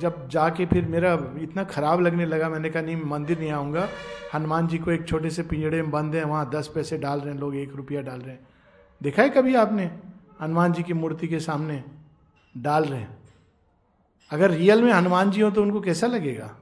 जब 0.00 0.28
जाके 0.28 0.66
फिर 0.66 0.84
मेरा 0.84 1.12
इतना 1.38 1.64
खराब 1.64 2.00
लगने 2.00 2.26
लगा, 2.26 2.48
मैंने 2.48 2.70
कहा, 2.70 2.82
नहीं 2.82 3.02
मंदिर 3.02 3.38
नहीं 3.38 3.50
आऊँगा। 3.50 3.88
हनुमान 4.34 4.66
जी 4.66 4.78
को 4.78 4.90
एक 4.90 5.08
छोटे 5.08 5.30
से 5.30 5.42
पिंजड़े 5.42 5.82
में 5.82 5.90
बंद 5.90 6.14
है, 6.14 6.24
वहाँ 6.24 6.50
दस 6.50 6.70
पैसे 6.74 6.98
डाल 6.98 7.20
रहे 7.20 7.34
हैं, 7.34 7.40
लोग 7.40 7.56
एक 7.56 7.72
रुपया 7.76 8.02
डाल 8.02 8.20
रहे 8.20 8.30
हैं। 8.30 8.46
देखा 9.02 9.22
है 9.22 9.28
कभी 9.28 9.54
आपने? 9.54 9.90
हनुमान 10.40 10.72
जी 10.72 10.82
की 10.82 10.92
मूर्ति 10.92 11.28
के 11.28 11.40
सामने 11.40 11.84
डाल 12.56 12.84
रहे 12.84 13.00
हैं। 13.00 13.18
अगर 14.30 14.50
रियल 14.50 14.82
में 14.82 14.92
हनुमान 14.92 15.30
जी 15.30 15.40
हो 15.40 15.50
तो 15.50 15.62
उनको 15.62 15.80
कैसा 15.80 16.06
लगेगा? 16.06 16.56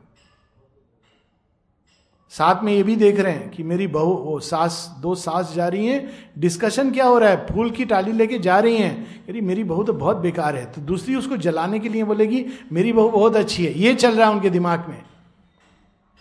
साथ 2.31 2.63
में 2.63 2.73
ये 2.73 2.83
भी 2.83 2.97
देख 2.97 3.21
रहे 3.21 3.33
हैं 3.33 3.51
कि 3.51 3.63
मेरी 3.63 3.87
बहू, 3.87 4.15
वो 4.15 4.41
सास, 4.41 4.97
दो 5.01 5.15
सास 5.15 5.55
जा 5.55 5.69
रही 5.69 5.87
हैं। 5.87 6.31
डिस्कशन 6.39 6.91
क्या 6.91 7.05
हो 7.05 7.19
रहा 7.19 7.31
है? 7.31 7.47
फूल 7.47 7.71
की 7.71 7.85
टाली 7.85 8.13
लेके 8.13 8.39
जा 8.39 8.59
रही 8.59 8.77
हैं। 8.77 9.27
अरे 9.29 9.41
मेरी 9.41 9.65
बहू 9.65 9.85
तो 9.85 9.93
बहुत 9.93 10.17
बेकार 10.17 10.57
है। 10.57 10.73
तो 10.73 10.81
दूसरी 10.81 11.15
उसको 11.15 11.37
जलाने 11.37 11.79
के 11.79 11.89
लिए 11.89 12.05
बोलेगी, 12.05 12.47
मेरी 12.73 12.93
बहू 12.93 13.11
बहुत 13.11 13.37
अच्छी 13.37 13.67
है। 13.67 13.79
ये 13.79 13.95
चल 13.95 14.17
रहा 14.17 14.29
है 14.29 14.35
उनके 14.35 14.51
दिमाग 14.51 14.89
में। 14.89 15.03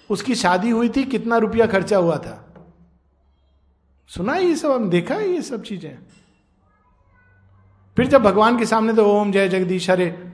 उसकी 0.09 0.35
शादी 0.35 0.69
हुई 0.69 0.89
थी, 0.89 1.03
कितना 1.03 1.37
रुपया 1.37 1.67
खर्चा 1.67 1.97
हुआ 1.97 2.17
था? 2.17 2.53
सुना 4.07 4.35
ये 4.35 4.55
सब? 4.55 4.71
हम 4.71 4.89
देखा 4.89 5.15
है 5.15 5.29
ये 5.29 5.41
सब 5.41 5.63
चीज़ें। 5.63 5.97
फिर 7.95 8.07
जब 8.07 8.21
भगवान 8.21 8.59
के 8.59 8.65
सामने 8.65 8.93
तो 8.93 9.05
ओम 9.05 9.31
जय 9.31 9.49
जगदीश 9.49 9.89
हरे, 9.89 10.31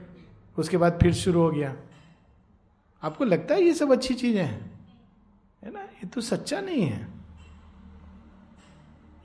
उसके 0.58 0.76
बाद 0.76 0.98
फिर 1.02 1.14
शुरू 1.14 1.40
हो 1.40 1.50
गया। 1.50 1.76
आपको 3.02 3.24
लगता 3.24 3.54
है 3.54 3.62
ये 3.62 3.74
सब 3.74 3.92
अच्छी 3.92 4.14
चीज़ें 4.14 4.44
हैं? 4.44 4.75
ये 5.96 6.06
तो 6.06 6.20
सच्चा 6.20 6.60
नहीं 6.60 6.82
है। 6.82 7.08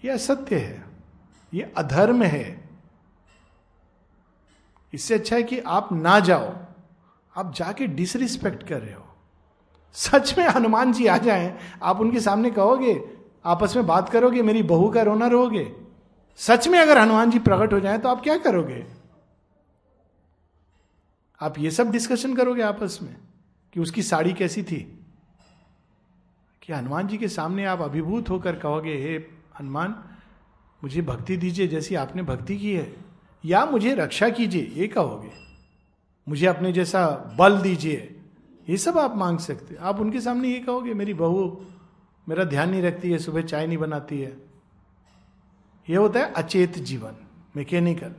ये 0.06 0.12
असत्य 0.12 0.56
है। 0.56 0.86
ये 1.54 1.74
अधर्म 1.78 2.24
है। 2.24 2.70
इससे 4.94 5.14
अच्छा 5.14 5.36
है 5.36 5.44
कि 5.44 5.60
आप 5.60 5.92
ना 5.92 6.20
जाओ। 6.20 6.58
आप 7.38 7.54
जाके 7.56 7.88
डिसरिस्पेक्ट 7.88 8.68
कर 8.68 8.82
रहे 8.82 8.94
हो। 8.94 9.06
सच 9.94 10.38
में 10.38 10.48
हनुमान 10.48 10.94
जी 10.94 11.08
आ 11.08 11.18
जाएँ। 11.18 11.58
आप 11.84 12.02
उनके 12.02 12.20
सामने 12.20 12.52
कहोगे, 12.52 13.02
आपस 13.46 13.76
में 13.76 13.88
बात 13.88 14.10
करोगे, 14.10 14.42
मेरी 14.42 14.64
बहू 14.64 14.90
का 14.90 15.02
रोना 15.02 15.28
रहोगे 15.28 15.76
सच 16.38 16.68
में 16.68 16.80
अगर 16.80 16.98
हनुमान 16.98 17.32
जी 17.32 17.40
प्रकट 17.40 17.74
हो 17.74 17.80
जाए 17.80 17.98
तो 17.98 18.10
आप 18.10 18.22
क्या 18.22 18.38
करोगे? 18.38 18.86
आप 21.42 21.60
ये 21.60 21.72
सब 21.72 21.92
डिस्कशन 21.92 22.36
करोगे 22.36 22.62
आपस 22.62 23.00
में 23.02 23.16
कि 23.74 23.80
उसकी 23.80 24.04
साड़ी 24.04 24.34
कैसी 24.34 24.64
थी? 24.64 25.01
कि 26.62 26.74
हनुमान 26.74 27.08
जी 27.08 27.18
के 27.18 27.28
सामने 27.28 27.66
आप 27.66 27.82
अभिभूत 27.82 28.30
होकर 28.30 28.56
कहोगे, 28.56 28.94
हे 28.94 29.16
हनुमान, 29.60 29.96
मुझे 30.84 31.02
भक्ति 31.02 31.38
दीजिए 31.38 31.68
जैसी 31.68 31.96
आपने 31.96 32.24
भक्ति 32.24 32.58
की 32.58 32.74
है, 32.74 32.96
या 33.46 33.66
मुझे 33.66 33.96
रक्षा 33.96 34.30
कीजिए, 34.30 34.72
ये 34.76 34.88
कहोगे। 34.88 35.32
मुझे 36.30 36.48
अपने 36.48 36.72
जैसा 36.72 37.36
बल 37.40 37.62
दीजिए। 37.62 38.16
ये 38.70 38.78
सब 38.78 38.98
आप 38.98 39.16
मांग 39.16 39.40
सकते 39.40 39.76
आप 39.76 40.00
उनके 40.00 40.22
सामने 40.22 40.50
ये 40.50 40.60
कहोगे, 40.60 40.94
मेरी 40.94 41.14
बहू, 41.14 41.66
मेरा 42.30 42.44
ध्यान 42.44 42.70
नहीं 42.70 42.82
रखती 42.82 43.12
है, 43.12 43.18
सुबह 43.18 43.42
चाय 43.42 43.68
नहीं 43.68 43.78
बनाती 43.78 44.20
है। 44.20 44.38
ये 45.90 45.96
होता 45.96 46.20
है 46.20 46.34
अचेत 46.34 46.80
जीवन, 46.80 47.16
मैकेनिकल। 47.58 48.14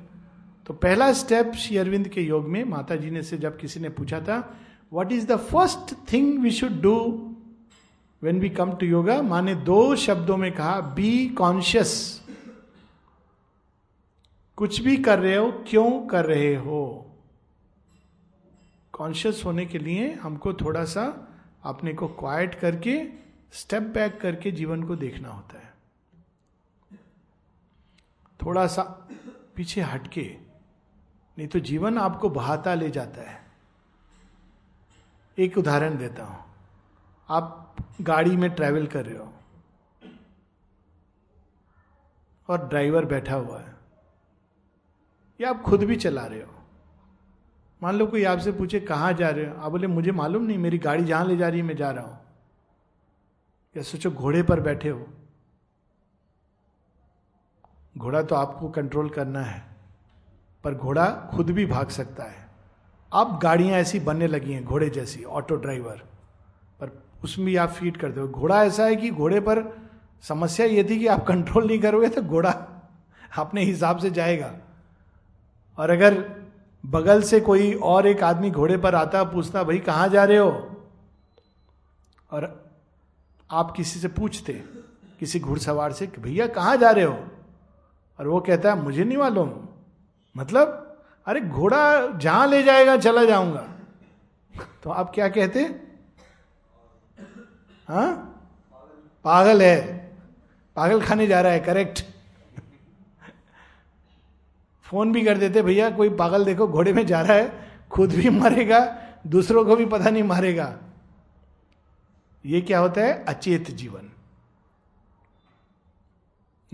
तो 0.66 0.74
पहला 0.74 1.12
स्टेप 1.12 1.52
श्री 1.52 1.76
अरविंद 1.76 2.08
के 2.08 2.22
योग 2.22 2.48
में 2.48 2.64
माता 2.64 2.96
जी 2.96 3.10
ने 3.10 3.22
से 3.22 3.38
जब 3.38 3.58
किसी 3.58 3.80
ने 3.80 3.88
पूछा 3.88 4.20
था 4.20 4.58
what 4.92 5.12
is 5.12 5.26
the 5.26 5.36
first 5.36 6.12
thing 6.12 6.42
we 6.42 6.50
should 6.50 6.80
do 6.82 7.28
when 8.22 8.40
we 8.40 8.48
come 8.50 8.72
to 8.76 8.86
yoga 8.86 9.20
माने 9.22 9.54
दो 9.54 9.94
शब्दों 9.96 10.36
में 10.36 10.50
कहा 10.52 10.80
बी 10.80 11.28
कॉन्शियस 11.28 12.20
कुछ 14.58 14.80
भी 14.80 14.96
कर 14.96 15.18
रहे 15.18 15.36
हो, 15.36 15.50
क्यों 15.68 16.06
कर 16.06 16.26
रहे 16.26 16.54
हो? 16.54 17.10
कॉन्शियस 18.92 19.42
होने 19.44 19.64
के 19.66 19.78
लिए 19.78 20.12
हमको 20.12 20.52
थोड़ा 20.54 20.84
सा 20.84 21.04
अपने 21.64 21.92
को 21.94 22.08
क्वाइट 22.08 22.54
करके 22.54 22.98
स्टेप 23.52 23.82
बैक 23.82 24.20
करके 24.20 24.50
जीवन 24.50 24.82
को 24.82 24.96
देखना 24.96 25.28
होता 25.28 25.58
है। 25.58 25.70
थोड़ा 28.40 28.66
सा 28.66 28.82
पीछे 29.56 29.80
हटके, 29.80 30.36
नहीं 31.38 31.48
तो 31.48 31.58
जीवन 31.60 31.98
आपको 31.98 32.30
बहाता 32.30 32.74
ले 32.74 32.90
जाता 32.90 33.30
है। 33.30 33.40
एक 35.38 35.58
उदाहरण 35.58 35.98
देता 35.98 36.24
हूँ। 36.24 36.44
आप 37.28 37.58
गाड़ी 38.00 38.36
में 38.36 38.50
ट्रैवल 38.50 38.86
कर 38.86 39.06
रहे 39.06 39.18
हो 39.18 39.32
और 42.48 42.66
ड्राइवर 42.68 43.04
बैठा 43.04 43.34
हुआ 43.34 43.60
है, 43.60 43.74
या 45.40 45.50
आप 45.50 45.62
खुद 45.62 45.84
भी 45.84 45.96
चला 45.96 46.24
रहे 46.26 46.40
हो? 46.40 46.52
मान 47.82 47.96
लो 47.96 48.06
कोई 48.06 48.24
आपसे 48.24 48.52
पूछे, 48.52 48.80
कहाँ 48.80 49.12
जा 49.12 49.28
रहे 49.28 49.46
हो? 49.46 49.54
आप 49.56 49.70
बोले, 49.70 49.86
मुझे 49.86 50.12
मालूम 50.12 50.42
नहीं, 50.42 50.58
मेरी 50.58 50.78
गाड़ी 50.78 51.04
जहाँ 51.04 51.24
ले 51.26 51.36
जा 51.36 51.48
रही 51.48 51.60
है, 51.60 51.66
मैं 51.66 51.76
जा 51.76 51.90
रहा 51.90 52.04
हूँ। 52.04 52.18
या 53.76 53.82
सोचो, 53.82 54.10
घोड़े 54.10 54.42
पर 54.42 54.60
बैठे 54.60 54.88
हो। 54.88 55.06
घोड़ा 57.98 58.22
तो 58.22 58.34
आपको 58.34 58.68
कंट्रोल 58.68 59.08
करना 59.10 59.40
है, 59.40 59.64
पर 60.64 60.74
घोड़ा 60.74 61.06
खुद 61.34 61.50
भी 61.50 61.66
भाग 61.66 61.88
सकता 61.88 62.24
है। 62.24 62.46
अब 63.12 63.38
गाड़ियाँ 63.38 63.78
ऐसी 63.78 64.00
बनने 64.00 64.26
लगी 64.26 64.52
हैं, 64.52 64.64
घोड़े 64.64 64.88
जैसी 64.90 65.24
ऑटो 65.24 65.56
ड्राइवर 65.56 66.02
उसमें 67.24 67.56
आप 67.56 67.70
फ़ीड 67.70 67.96
करते 67.96 68.20
हो। 68.20 68.28
घोड़ा 68.28 68.64
ऐसा 68.64 68.84
है 68.84 68.96
कि 68.96 69.10
घोड़े 69.10 69.40
पर 69.40 69.78
समस्या 70.22 70.66
ये 70.66 70.84
थी 70.84 70.98
कि 70.98 71.06
आप 71.06 71.26
कंट्रोल 71.26 71.66
नहीं 71.66 71.78
करोगे 71.78 72.08
तो 72.08 72.22
घोड़ा 72.22 72.50
अपने 73.38 73.64
हिसाब 73.64 73.96
से 73.96 74.10
जाएगा। 74.10 74.54
और 75.78 75.90
अगर 75.90 76.42
बगल 76.86 77.22
से 77.22 77.40
कोई 77.40 77.74
और 77.74 78.06
एक 78.06 78.22
आदमी 78.22 78.50
घोड़े 78.50 78.76
पर 78.76 78.94
आता 78.94 79.24
पूछता 79.24 79.62
भाई, 79.62 79.78
कहाँ 79.78 80.08
जा 80.08 80.24
रहे 80.24 80.36
हो? 80.36 80.76
और 82.30 82.70
आप 83.50 83.70
किसी 83.70 84.00
से 84.00 84.08
पूछते, 84.08 84.52
किसी 85.20 85.40
घुड़सवार 85.40 85.92
से 85.92 86.06
कि, 86.06 86.20
भैया, 86.20 86.46
कहाँ 86.46 86.76
जा 86.76 86.90
रहे 86.90 87.04
हो? 87.04 87.24
और 88.20 88.28
वो 88.28 88.40
कहता 88.40 88.72
है, 88.72 88.82
मुझे 88.82 89.04
नहीं 89.04 89.18
मालूम। 89.18 89.52
मतलब 90.36 90.78
अरे, 91.26 91.40
घोड़ा 91.40 92.06
जहाँ 92.06 92.46
ले 92.46 92.62
जाएगा, 92.62 92.96
चला 92.96 93.24
जाऊँगा। 93.24 93.68
तो 94.82 94.90
आप 94.90 95.12
क्या 95.14 95.28
कहते 95.28 95.60
हाँ? 95.60 95.91
पागल 97.90 99.62
है। 99.62 100.10
पागल 100.76 101.00
खाने 101.02 101.26
जा 101.26 101.40
रहा 101.40 101.52
है 101.52 101.60
करेक्ट 101.60 102.04
फ़ोन 104.82 105.12
भी 105.12 105.24
कर 105.24 105.38
देते, 105.38 105.62
भैया, 105.62 105.90
कोई 105.90 106.10
पागल 106.10 106.44
देखो, 106.44 106.68
घोड़े 106.68 106.92
में 106.92 107.06
जा 107.06 107.20
रहा 107.20 107.32
है, 107.32 107.70
खुद 107.90 108.10
भी 108.10 108.28
मरेगा, 108.28 109.08
दूसरों 109.26 109.64
को 109.64 109.76
भी 109.76 109.86
पता 109.86 110.10
नहीं 110.10 110.22
मारेगा। 110.22 110.78
ये 112.46 112.60
क्या 112.60 112.78
होता 112.78 113.00
है? 113.00 113.24
अचेत 113.24 113.70
जीवन। 113.70 114.12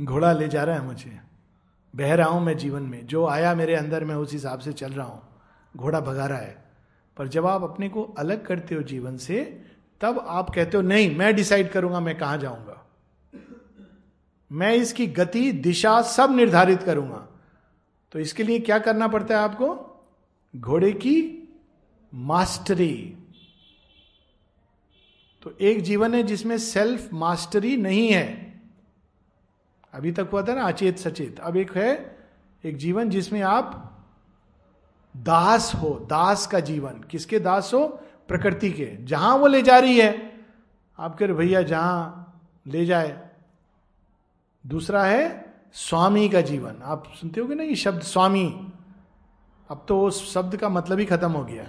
घोड़ा 0.04 0.32
ले 0.32 0.48
जा 0.48 0.64
रहा 0.64 0.76
है 0.76 0.82
मुझे। 0.82 1.20
बह 1.96 2.14
रहा 2.14 2.28
हूँ 2.28 2.42
मैं 2.42 2.56
जीवन 2.56 2.82
में। 2.82 3.06
जो 3.06 3.26
आया 3.26 3.54
मेरे 3.54 3.74
अंदर, 3.74 4.04
मैं 4.04 4.14
उस 4.14 4.32
हिसाब 4.32 4.58
से 4.58 4.72
चल 4.72 4.92
रहा 4.92 5.06
हूँ। 5.06 5.22
घोड़ा 5.76 6.00
भगा 6.00 6.26
रहा 6.26 6.38
है। 6.38 6.64
पर 7.16 7.28
जब 7.28 7.46
आप 7.46 7.62
अपने 7.62 7.88
को 7.88 8.02
अलग 8.02 8.46
करते 8.46 8.74
हो 8.74 8.82
जीवन 8.82 9.16
से 9.16 9.62
तब 10.00 10.24
आप 10.28 10.50
कहते 10.50 10.76
हो, 10.76 10.82
नहीं, 10.82 11.16
मैं 11.16 11.36
डिसाइड 11.36 11.70
करूँगा, 11.70 12.00
मैं 12.00 12.18
कहाँ 12.18 12.38
जाऊँगा? 12.38 12.86
मैं 14.52 14.74
इसकी 14.74 15.06
गति, 15.06 15.52
दिशा 15.52 16.02
सब 16.02 16.36
निर्धारित 16.36 16.82
करूँगा। 16.82 17.28
तो 18.12 18.18
इसके 18.18 18.42
लिए 18.42 18.58
क्या 18.58 18.78
करना 18.78 19.08
पड़ता 19.08 19.38
है 19.38 19.44
आपको? 19.44 19.84
घोड़े 20.56 20.92
की 20.92 21.48
मास्टरी 22.14 23.14
तो 25.42 25.54
एक 25.60 25.82
जीवन 25.82 26.14
है 26.14 26.22
जिसमें 26.22 26.58
सेल्फ 26.58 27.12
मास्टरी 27.12 27.76
नहीं 27.76 28.08
है। 28.08 28.60
अभी 29.94 30.12
तक 30.12 30.28
हुआ 30.32 30.42
था 30.42 30.54
ना, 30.54 30.62
अचेत 30.62 30.98
सचेत। 30.98 31.40
अब 31.40 31.56
एक 31.56 31.76
है, 31.76 32.18
एक 32.64 32.76
जीवन 32.76 33.10
जिसमें 33.10 33.42
आप 33.42 33.94
दास 35.16 35.74
हो, 35.74 36.06
दास 36.10 36.46
का 36.46 36.60
जीवन। 36.60 36.90
किसके 36.90 37.38
दास 37.38 37.70
हो? 37.74 38.00
प्रकृति 38.28 38.70
के, 38.70 39.04
जहाँ 39.04 39.36
वो 39.36 39.46
ले 39.46 39.62
जा 39.62 39.78
रही 39.78 40.00
है, 40.00 40.40
आप 40.98 41.18
कह 41.18 41.26
रहे, 41.26 41.34
भैया, 41.34 41.62
जहाँ 41.62 42.24
ले 42.66 42.86
जाए। 42.86 43.30
दूसरा 44.66 45.04
है, 45.04 45.54
स्वामी 45.72 46.28
का 46.28 46.40
जीवन। 46.40 46.76
आप 46.82 47.12
सुनते 47.20 47.40
होगे 47.40 47.54
ना 47.54 47.62
ये 47.62 47.74
शब्द, 47.74 48.02
स्वामी? 48.02 48.72
अब 49.70 49.84
तो 49.88 50.02
उस 50.02 50.34
शब्द 50.34 50.56
का 50.56 50.68
मतलब 50.68 50.98
ही 50.98 51.04
खत्म 51.04 51.32
हो 51.32 51.44
गया। 51.44 51.66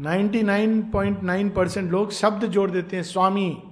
99.9 0.00 1.50
परसेंट 1.50 1.90
लोग 1.90 2.10
शब्द 2.10 2.44
जोड़ 2.44 2.70
देते 2.70 2.96
हैं, 2.96 3.02
स्वामी। 3.02 3.62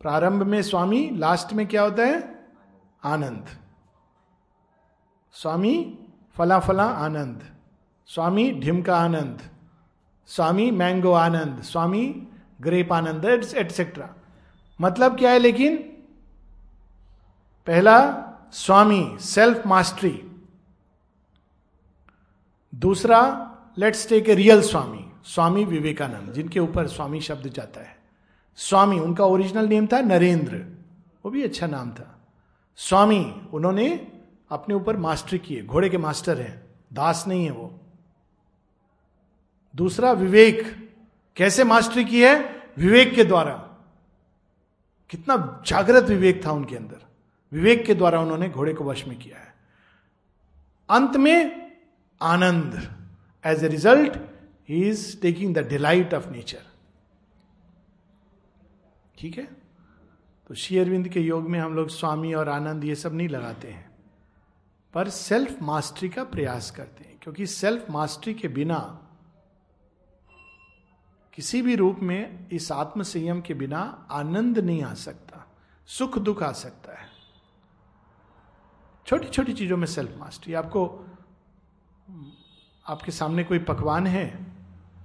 प्रारंभ 0.00 0.42
में 0.42 0.62
स्वामी, 0.62 1.10
लास्ट 1.10 1.52
में 1.52 1.66
क्या 1.66 1.82
होता 1.82 2.02
है? 2.02 2.46
आनंद। 3.04 3.46
स्वामी, 5.32 5.98
फला 6.34 6.58
फला 6.58 6.84
Anand. 6.84 7.57
Swami 8.08 8.50
ढिमका 8.52 8.96
Anand, 8.96 9.42
Swami 10.26 10.70
mango 10.70 11.12
Anand, 11.12 11.62
Swami 11.62 12.28
grape 12.60 12.92
Anand 12.92 13.24
etcetera 13.24 14.14
मतलब 14.80 15.18
क्या 15.18 15.30
है 15.30 15.38
लेकिन? 15.38 15.76
पहला, 17.66 17.98
स्वामी 18.52 19.16
सेल्फ 19.20 19.66
मास्टरी 19.66 20.30
दूसरा 22.74 23.20
let's 23.78 24.08
take 24.08 24.28
a 24.28 24.34
real 24.34 24.60
Swami 24.60 25.04
Swami 25.24 25.64
Vivekananda, 25.64 26.32
जिनके 26.32 26.60
ऊपर 26.60 26.86
स्वामी 26.86 27.20
शब्द 27.20 27.48
जाता 27.48 27.80
है। 27.80 27.98
स्वामी, 28.56 28.98
उनका 28.98 29.24
ओरिजिनल 29.24 29.66
नेम 29.66 29.86
था 29.86 30.00
नरेंद्र। 30.00 30.64
वो 31.24 31.30
भी 31.30 31.42
अच्छा 31.42 31.66
नाम 31.66 31.90
था। 31.90 32.20
स्वामी, 32.76 33.42
उन्होंने 33.52 34.12
अपने 34.50 34.74
ऊपर 34.74 34.96
मास्टरी 34.96 35.38
किए। 35.38 35.62
घोड़े 35.62 35.88
के 35.88 35.98
मास्टर 35.98 36.40
हैं। 36.40 36.66
दास 36.92 37.24
नहीं 37.28 37.44
है 37.44 37.50
वो। 37.50 37.80
दूसरा, 39.78 40.12
विवेक। 40.12 40.88
कैसे 41.36 41.64
मास्टरी 41.64 42.04
की 42.04 42.22
है? 42.22 42.62
विवेक 42.76 43.14
के 43.14 43.24
द्वारा। 43.24 43.52
कितना 45.10 45.62
जागृत 45.66 46.04
विवेक 46.04 46.46
था 46.46 46.52
उनके 46.52 46.76
अंदर। 46.76 47.06
विवेक 47.52 47.84
के 47.84 47.94
द्वारा 47.94 48.20
उन्होंने 48.20 48.48
घोड़े 48.48 48.74
को 48.74 48.84
वश 48.84 49.06
में 49.08 49.18
किया 49.18 49.38
है। 49.38 49.54
अंत 50.90 51.16
में, 51.16 51.72
आनंद। 52.22 52.98
As 53.44 53.64
a 53.64 53.68
result 53.68 54.18
he 54.68 54.88
is 54.88 55.20
taking 55.20 55.54
the 55.54 55.58
delight 55.58 56.14
of 56.14 56.28
nature 56.28 56.62
ठीक 59.18 59.38
है? 59.38 59.48
तो 60.48 60.54
श्री 60.54 60.78
अरविंद 60.78 61.08
के 61.08 61.20
योग 61.20 61.48
में 61.48 61.60
हम 61.60 61.74
लोग 61.74 61.88
स्वामी 61.88 62.34
और 62.34 62.48
आनंद 62.48 62.84
ये 62.84 62.94
सब 62.94 63.14
नहीं 63.14 63.28
लगाते 63.28 63.68
हैं। 63.68 63.90
पर 64.94 65.08
सेल्फ 65.08 65.62
मास्टरी 65.62 66.08
का 66.08 66.24
प्रयास 66.24 66.70
करते 66.70 67.04
हैं, 67.04 67.18
क्योंकि 67.22 67.46
सेल्फ 67.46 67.90
मास्टरी 67.90 68.34
के 68.34 68.48
बिना 68.48 69.07
किसी 71.38 71.62
भी 71.62 71.74
रूप 71.76 71.98
में 72.02 72.48
इस 72.48 72.72
आत्म 72.72 73.02
संयम 73.02 73.40
के 73.40 73.54
बिना 73.54 74.08
आनंद 74.10 74.58
नहीं 74.58 74.82
आ 74.82 74.94
सकता, 74.94 75.46
सुख 75.86 76.18
दुख 76.18 76.42
आ 76.42 76.52
सकता 76.52 76.92
है। 76.92 77.06
छोटी 79.06 79.28
छोटी 79.28 79.52
चीज़ों 79.52 79.76
में 79.76 79.86
सेल्फ 79.86 80.16
मास्टरी 80.18 80.54
आपको, 80.54 81.06
आपके 82.88 83.12
सामने 83.12 83.44
कोई 83.44 83.58
पकवान 83.58 84.06
है 84.06 84.46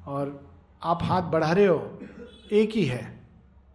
और 0.08 0.54
आप 0.84 1.04
हाथ 1.04 1.22
बढ़ा 1.22 1.52
रहे 1.52 1.66
हो, 1.66 2.00
एक 2.52 2.72
ही 2.72 2.86
है। 2.86 3.28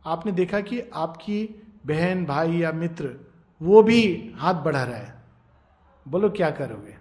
आपने 0.07 0.33
देखा 0.33 0.61
कि 0.61 0.81
आपकी 0.81 1.63
बहन, 1.87 2.27
भाई 2.27 2.57
या 2.57 2.73
मित्र, 2.73 3.17
वो 3.63 3.83
भी 3.83 4.33
हाथ 4.37 4.55
बढ़ा 4.55 4.85
रहा 4.85 4.97
है। 4.97 5.23
बोलो, 6.09 6.31
क्या 6.31 6.51
करोगे? 6.51 6.97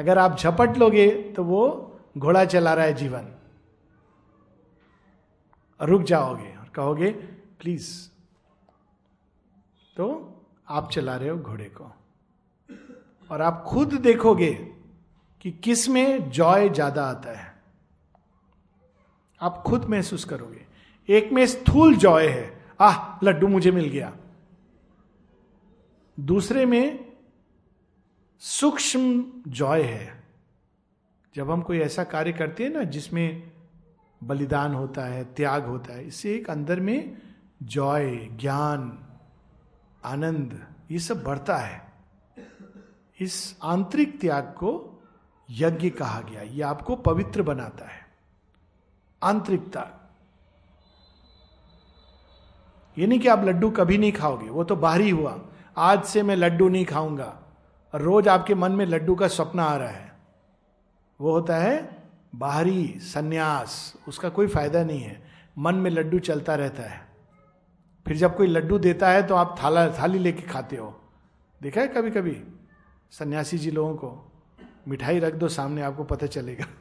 अगर 0.00 0.18
आप 0.18 0.36
झपट 0.38 0.76
लोगे 0.78 1.08
तो 1.32 1.44
वो 1.44 1.92
घोड़ा 2.18 2.44
चला 2.44 2.74
रहा 2.74 2.84
है 2.84 2.94
जीवन। 2.94 3.26
रुक 5.80 6.02
जाओगे 6.02 6.56
और 6.56 6.68
कहोगे, 6.68 7.10
प्लीज़। 7.60 8.08
तो 9.96 10.06
आप 10.68 10.90
चला 10.90 11.16
रहे 11.16 11.28
हो 11.28 11.36
घोड़े 11.36 11.64
को। 11.64 11.92
और 13.30 13.42
आप 13.42 13.62
खुद 13.68 13.94
देखोगे 13.94 14.52
कि 15.40 15.50
किसमें 15.50 16.30
जॉय 16.30 16.68
ज़्यादा 16.68 17.04
आता 17.04 17.38
है। 17.38 17.54
आप 19.40 19.62
खुद 19.66 19.84
महसूस 19.84 20.24
करोगे। 20.24 20.66
एक 21.08 21.32
में 21.32 21.46
स्थूल 21.46 21.96
जॉय 21.96 22.26
है। 22.26 22.64
आह, 22.80 23.24
लड्डू 23.24 23.48
मुझे 23.48 23.70
मिल 23.70 23.88
गया। 23.88 24.12
दूसरे 26.20 26.66
में 26.66 27.09
सूक्ष्म 28.42 29.24
जॉय 29.48 29.82
है। 29.82 30.24
जब 31.34 31.50
हम 31.50 31.62
कोई 31.62 31.78
ऐसा 31.78 32.04
कार्य 32.04 32.32
करते 32.32 32.64
हैं 32.64 32.70
ना, 32.70 32.82
जिसमें 32.82 33.52
बलिदान 34.24 34.74
होता 34.74 35.04
है, 35.04 35.24
त्याग 35.24 35.66
होता 35.66 35.92
है, 35.92 36.06
इससे 36.06 36.34
एक 36.34 36.50
अंदर 36.50 36.80
में 36.80 37.22
जॉय, 37.62 38.16
ज्ञान, 38.16 38.98
आनंद, 40.04 40.66
ये 40.90 40.98
सब 40.98 41.22
बढ़ता 41.22 41.56
है। 41.56 41.92
इस 43.20 43.58
आंतरिक 43.62 44.20
त्याग 44.20 44.44
को 44.44 45.02
यज्ञ 45.50 45.90
कहा 45.90 46.20
गया। 46.20 46.42
ये 46.42 46.62
आपको 46.62 46.96
पवित्र 46.96 47.42
बनाता 47.42 47.84
है। 47.84 48.06
आंतरिकता। 49.22 50.10
ये 52.98 53.06
नहीं 53.06 53.20
कि 53.20 53.28
आप 53.28 53.44
लड्डू 53.44 53.70
कभी 53.70 53.98
नहीं 53.98 54.12
खाओगे, 54.12 54.48
वो 54.48 54.64
तो 54.64 54.76
बाहरी 54.76 55.10
हुआ। 55.10 55.48
आज 55.76 56.04
से 56.04 56.22
मैं 56.22 56.36
लड्डू 56.36 56.68
नहीं 56.68 56.84
खाऊँगा। 56.84 57.39
और 57.94 58.02
रोज 58.02 58.28
आपके 58.28 58.54
मन 58.54 58.72
में 58.72 58.86
लड्डू 58.86 59.14
का 59.14 59.28
सपना 59.28 59.64
आ 59.64 59.76
रहा 59.76 59.88
है। 59.88 60.12
वो 61.20 61.32
होता 61.32 61.56
है 61.56 62.02
बाहरी 62.34 62.98
सन्यास, 62.98 63.94
उसका 64.08 64.28
कोई 64.28 64.46
फ़ायदा 64.46 64.84
नहीं 64.84 65.00
है। 65.00 65.22
मन 65.58 65.74
में 65.74 65.90
लड्डू 65.90 66.18
चलता 66.18 66.54
रहता 66.54 66.82
है। 66.82 67.08
फिर 68.06 68.16
जब 68.16 68.36
कोई 68.36 68.46
लड्डू 68.46 68.78
देता 68.78 69.08
है 69.08 69.26
तो 69.26 69.34
आप 69.34 69.56
थाला, 69.62 69.88
थाली 69.90 70.18
लेके 70.18 70.42
खाते 70.42 70.76
हो। 70.76 71.00
देखा 71.62 71.80
है 71.80 71.88
कभी 71.88 72.10
कभी 72.10 72.42
सन्यासी 73.10 73.58
जी 73.58 73.70
लोगों 73.70 73.94
को, 73.94 74.32
मिठाई 74.88 75.18
रख 75.18 75.34
दो, 75.34 75.48
सामने 75.48 75.82
आपको 75.82 76.04
पता 76.04 76.26
चलेगा। 76.26 76.64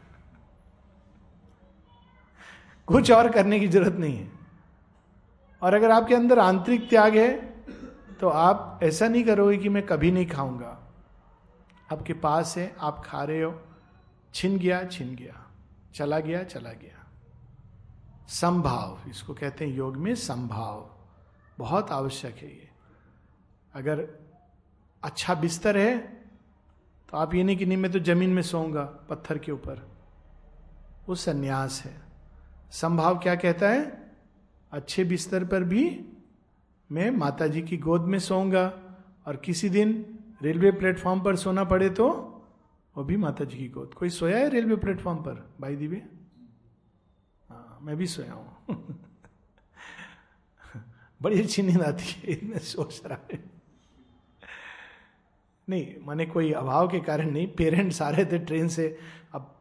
कुछ 2.86 3.12
और 3.12 3.32
करने 3.32 3.60
की 3.60 3.68
ज़रूरत 3.68 3.93
नहीं 3.93 4.18
है। 4.18 4.32
और 5.62 5.74
अगर 5.74 5.91
आपके 5.91 6.16
अंदर 6.16 6.39
आंतरिक 6.39 6.89
त्याग 6.89 7.16
है 7.16 7.49
तो 8.22 8.30
आप 8.30 8.80
ऐसा 8.84 9.07
नहीं 9.07 9.24
करोगे 9.24 9.57
कि 9.57 9.70
मैं 9.70 9.86
कभी 9.86 10.12
नहीं 10.12 10.28
खाऊँगा। 10.28 10.78
आपके 11.91 12.13
पास 12.13 12.57
है, 12.57 12.75
आप 12.79 13.01
खा 13.05 13.23
रहे 13.23 13.41
हो। 13.41 13.61
छिन 14.33 14.57
गया 14.57 14.83
छिन 14.83 15.15
गया। 15.15 15.45
चला 15.95 16.19
गया 16.19 16.43
चला 16.43 16.71
गया। 16.71 17.05
संभाव, 18.27 19.09
इसको 19.09 19.33
कहते 19.33 19.65
हैं 19.65 19.75
योग 19.75 19.97
में 19.97 20.13
संभाव। 20.15 20.95
बहुत 21.57 21.91
आवश्यक 21.91 22.37
है 22.37 22.47
ये। 22.47 22.69
अगर 23.73 24.07
अच्छा 25.03 25.33
बिस्तर 25.33 25.77
है 25.77 25.97
तो 27.09 27.17
आप 27.17 27.33
ये 27.35 27.43
नहीं 27.43 27.57
कि 27.57 27.65
नहीं, 27.65 27.77
मैं 27.77 27.91
तो 27.91 27.99
ज़मीन 27.99 28.29
में 28.29 28.41
सोऊँगा, 28.41 28.83
पत्थर 28.83 29.37
के 29.37 29.51
ऊपर। 29.51 29.87
वो 31.07 31.15
संन्यास 31.15 31.81
है। 31.85 32.01
संभाव 32.71 33.17
क्या 33.19 33.35
कहता 33.35 33.69
है? 33.69 34.11
अच्छे 34.71 35.03
बिस्तर 35.03 35.45
पर 35.45 35.63
भी 35.63 36.05
मैं 36.91 37.09
माता 37.11 37.47
जी 37.47 37.61
की 37.61 37.77
गोद 37.77 38.01
में 38.01 38.19
सोऊँगा, 38.19 38.65
और 39.27 39.35
किसी 39.35 39.69
दिन 39.69 40.18
रेलवे 40.43 40.71
प्लेटफॉर्म 40.71 41.21
पर 41.21 41.35
सोना 41.35 41.63
पड़े 41.63 41.89
तो 41.89 42.35
वो 42.97 43.03
भी 43.03 43.17
माता 43.17 43.45
जी 43.45 43.57
की 43.57 43.67
गोद। 43.67 43.93
कोई 43.93 44.09
सोया 44.09 44.37
है 44.37 44.49
रेलवे 44.49 44.75
प्लेटफॉर्म 44.75 45.17
पर? 45.17 45.55
भाई 45.61 45.75
दिवे 45.75 46.03
हाँ 47.49 47.79
मैं 47.81 47.97
भी 47.97 48.07
सोया 48.07 48.33
हूँ। 48.33 48.65
बड़ी 51.21 51.41
अच्छी 51.41 51.61
नींद 51.61 51.81
आती 51.81 52.03
है, 52.03 52.33
इतने 52.33 52.59
सोच 52.59 53.01
रहा 53.05 53.19
है 53.31 53.43
नहीं, 55.69 55.95
माने 56.05 56.25
कोई 56.25 56.51
अभाव 56.51 56.87
के 56.87 56.99
कारण 56.99 57.31
नहीं, 57.31 57.47
पेरेंट्स 57.47 58.01
आ 58.01 58.09
रहे 58.09 58.25
थे 58.25 58.39
ट्रेन 58.39 58.67
से। 58.67 58.99
अब 59.33 59.55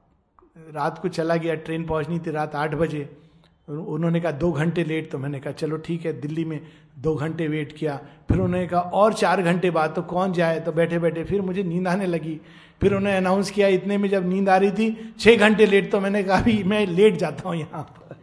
रात 0.57 0.99
को 0.99 1.09
चला 1.09 1.37
गया, 1.37 1.55
ट्रेन 1.55 1.87
पहुंचनी 1.87 2.19
थी 2.19 2.31
रात 2.31 2.55
आठ 2.55 2.75
बजे। 2.75 3.28
उन्होंने 3.69 4.21
कहा, 4.21 4.33
दो 4.33 4.53
घंटे 4.53 4.85
लेट 4.85 5.11
तो 5.11 5.19
मैंने 5.19 5.41
कहा, 5.41 5.53
चलो 5.53 5.77
ठीक 5.77 6.05
है, 6.07 6.13
दिल्ली 6.21 6.45
में 6.45 6.61
दो 6.99 7.15
घंटे 7.15 7.49
वेट 7.49 7.73
किया। 7.73 7.97
फिर 8.29 8.37
उन्होंने 8.37 8.67
कहा, 8.67 8.81
और 8.81 9.15
चार 9.15 9.43
घंटे 9.43 9.71
बाद 9.71 9.95
तो 9.95 10.03
कौन 10.03 10.33
जाए? 10.33 10.61
तो 10.61 10.73
बैठे 10.73 10.99
बैठे 10.99 11.25
फिर 11.25 11.43
मुझे 11.43 11.63
नींद 11.63 11.89
आने 11.89 12.07
लगी। 12.07 12.41
फिर 12.81 12.95
उन्होंने 12.95 13.17
अनाउंस 13.17 13.51
किया, 13.51 13.69
इतने 13.69 13.99
में 13.99 14.09
जब 14.09 14.29
नींद 14.29 14.49
आ 14.49 14.57
रही 14.57 14.71
थी 14.71 15.15
छः 15.21 15.37
घंटे 15.39 15.67
लेट 15.67 15.91
तो 15.93 16.01
मैंने 16.01 16.23
कहा 16.25 16.41
भी 16.43 16.63
मैं 16.65 16.87
लेट 16.87 17.17
जाता 17.17 17.49
हूँ 17.49 17.57
यहाँ 17.57 17.83
पर। 17.83 18.15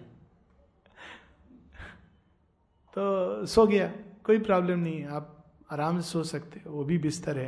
तो 2.97 3.45
सो 3.45 3.65
गया, 3.67 3.91
कोई 4.23 4.39
प्रॉब्लम 4.39 4.79
नहीं 4.79 4.99
है, 4.99 5.07
आप 5.07 5.31
आराम 5.71 5.99
से 6.01 6.09
सो 6.09 6.23
सकते 6.23 6.61
वो 6.65 6.83
भी 6.83 6.97
बिस्तर 6.97 7.37
है। 7.37 7.47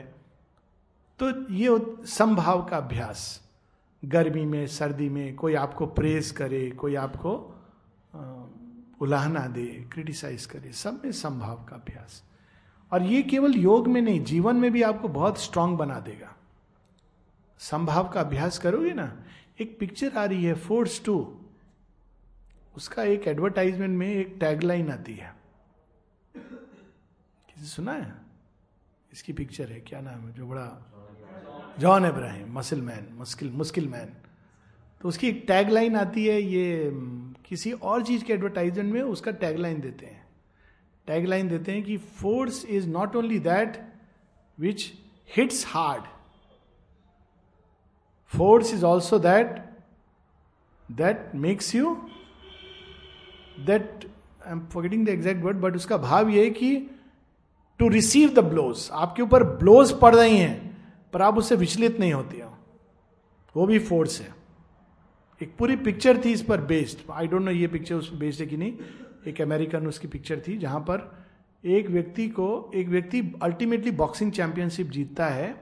तो 1.20 1.32
ये 1.54 1.80
संभाव 2.08 2.66
का 2.66 2.78
अभ्यास, 2.78 3.42
गर्मी 4.04 4.46
में, 4.46 4.66
सर्दी 4.68 5.10
में, 5.10 5.36
कोई 5.36 5.54
आपको 5.56 5.86
प्रेस 5.86 6.32
करे, 6.32 6.70
कोई 6.72 6.96
आपको 6.96 7.36
उलाहना 9.02 9.48
दे 9.48 9.66
क्रिटिसाइज 9.94 10.46
करे, 10.46 10.72
सब 10.72 11.02
में 11.06 11.12
संभाव 11.12 11.64
का 11.64 11.76
अभ्यास। 11.76 12.24
और 12.92 13.04
ये 13.04 13.22
केवल 13.22 13.56
योग 13.56 13.88
में 13.88 14.02
नहीं, 14.02 14.24
जीवन 14.24 14.56
में 14.56 14.72
भी 14.72 14.82
आपको 14.82 15.08
बहुत 15.08 15.42
स्ट्रांग 15.42 15.78
बना 15.78 16.00
देगा। 16.00 16.36
संभाव 17.60 18.10
का 18.10 18.20
अभ्यास 18.22 18.58
करोगे 18.58 18.94
ना, 18.94 19.24
एक 19.62 19.78
पिक्चर 19.80 20.18
आ 20.18 20.26
रही 20.26 20.44
है 20.44 20.54
फोर्स 20.54 21.04
टू 21.06 21.40
उसका 22.78 23.04
एक 23.04 23.28
एडवर्टाइजमेंट 23.28 23.98
में 23.98 24.08
एक 24.08 24.38
टैगलाइन 24.40 24.92
आती 24.92 25.14
है। 25.14 25.36
किसी 27.50 27.66
सुना 27.66 27.94
है? 27.94 28.14
इसकी 29.14 29.34
पिक्चर 29.34 29.72
है, 29.72 29.80
क्या 29.80 30.02
नाम 30.02 30.20
है, 30.20 30.34
जो 30.34 30.48
बड़ा 30.48 30.94
जॉन 31.80 32.06
इब्राहिम 32.06 32.54
मसिल 32.58 32.82
मैन 32.82 33.08
मुश्किल 33.14 33.52
मुश्किल 33.52 33.88
मैन 33.88 34.14
तो 35.02 35.10
उसकी 35.10 35.28
एक 35.28 35.44
टैगलाइन 35.48 35.96
आती 35.96 36.26
है, 36.26 36.42
ये 36.42 36.92
किसी 37.46 37.72
और 37.72 38.04
चीज़ 38.04 38.24
के 38.24 38.34
एडवर्टाइजमेंट 38.34 38.94
में 38.94 39.02
उसका 39.02 39.32
टैगलाइन 39.34 39.80
देते 39.82 40.06
हैं। 40.06 40.26
टैगलाइन 41.08 41.48
देते 41.50 41.72
हैं 41.72 41.84
कि 41.84 41.98
force 41.98 42.66
is 42.66 42.88
not 42.90 43.16
only 43.16 43.40
that 43.40 43.78
which 44.58 44.92
hits 45.30 45.66
hard 45.68 46.04
force 48.32 48.74
is 48.74 48.86
also 48.86 49.20
that 49.20 49.56
that 50.90 51.32
makes 51.36 51.74
you 51.76 51.96
that 53.66 54.06
I 54.46 54.52
am 54.52 54.60
forgetting 54.74 55.06
the 55.06 55.10
exact 55.10 55.44
word 55.44 55.58
but 55.58 55.76
उसका 55.76 55.98
भाव 55.98 56.30
यह 56.30 56.44
है 56.44 56.50
कि 56.50 56.76
टू 57.80 57.88
रिसीव 57.90 58.30
द 58.34 58.40
ब्लोज 58.40 58.90
आपके 58.94 59.22
ऊपर 59.22 59.44
ब्लोज 59.44 59.92
पड़ 60.00 60.14
रही 60.16 60.38
हैं, 60.38 60.78
पर 61.14 61.22
आप 61.22 61.38
उससे 61.38 61.56
विचलित 61.56 62.00
नहीं 62.00 62.14
होती 62.14 62.40
हो। 62.40 62.52
वो 63.56 63.66
भी 63.68 63.80
फोर्स 63.80 64.20
है। 64.22 64.37
एक 65.42 65.56
पूरी 65.58 65.76
पिक्चर 65.76 66.18
थी 66.26 66.32
इस 66.32 66.42
पर 66.42 66.62
बेस्ड 66.62 67.12
आई 67.12 67.28
डोंट 67.28 67.42
नो 67.42 67.52
ये 67.52 67.68
पिक्चर 67.68 67.96
उस 67.96 68.10
पर 68.10 68.18
बेस्ड 68.18 68.42
है 68.42 68.48
कि 68.48 68.58
नहीं. 68.58 68.74
एक 69.28 69.42
अमेरिकन 69.42 69.88
उसकी 69.88 70.08
पिक्चर 70.08 70.42
थी, 70.48 70.58
जहाँ 70.58 70.80
पर 70.80 71.26
एक 71.66 71.90
व्यक्ति 71.90 72.30
को, 72.30 72.72
एक 72.76 72.88
व्यक्ति 72.88 73.34
अल्टीमेटली 73.42 73.92
बॉक्सिंग 73.92 74.32
चैंपियनशिप 74.32 74.88
जीतता 74.88 75.26
है 75.26 75.62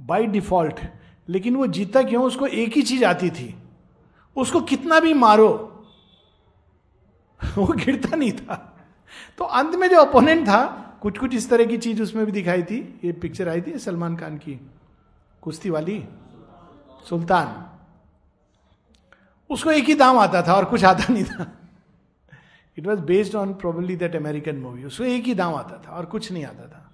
बाय 0.00 0.26
डिफ़ॉल्ट 0.26 0.80
लेकिन 1.28 1.56
वो 1.56 1.66
जीता 1.66 2.02
क्यों? 2.02 2.24
उसको 2.24 2.46
एक 2.46 2.76
ही 2.76 2.82
चीज़ 2.82 3.04
आती 3.04 3.30
थी. 3.30 3.54
उसको 4.36 4.60
कितना 4.60 5.00
भी 5.00 5.14
मारो, 5.14 5.48
वो 7.58 7.66
गिरता 7.66 8.16
नहीं 8.16 8.32
था. 8.32 8.86
तो 9.38 9.44
अंत 9.44 9.74
में 9.74 9.88
जो 9.88 9.96
अपोनेंट 9.96 10.46
था 10.46 10.64
कुछ 11.02 11.18
कुछ 11.18 11.34
इस 11.34 11.50
तरह 11.50 11.64
की 11.64 11.78
चीज़ 11.78 12.02
उसमें 12.02 12.26
भी 12.26 12.32
दिखाई 12.32 12.62
थी. 12.62 13.00
ये 13.04 13.12
पिक्चर 13.12 13.48
आई 13.48 13.60
थी 13.60 13.78
सलमान 13.78 14.16
खान 14.16 14.36
की 14.38 14.60
कुश्ती 15.42 15.70
वाली 15.70 16.04
सुल्तान. 17.08 17.75
उसको 19.50 19.70
एक 19.70 19.84
ही 19.84 19.94
दाम 19.94 20.18
आता 20.18 20.42
था 20.42 20.54
और 20.54 20.64
कुछ 20.64 20.84
आता 20.84 21.12
नहीं 21.12 21.24
था। 21.24 21.52
It 22.78 22.86
was 22.86 23.00
based 23.00 23.34
on 23.34 23.54
probably 23.54 23.96
that 23.96 24.16
American 24.16 24.56
movie 24.56 24.84
उसको 24.84 25.04
एक 25.04 25.24
ही 25.24 25.34
दाम 25.34 25.54
आता 25.54 25.82
था 25.86 25.92
और 25.92 26.04
कुछ 26.04 26.32
नहीं 26.32 26.44
आता 26.44 26.68
था। 26.68 26.90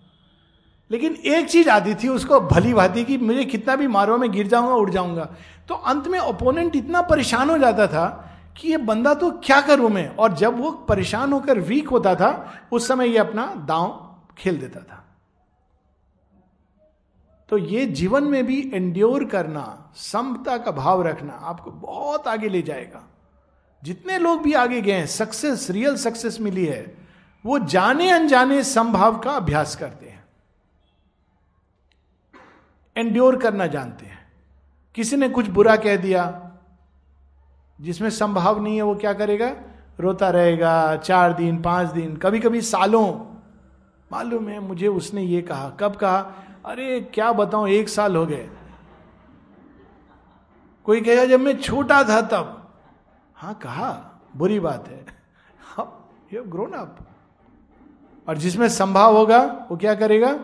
लेकिन 0.91 1.13
एक 1.15 1.49
चीज़ 1.49 1.71
आती 1.71 1.95
थी 1.95 2.09
उसको 2.09 2.41
भली 2.41 2.75
भाती 2.75 3.05
कि 3.05 3.19
मुझे 3.19 3.45
कितना 3.45 3.77
भी 3.77 3.87
मारो, 3.87 4.19
मैं 4.19 4.33
गिर 4.33 4.47
जाऊँगा, 4.47 4.75
उड़ 4.75 4.91
जाऊँगा। 4.91 5.25
तो 5.69 5.75
अंत 5.75 6.09
में 6.09 6.19
ओपोनेंट 6.19 6.77
इतना 6.77 7.03
परेशान 7.03 7.51
हो 7.51 7.59
जाता 7.59 7.87
था 7.87 8.31
कि 8.57 8.69
ये 8.69 8.77
बंदा 8.77 9.15
तो 9.15 9.31
क्या 9.31 9.61
करूँ 9.61 9.91
मैं? 9.91 10.17
और 10.17 10.33
जब 10.33 10.61
वो 10.61 10.71
परेशान 10.71 11.33
होकर 11.33 11.59
वीक 11.59 11.89
होता 11.89 12.15
था, 12.15 12.53
उस 12.73 12.89
समय 12.89 13.09
ये 13.09 13.19
अपना 13.19 13.47
दांव 13.47 14.17
खेल 14.39 14.61
देता 14.61 14.81
था। 14.81 15.12
तो 17.53 17.59
ये 17.59 17.87
जीवन 17.87 18.25
में 18.25 18.47
भी 18.47 18.71
एंड्योर 18.75 19.25
करना, 19.25 19.93
समता 19.97 20.59
का 20.59 20.71
भाव 20.71 21.03
रखना 21.03 21.33
आपको 21.33 21.71
बहुत 21.71 22.29
आगे 22.29 22.49
ले 22.49 22.63
जाएगा। 22.63 23.09
जितने 23.85 24.19
लोग 24.19 24.43
भी 24.43 24.53
आगे 24.53 24.81
गए 24.81 24.93
हैं 24.93 25.07
सक्सेस 25.07 25.71
रियल 25.71 25.97
सक्सेस 25.97 26.41
मिली 26.41 26.67
है, 26.67 26.97
वो 27.47 27.59
जाने 27.59 28.11
अनजाने 28.11 28.65
संभाव 28.65 29.19
का 29.19 29.31
अभ्यास 29.31 29.77
करते 29.77 30.07
हैं। 30.07 30.25
एंड्योर 32.97 33.37
करना 33.37 33.67
जानते 33.67 34.07
हैं। 34.07 34.33
किसी 34.95 35.17
ने 35.17 35.29
कुछ 35.29 35.47
बुरा 35.47 35.77
कह 35.77 35.97
दिया, 35.97 36.53
जिसमें 37.81 38.11
संभाव 38.11 38.63
नहीं 38.63 38.77
है, 38.77 38.83
वो 38.83 38.95
क्या 38.95 39.13
करेगा? 39.13 39.57
रोता 40.01 40.31
रहेगा, 40.31 40.97
चार 40.97 41.33
दिन, 41.33 41.63
पाँच 41.63 41.89
दिन 41.89 42.17
कभी 42.17 42.41
कभी 42.41 42.61
सालों। 42.61 43.35
मालूम 44.13 44.49
है, 44.49 44.61
मुझे 44.61 44.89
उसने 44.89 45.23
ये 45.23 45.43
कहा, 45.43 45.71
कब 45.71 45.97
कहा? 45.97 46.33
अरे 46.65 47.01
क्या 47.01 47.33
बताऊँ, 47.33 47.69
एक 47.69 47.89
साल 47.89 48.17
हो 48.17 48.27
गए। 48.27 48.51
कोई 50.85 51.01
कहेगा, 51.01 51.25
जब 51.25 51.41
मैं 51.41 51.59
छोटा 51.59 52.05
था 52.05 52.23
तब। 52.23 52.75
हाँ 53.35 53.55
कहा, 53.55 54.21
बुरी 54.37 54.61
बात 54.61 54.89
है। 54.89 55.07
यू 56.35 56.43
ग्रोन 56.43 56.73
अप 56.73 56.99
और 58.29 58.39
जिसमें 58.39 58.69
संभाव 58.69 59.17
होगा, 59.17 59.67
वो 59.71 59.77
क्या 59.77 59.95
करेगा? 59.95 60.35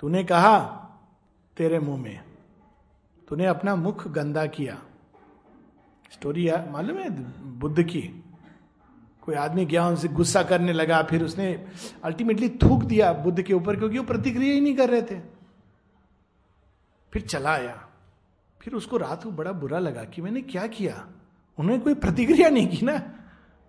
तूने 0.00 0.24
कहा, 0.24 0.58
तेरे 1.56 1.78
मुँह 1.78 2.02
में। 2.02 2.24
तूने 3.28 3.46
अपना 3.46 3.76
मुख 3.76 4.08
गंदा 4.08 4.46
किया। 4.46 4.82
स्टोरी 6.12 6.50
मालूम 6.50 6.98
है, 6.98 7.10
बुद्ध 7.58 7.82
की? 7.82 8.19
कोई 9.30 9.38
आदमी 9.38 9.64
गया, 9.64 9.86
उनसे 9.86 10.08
गुस्सा 10.08 10.42
करने 10.42 10.72
लगा, 10.72 11.02
फिर 11.02 11.24
उसने 11.24 11.66
अल्टीमेटली 12.04 12.48
थूक 12.48 12.82
दिया 12.82 13.12
बुद्ध 13.12 13.42
के 13.42 13.54
ऊपर, 13.54 13.76
क्योंकि 13.76 13.98
वो 13.98 14.04
प्रतिक्रिया 14.04 14.54
ही 14.54 14.60
नहीं 14.60 14.76
कर 14.76 14.90
रहे 14.90 15.02
थे। 15.02 15.20
फिर 17.12 17.22
चला 17.22 17.50
आया। 17.50 17.88
फिर 18.60 18.74
उसको 18.74 18.96
रात 18.96 19.24
को 19.24 19.30
बड़ा 19.30 19.52
बुरा 19.52 19.78
लगा 19.78 20.04
कि 20.04 20.22
मैंने 20.22 20.40
क्या 20.40 20.66
किया? 20.66 21.08
उन्होंने 21.58 21.82
कोई 21.82 21.94
प्रतिक्रिया 21.94 22.48
नहीं 22.48 22.68
की 22.68 22.86
ना। 22.86 22.98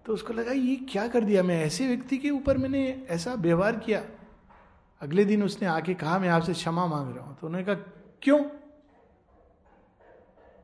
तो 0.05 0.13
उसको 0.13 0.33
लगा, 0.33 0.51
ये 0.51 0.75
क्या 0.75 1.07
कर 1.07 1.23
दिया? 1.23 1.43
मैं 1.43 1.63
ऐसे 1.63 1.87
व्यक्ति 1.87 2.17
के 2.17 2.29
ऊपर 2.29 2.57
मैंने 2.57 3.05
ऐसा 3.09 3.33
व्यवहार 3.33 3.75
किया। 3.75 4.03
अगले 5.01 5.25
दिन 5.25 5.43
उसने 5.43 5.67
आके 5.67 5.93
कहा, 5.93 6.19
मैं 6.19 6.29
आपसे 6.29 6.53
क्षमा 6.53 6.87
मांग 6.87 7.15
रहा 7.15 7.25
हूँ। 7.25 7.37
तो 7.39 7.47
उन्होंने 7.47 7.65
कहा, 7.65 7.91
क्यों? 8.21 8.39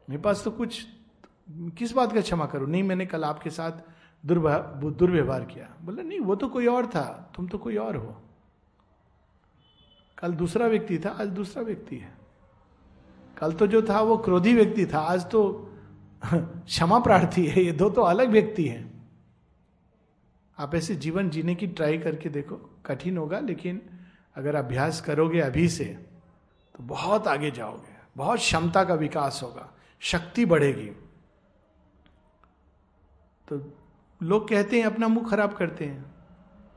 मेरे 0.09 0.21
पास 0.21 0.43
तो 0.43 0.51
कुछ, 0.51 0.87
किस 1.51 1.91
बात 1.91 2.13
का 2.13 2.21
क्षमा 2.21 2.45
करूँ? 2.45 2.69
नहीं, 2.69 2.83
मैंने 2.83 3.05
कल 3.05 3.23
आपके 3.23 3.49
साथ 3.49 3.71
दुर्व्यवहार 4.25 5.45
किया। 5.45 5.77
बोले, 5.81 6.03
नहीं, 6.03 6.19
वो 6.19 6.35
तो 6.35 6.47
कोई 6.47 6.67
और 6.67 6.87
था। 6.87 7.31
तुम 7.35 7.47
तो 7.47 7.57
कोई 7.57 7.77
और 7.77 7.95
हो। 7.95 8.21
कल 10.17 10.33
दूसरा 10.33 10.67
व्यक्ति 10.67 10.99
था, 10.99 11.09
आज 11.09 11.27
दूसरा 11.27 11.63
व्यक्ति 11.63 11.97
है। 11.97 12.17
कल 13.37 13.53
तो 13.53 13.67
जो 13.67 13.81
था, 13.81 14.01
वो 14.01 14.17
क्रोधी 14.17 14.53
व्यक्ति 14.53 14.85
था। 14.85 14.99
आज 14.99 15.29
तो 15.31 15.73
क्षमा 16.35 16.99
प्रार्थी 16.99 17.47
है। 17.47 17.61
ये 17.63 17.71
दो 17.71 17.89
तो 17.89 18.01
अलग 18.01 18.29
व्यक्ति 18.29 18.67
हैं। 18.67 19.09
आप 20.59 20.75
ऐसे 20.75 20.95
जीवन 20.95 21.29
जीने 21.29 21.55
की 21.55 21.67
ट्राई 21.67 21.97
करके 21.97 22.29
देखो। 22.29 22.55
कठिन 22.85 23.17
होगा, 23.17 23.39
लेकिन 23.39 23.81
अगर 24.35 24.55
अभ्यास 24.55 25.01
करोगे 25.01 25.39
अभी 25.39 25.69
से 25.69 25.85
तो 26.75 26.83
बहुत 26.83 27.27
आगे 27.27 27.51
जाओगे। 27.51 27.97
बहुत 28.17 28.39
क्षमता 28.39 28.83
का 28.83 28.93
विकास 28.93 29.39
होगा। 29.43 29.73
शक्ति 29.99 30.45
बढ़ेगी। 30.45 30.89
तो 33.47 33.76
लोग 34.23 34.49
कहते 34.49 34.79
हैं, 34.79 34.85
अपना 34.85 35.07
मुँह 35.07 35.29
खराब 35.29 35.53
करते 35.53 35.85
हैं। 35.85 36.15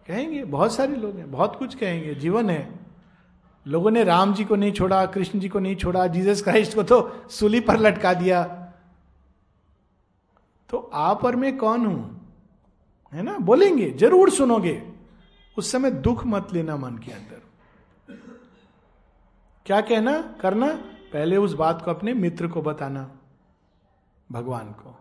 कहेंगे, 0.09 0.45
बहुत 0.45 0.75
सारे 0.75 0.97
लोग 0.97 1.17
हैं, 1.17 1.31
बहुत 1.31 1.57
कुछ 1.57 1.75
कहेंगे, 1.75 2.15
जीवन 2.15 2.51
है। 2.51 2.81
लोगों 3.67 3.91
ने 3.91 4.05
राम 4.05 4.35
जी 4.35 4.45
को 4.45 4.57
नहीं 4.57 4.73
छोड़ा, 4.73 5.07
कृष्ण 5.07 5.41
जी 5.41 5.49
को 5.49 5.59
नहीं 5.59 5.77
छोड़ा, 5.77 6.07
जीसस 6.07 6.43
क्राइस्ट 6.43 6.75
को 6.75 6.83
तो 6.83 7.23
सूली 7.31 7.61
पर 7.61 7.79
लटका 7.79 8.15
दिया। 8.15 8.45
तो 10.69 10.91
आप 10.95 11.25
और 11.25 11.37
मैं 11.37 11.59
कौन 11.59 11.87
हूँ? 11.87 12.31
है 13.13 13.23
ना? 13.23 13.39
बोलेंगे, 13.39 13.91
ज़रूर 13.91 14.31
सुनोगे। 14.31 14.93
उस 15.59 15.73
समय 15.73 15.91
दुख 15.91 16.27
मत 16.27 16.49
लेना 16.53 16.77
मन 16.77 16.99
के 16.99 17.13
अंदर। 17.13 17.43
क्या 19.67 19.81
कहना? 19.81 20.35
करना? 20.41 20.67
पहले 21.13 21.37
उस 21.37 21.53
बात 21.53 21.83
को 21.85 21.91
अपने 21.91 22.15
मित्र 22.15 22.49
को 22.49 22.63
बताना, 22.63 23.11
भगवान 24.33 24.73
को। 24.73 25.00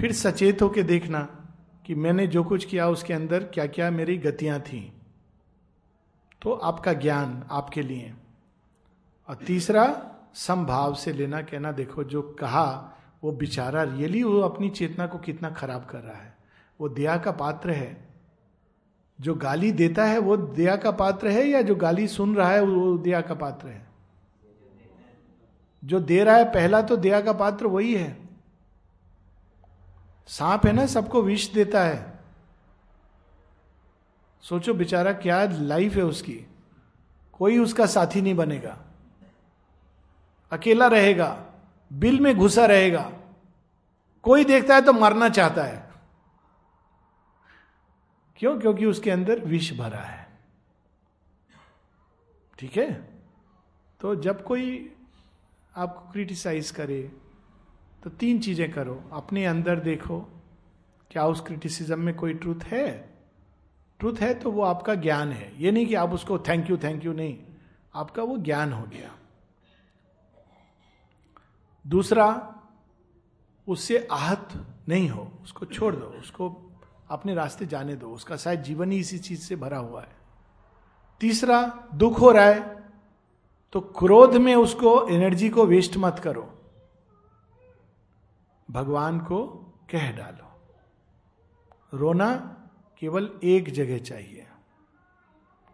फिर 0.00 0.12
सचेत 0.12 0.62
होके 0.62 0.82
देखना 0.82 1.20
कि 1.86 1.94
मैंने 1.94 2.26
जो 2.26 2.44
कुछ 2.44 2.64
किया 2.64 2.88
उसके 2.88 3.14
अंदर 3.14 3.44
क्या 3.44 3.66
क्या 3.66 3.90
मेरी 3.90 4.18
गतियाँ 4.18 4.60
थी। 4.60 4.92
तो 6.42 6.52
आपका 6.52 6.92
ज्ञान 6.92 7.44
आपके 7.50 7.82
लिए 7.82 8.14
और 9.28 9.34
तीसरा 9.34 10.10
संभाव 10.34 10.94
से 10.94 11.12
लेना 11.12 11.42
कहना, 11.42 11.72
देखो 11.72 12.04
जो 12.04 12.22
कहा, 12.22 12.94
वो 13.24 13.32
बेचारा 13.32 13.82
रियली 13.82 14.22
वो 14.22 14.40
अपनी 14.40 14.70
चेतना 14.70 15.06
को 15.06 15.18
कितना 15.18 15.50
खराब 15.50 15.84
कर 15.84 15.98
रहा 15.98 16.16
है। 16.16 16.38
वो 16.80 16.88
दया 16.88 17.16
का 17.16 17.30
पात्र 17.30 17.70
है। 17.70 18.08
जो 19.20 19.34
गाली 19.34 19.72
देता 19.72 20.04
है, 20.04 20.18
वो 20.18 20.36
दया 20.36 20.76
का 20.76 20.90
पात्र 20.90 21.28
है 21.28 21.46
या 21.46 21.62
जो 21.62 21.74
गाली 21.74 22.08
सुन 22.08 22.36
रहा 22.36 22.50
है, 22.50 22.62
वो 22.62 22.98
दया 22.98 23.20
का 23.20 23.34
पात्र 23.34 23.68
है? 23.68 23.86
जो 25.84 26.00
दे 26.00 26.24
रहा 26.24 26.36
है, 26.36 26.44
पहला 26.44 26.82
तो 26.82 26.96
दया 26.96 27.20
का 27.20 27.32
पात्र 27.32 27.66
वही 27.66 27.94
है। 27.94 28.27
सांप 30.28 30.66
है 30.66 30.72
ना, 30.72 30.86
सबको 30.86 31.22
विष 31.22 31.52
देता 31.52 31.84
है। 31.84 32.18
सोचो 34.40 34.74
बेचारा 34.74 35.12
क्या 35.12 35.44
लाइफ 35.44 35.94
है 35.94 36.02
उसकी। 36.02 36.46
कोई 37.32 37.58
उसका 37.58 37.86
साथी 37.86 38.20
नहीं 38.20 38.34
बनेगा। 38.34 38.84
अकेला 40.52 40.86
रहेगा, 40.86 41.46
बिल 41.92 42.20
में 42.20 42.36
घुसा 42.36 42.66
रहेगा। 42.66 43.12
कोई 44.22 44.44
देखता 44.44 44.74
है 44.74 44.80
तो 44.80 44.92
मरना 44.92 45.28
चाहता 45.28 45.62
है। 45.62 45.92
क्यों? 48.36 48.60
क्योंकि 48.60 48.86
उसके 48.86 49.10
अंदर 49.10 49.38
विष 49.38 49.78
भरा 49.78 50.00
है। 50.00 50.38
ठीक 52.58 52.76
है? 52.76 52.92
तो 54.00 54.14
जब 54.16 54.44
कोई 54.44 54.96
आपको 55.76 56.12
क्रिटिसाइज 56.12 56.70
करे 56.70 57.12
तो 58.08 58.14
तीन 58.14 58.38
चीज़ें 58.40 58.70
करो। 58.72 59.04
अपने 59.12 59.44
अंदर 59.46 59.80
देखो, 59.80 60.20
क्या 61.10 61.26
उस 61.26 61.40
क्रिटिसिज्म 61.40 61.98
में 61.98 62.14
कोई 62.14 62.34
ट्रूथ 62.34 62.62
है? 62.64 63.14
ट्रूथ 64.00 64.14
है 64.20 64.34
तो 64.34 64.50
वो 64.50 64.62
आपका 64.62 64.94
ज्ञान 64.94 65.32
है। 65.32 65.62
ये 65.62 65.70
नहीं 65.70 65.86
कि 65.86 65.94
आप 65.94 66.12
उसको 66.12 66.38
थैंक 66.38 66.70
यू 66.70 66.76
थैंक 66.76 67.04
यू 67.04 67.12
नहीं। 67.12 67.36
आपका 67.94 68.22
वो 68.22 68.36
ज्ञान 68.36 68.72
हो 68.72 68.82
गया। 68.82 69.10
दूसरा, 71.86 72.54
उससे 73.68 74.08
आहत 74.12 74.48
नहीं 74.88 75.08
हो। 75.08 75.30
उसको 75.44 75.66
छोड़ 75.66 75.94
दो। 75.96 76.06
उसको 76.06 76.70
अपने 77.10 77.34
रास्ते 77.34 77.66
जाने 77.66 77.96
दो। 77.96 78.08
उसका 78.08 78.36
शायद 78.36 78.62
जीवन 78.62 78.92
ही 78.92 78.98
इसी 78.98 79.18
चीज़ 79.18 79.40
से 79.40 79.56
भरा 79.56 79.78
हुआ 79.78 80.02
है। 80.02 80.16
तीसरा, 81.20 81.88
दुख 81.94 82.20
हो 82.20 82.30
रहा 82.30 82.44
है 82.44 82.84
तो 83.72 83.80
क्रोध 83.80 84.36
में 84.36 84.54
उसको 84.54 85.08
एनर्जी 85.08 85.48
को 85.48 85.66
वेस्ट 85.66 85.96
मत 85.96 86.18
करो। 86.18 86.54
भगवान 88.70 89.18
को 89.20 89.46
कह 89.90 90.10
डालो। 90.12 90.46
रोना 91.94 92.34
केवल 92.98 93.30
एक 93.44 93.70
जगह 93.70 93.98
चाहिए। 93.98 94.46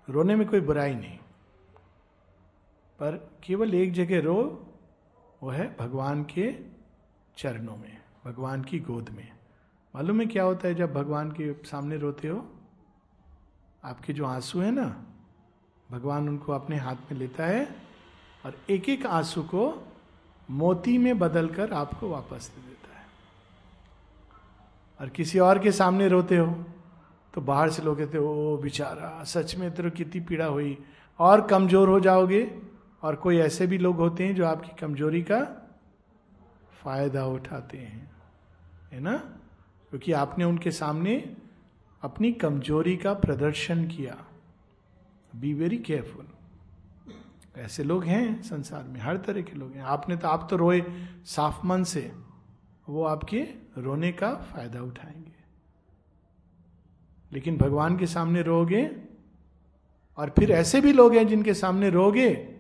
रोने 0.09 0.36
में 0.36 0.49
कोई 0.49 0.61
बुराई 0.61 0.95
नहीं, 0.95 1.18
पर 3.01 3.16
केवल 3.45 3.74
एक 3.74 3.92
जगह 3.92 4.20
रो, 4.20 4.36
वो 5.42 5.51
है 5.51 5.76
भगवान 5.76 6.24
के 6.24 6.55
चरणों 7.36 7.76
में, 7.76 8.03
भगवान 8.24 8.62
की 8.64 8.78
गोद 8.78 9.09
में। 9.09 9.32
मालूम 9.95 10.20
है 10.20 10.26
क्या 10.26 10.45
होता 10.45 10.68
है 10.68 10.74
जब 10.74 10.92
भगवान 10.92 11.30
के 11.30 11.53
सामने 11.64 11.97
रोते 11.97 12.28
हो? 12.28 12.47
आपके 13.84 14.12
जो 14.12 14.24
आँसू 14.26 14.61
है 14.61 14.70
ना, 14.70 15.05
भगवान 15.90 16.28
उनको 16.28 16.53
अपने 16.53 16.76
हाथ 16.76 16.97
में 16.97 17.18
लेता 17.18 17.47
है 17.47 17.76
और 18.47 18.55
एक 18.70 18.88
एक 18.88 19.07
आँसू 19.07 19.42
को 19.42 19.92
मोती 20.51 20.99
में 20.99 21.18
बदलकर 21.18 21.72
आपको 21.72 22.09
वापस 22.09 22.53
दे 22.57 22.62
देता 22.62 22.74
और 25.01 25.09
किसी 25.09 25.38
और 25.38 25.59
के 25.59 25.72
सामने 25.72 26.09
रोते 26.09 26.36
हो 26.36 26.64
तो 27.34 27.40
बाहर 27.40 27.70
से 27.70 27.82
लोग 27.82 27.99
कहते 27.99 28.18
हो 28.18 28.59
बेचारा, 28.62 29.24
सच 29.24 29.57
में 29.57 29.70
तेरे 29.74 29.90
कितनी 29.90 30.20
पीड़ा 30.20 30.47
हुई। 30.47 30.78
और 31.18 31.40
कमज़ोर 31.47 31.88
हो 31.88 32.01
जाओगे। 32.01 32.61
और 33.03 33.14
कोई 33.14 33.38
ऐसे 33.38 33.66
भी 33.66 33.78
लोग 33.78 33.97
होते 33.97 34.26
हैं 34.26 34.34
जो 34.34 34.45
आपकी 34.47 34.72
कमज़ोरी 34.80 35.22
का 35.22 35.40
फ़ायदा 36.82 37.24
उठाते 37.26 37.78
हैं। 37.78 38.11
है 38.92 39.01
ना? 39.01 39.16
क्योंकि 39.90 40.12
आपने 40.12 40.45
उनके 40.45 40.70
सामने 40.70 41.34
अपनी 42.03 42.32
कमज़ोरी 42.32 42.97
का 42.97 43.12
प्रदर्शन 43.14 43.86
किया। 43.88 44.16
बी 45.36 45.55
वेरी 45.55 45.78
केयरफुल 45.78 46.26
ऐसे 47.57 47.84
लोग 47.84 48.05
हैं 48.05 48.42
संसार 48.42 48.84
में, 48.84 49.01
हर 49.01 49.16
तरह 49.16 49.42
के 49.42 49.53
लोग 49.53 49.72
हैं। 49.72 49.82
आपने 49.82 50.16
तो 50.16 50.28
आप 50.28 50.47
तो 50.51 50.57
रोए 50.57 50.82
साफ़ 51.24 51.66
मन 51.66 51.84
से। 51.84 52.12
वो 52.89 53.05
आपके 53.05 53.41
रोने 53.78 54.12
का 54.12 54.35
फ़ायदा 54.35 54.82
उठाएँगे। 54.82 55.32
लेकिन 57.32 57.57
भगवान 57.57 57.97
के 57.99 58.07
सामने 58.07 58.43
रोगे 58.43 58.91
और 60.18 60.30
फिर 60.30 60.51
ऐसे 60.53 60.80
भी 60.80 60.93
लोग 60.93 61.14
हैं 61.14 61.26
जिनके 61.28 61.55
सामने 61.55 61.91
रोगे 61.91 62.57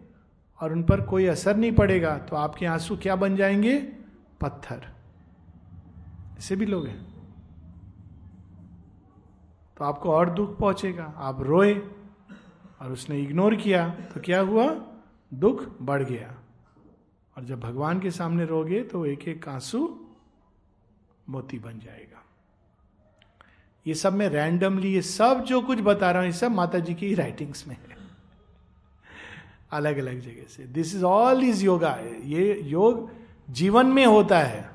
और 0.60 0.72
उन 0.72 0.82
पर 0.82 1.00
कोई 1.00 1.26
असर 1.26 1.56
नहीं 1.56 1.72
पड़ेगा 1.72 2.18
तो 2.18 2.36
आपके 2.36 2.66
आँसू 2.66 2.96
क्या 2.96 3.16
बन 3.16 3.36
जाएँगे? 3.36 3.78
पत्थर। 4.40 4.88
ऐसे 6.38 6.56
भी 6.56 6.66
लोग 6.66 6.86
हैं। 6.86 7.14
तो 9.78 9.84
आपको 9.84 10.10
और 10.10 10.30
दुख 10.30 10.58
पहुंचेगा। 10.58 11.04
आप 11.04 11.40
रोए 11.40 11.74
और 12.80 12.92
उसने 12.92 13.20
इग्नोर 13.20 13.56
किया 13.56 13.88
तो 13.88 14.20
क्या 14.20 14.40
हुआ? 14.40 14.66
दुख 15.34 15.64
बढ़ 15.82 16.02
गया। 16.02 16.34
और 17.36 17.44
जब 17.44 17.60
भगवान 17.60 18.00
के 18.00 18.10
सामने 18.10 18.44
रोगे 18.44 18.82
तो 18.82 19.06
एक 19.06 19.28
एक 19.28 19.48
आँसू 19.48 20.03
मोती 21.28 21.58
बन 21.58 21.78
जाएगा। 21.78 22.22
ये 23.86 23.94
सब 23.94 24.12
मैं 24.12 24.28
रैंडमली 24.28 24.92
ये 24.94 25.02
सब 25.02 25.44
जो 25.44 25.60
कुछ 25.60 25.80
बता 25.80 26.10
रहा 26.10 26.22
हूँ, 26.22 26.26
ये 26.26 26.36
सब 26.36 26.50
माता 26.50 26.78
जी 26.78 26.94
की 26.94 27.14
राइटिंग्स 27.14 27.66
में 27.68 27.76
है। 27.76 27.96
अलग 29.72 29.98
अलग 29.98 30.20
जगह 30.20 30.46
से। 30.48 30.62
This 30.64 30.94
is 30.94 31.04
all 31.04 31.44
is 31.44 31.64
yoga 31.64 31.98
ये 32.24 32.60
योग 32.62 33.10
जीवन 33.50 33.86
में 33.86 34.06
होता 34.06 34.38
है। 34.38 34.70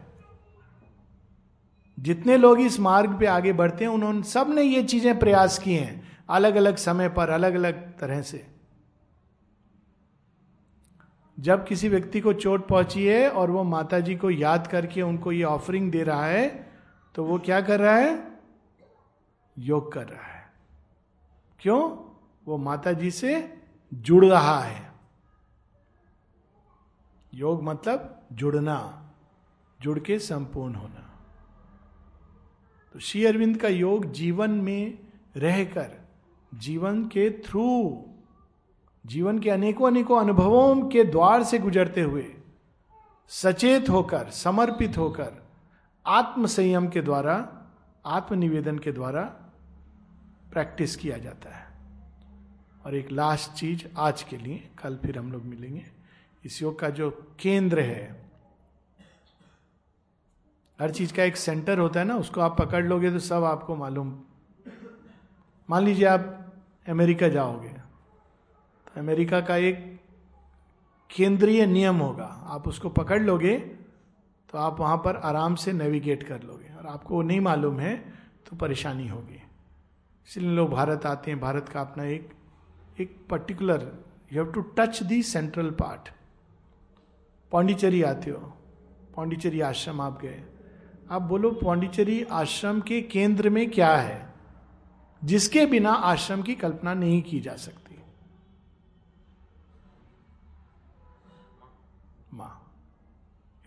जितने 1.97 2.38
लोग 2.38 2.60
इस 2.62 2.80
मार्ग 2.80 3.18
पे 3.20 3.26
आगे 3.26 3.54
बढ़ते 3.54 3.84
हैं, 3.84 3.91
उन्होंने 3.91 4.24
सबने 4.24 4.62
ये 4.62 4.84
चीज़ें 4.84 5.20
प्रयास 5.20 5.60
किए 5.60 5.80
हैं 5.80 6.20
अलग 6.30 6.56
अलग 6.56 6.76
समय 6.76 7.10
पर 7.10 7.30
अलग 7.30 7.54
अलग 7.54 8.00
तरह 8.00 8.22
से। 8.22 8.45
जब 11.40 11.68
किसी 11.68 11.90
व्यक्ति 11.90 12.22
को 12.22 12.34
चोट 12.34 12.68
पहुँची 12.68 13.06
है 13.08 13.30
और 13.30 13.52
वो 13.52 13.64
माता 13.64 14.00
जी 14.00 14.16
को 14.16 14.30
याद 14.30 14.68
करके 14.68 15.02
उनको 15.02 15.32
ये 15.32 15.44
ऑफरिंग 15.44 15.92
दे 15.92 16.04
रहा 16.04 16.26
है 16.26 16.72
तो 17.16 17.24
वो 17.24 17.40
क्या 17.40 17.62
कर 17.62 17.80
रहा 17.80 17.96
है? 17.96 18.40
योग 19.60 19.92
कर 19.92 20.08
रहा 20.08 20.24
है। 20.24 20.54
क्यों? 21.60 22.10
वो 22.46 22.58
माता 22.58 22.92
जी 22.92 23.12
से 23.12 23.62
जुड़ 23.94 24.26
रहा 24.26 24.60
है। 24.60 24.92
योग 27.34 27.64
मतलब 27.64 28.28
जुड़ना, 28.34 29.10
जुड़ 29.82 30.00
के 30.00 30.20
संपूर्ण 30.20 30.76
होना। 30.76 31.20
तो 32.94 33.00
श्री 33.00 33.26
अरविंद 33.26 33.58
का 33.58 33.68
योग 33.68 34.12
जीवन 34.12 34.52
में 34.52 35.00
रहकर, 35.38 35.92
जीवन 36.54 37.04
के 37.04 37.42
थ्रू 37.42 38.06
जीवन 39.06 39.39
के 39.39 39.50
अनेकों 39.50 39.88
अनेकों 39.88 40.20
अनुभवों 40.20 40.89
के 40.89 41.04
द्वार 41.04 41.43
से 41.43 41.60
गुजरते 41.60 42.02
हुए, 42.02 42.36
सचेत 43.28 43.89
होकर, 43.89 44.30
समर्पित 44.30 44.97
होकर 44.97 45.47
आत्म 46.06 46.45
संयम 46.45 46.88
के 46.88 47.02
द्वारा, 47.02 47.66
आत्मनिवेदन 48.06 48.80
के 48.80 48.91
द्वारा 48.91 49.22
प्रैक्टिस 50.52 50.95
किया 50.95 51.18
जाता 51.18 51.56
है। 51.56 51.68
और 52.86 52.95
एक 52.95 53.12
लास्ट 53.12 53.52
चीज़ 53.52 53.86
आज 53.97 54.24
के 54.24 54.38
लिए, 54.38 54.70
कल 54.84 54.95
फिर 54.95 55.18
हम 55.18 55.32
लोग 55.32 55.43
मिलेंगे। 55.43 55.86
इस 56.45 56.62
योग 56.62 56.80
का 56.80 56.89
जो 56.89 57.36
केंद्र 57.40 57.80
है, 57.80 58.32
हर 60.82 60.91
चीज़ 60.91 61.14
का 61.14 61.24
एक 61.24 61.38
सेंटर 61.38 61.80
होता 61.80 61.99
है 61.99 62.06
ना, 62.06 62.15
उसको 62.15 62.41
आप 62.41 62.57
पकड़ 62.57 62.86
लोगे 62.86 63.11
तो 63.11 63.19
सब 63.19 63.44
आपको 63.44 63.76
मालूम। 63.76 64.19
मान 65.69 65.84
लीजिए 65.84 66.06
आप 66.06 66.53
अमेरिका 66.90 67.28
जाओगे 67.28 67.78
अमेरिका 69.00 69.42
का 69.42 69.56
एक 69.58 70.00
केंद्रीय 71.10 71.66
नियम 71.66 71.96
होगा। 71.96 72.26
आप 72.48 72.68
उसको 72.68 72.90
पकड़ 72.90 73.22
लोगे 73.22 73.58
तो 74.50 74.58
आप 74.58 74.80
वहाँ 74.80 74.98
पर 74.98 75.16
आराम 75.16 75.56
से 75.56 75.74
नेविगेट 75.74 76.24
कर 76.24 76.44
लोगे। 76.44 76.74
और 76.76 76.88
आपको 76.88 77.16
वो 77.16 77.22
नहीं 77.22 77.40
मालूम 77.40 77.80
है 77.80 77.96
तो 78.50 78.56
परेशानी 78.56 79.08
होगी। 79.08 79.42
इसलिए 80.28 80.50
लोग 80.50 80.70
भारत 80.70 81.06
आते 81.06 81.32
हैं। 81.32 81.40
भारत 81.40 81.70
का 81.70 81.82
अपना 81.82 82.04
एक 82.04 82.30
एक 83.00 83.18
particular 83.30 83.82
you 84.34 84.44
have 84.44 84.52
to 84.54 84.62
touch 84.62 85.04
the 85.04 85.24
central 85.24 85.70
part 85.72 86.10
Pondicherry 87.52 88.04
आते 88.04 88.32
हो। 88.32 88.54
पौंडीचेरी 89.16 89.62
आश्रम 89.62 90.02
आप 90.02 90.22
गए। 90.22 90.44
आप 91.12 91.22
बोलो, 91.22 91.52
पौंडीचेरी 91.52 92.24
आश्रम 92.24 92.82
के 92.82 93.02
केंद्र 93.02 93.50
में 93.50 93.70
क्या 93.72 93.96
है? 93.96 94.34
जिसके 95.24 95.66
बिना 95.66 95.92
आश्रम 95.92 96.42
की 96.42 96.56
कल्पना 96.56 96.94
नहीं 96.94 97.22
की 97.22 97.40
जा 97.40 97.56
सकती। 97.56 97.78
माँ 102.40 102.56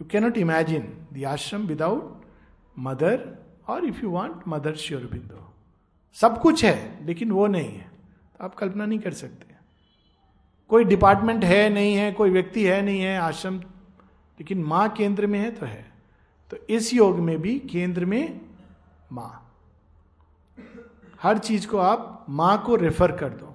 you 0.00 0.08
cannot 0.08 0.38
imagine 0.38 0.82
the 1.12 1.24
ashram 1.24 1.66
without 1.66 2.24
mother 2.76 3.28
और 3.68 3.84
if 3.84 4.02
you 4.02 4.10
want 4.10 4.48
mother 4.48 4.74
sure 4.76 5.02
बिंदु 5.04 5.40
सब 6.16 6.40
कुछ 6.40 6.64
है, 6.64 7.06
लेकिन 7.06 7.30
वो 7.30 7.46
नहीं 7.46 7.68
है। 7.68 7.90
तो 8.32 8.44
आप 8.44 8.54
कल्पना 8.54 8.86
नहीं 8.86 8.98
कर 8.98 9.12
सकते। 9.12 9.54
कोई 10.68 10.84
डिपार्टमेंट 10.84 11.44
है 11.44 11.68
नहीं 11.70 11.94
है, 11.94 12.12
कोई 12.12 12.30
व्यक्ति 12.30 12.64
है 12.64 12.80
नहीं 12.82 13.00
है 13.00 13.16
आश्रम 13.18 13.58
लेकिन 14.38 14.62
माँ 14.64 14.88
केंद्र 14.88 15.26
में 15.26 15.38
है 15.38 15.50
तो 15.50 15.66
है। 15.66 15.92
तो 16.50 16.56
इस 16.70 16.92
योग 16.94 17.18
में 17.18 17.40
भी 17.40 17.58
केंद्र 17.60 18.04
में 18.04 18.40
माँ। 19.12 19.32
हर 21.22 21.38
चीज़ 21.38 21.66
को 21.68 21.78
आप 21.78 22.26
माँ 22.28 22.62
को 22.66 22.76
रेफर 22.76 23.12
कर 23.16 23.28
दो। 23.28 23.51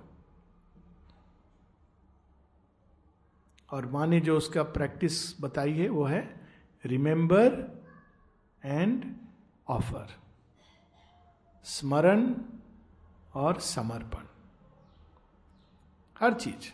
और 3.69 3.85
माँ 3.85 4.05
ने 4.07 4.19
जो 4.19 4.37
उसका 4.37 4.63
प्रैक्टिस 4.63 5.39
बताई 5.41 5.73
है, 5.73 5.87
वो 5.89 6.03
है 6.05 6.21
रिमेंबर 6.83 7.55
एंड 8.63 9.03
ऑफ़र, 9.67 10.07
स्मरण 11.65 12.33
और 13.35 13.59
समर्पण, 13.61 14.25
हर 16.15 16.33
चीज़। 16.33 16.71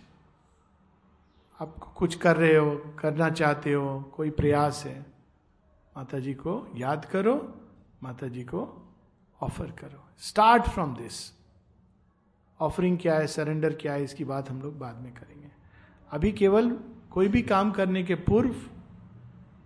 आप 1.60 1.78
कुछ 1.98 2.15
कर 2.15 2.38
रहे 2.38 2.56
हो, 2.56 2.76
करना 2.99 3.30
चाहते 3.32 3.74
हो, 3.74 4.02
कोई 4.15 4.30
प्रयास 4.32 4.84
है 4.86 4.99
माता 5.98 6.20
जी 6.20 6.34
को 6.34 6.65
याद 6.76 7.06
करो 7.06 7.36
माता 8.03 8.28
जी 8.28 8.44
को 8.44 8.61
ऑफ़र 9.41 9.72
करो। 9.72 10.03
स्टार्ट 10.20 10.64
फ्रॉम 10.64 10.95
दिस 10.95 11.20
ऑफरिंग 12.60 12.98
क्या 12.99 13.15
है 13.15 13.28
सरेंडर 13.28 13.74
क्या 13.74 13.94
है, 13.94 14.03
इसकी 14.03 14.26
बात 14.26 14.49
हम 14.49 14.61
लोग 14.61 14.78
बाद 14.80 14.98
में 14.98 15.14
करेंगे। 15.14 15.52
अभी 16.14 16.31
केवल 16.31 16.77
कोई 17.11 17.27
भी 17.27 17.41
काम 17.41 17.72
करने 17.72 18.03
के 18.03 18.15
पूर्व, 18.15 18.56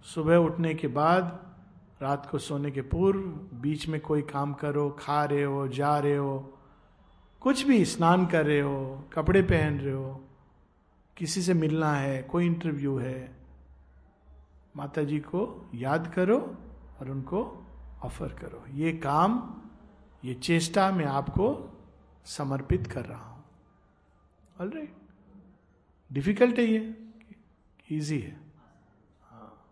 सुबह 0.04 0.36
उठने 0.36 0.74
के 0.74 0.88
बाद, 0.88 1.54
रात 2.02 2.30
को 2.32 2.38
सोने 2.38 2.72
के 2.72 2.82
पूर्व, 2.82 3.20
बीच 3.62 3.88
में 3.88 4.02
कोई 4.02 4.22
काम 4.22 4.54
करो, 4.54 4.90
खा 4.90 5.26
रहे 5.26 5.44
हो, 5.44 5.68
जा 5.68 6.00
रहे 6.00 6.16
हो, 6.16 6.54
कुछ 7.42 7.64
भी 7.64 7.86
स्नान 7.86 8.26
कर 8.26 8.46
रहे 8.46 8.62
हो, 8.62 9.10
कपड़े 9.14 9.42
पहन 9.42 9.80
रहे 9.80 9.94
हो, 9.94 10.24
किसी 11.18 11.42
से 11.42 11.54
मिलना 11.54 11.94
है, 11.94 12.24
कोई 12.24 12.46
इंटरव्यू 12.46 12.98
है 12.98 13.38
माता 14.76 15.04
जी 15.04 15.20
को 15.20 15.70
याद 15.76 16.14
करो 16.16 16.56
और 17.02 17.10
उनको 17.10 17.66
ऑफ़र 18.04 18.28
करो। 18.28 18.64
ये 18.74 18.92
काम, 18.92 19.54
ये 20.26 20.34
चेष्टा 20.34 20.92
मैं 20.92 21.06
आपको 21.06 21.74
समर्पित 22.26 22.88
कर 22.88 23.06
रहा 23.06 23.26
हूँ। 23.26 23.44
ऑल 24.62 24.70
राइट 24.70 24.96
डिफ़िकल्ट 26.14 26.60
है 26.60 26.66
ये 26.66 28.20
है 28.20 28.40
हाँ। 29.22 29.66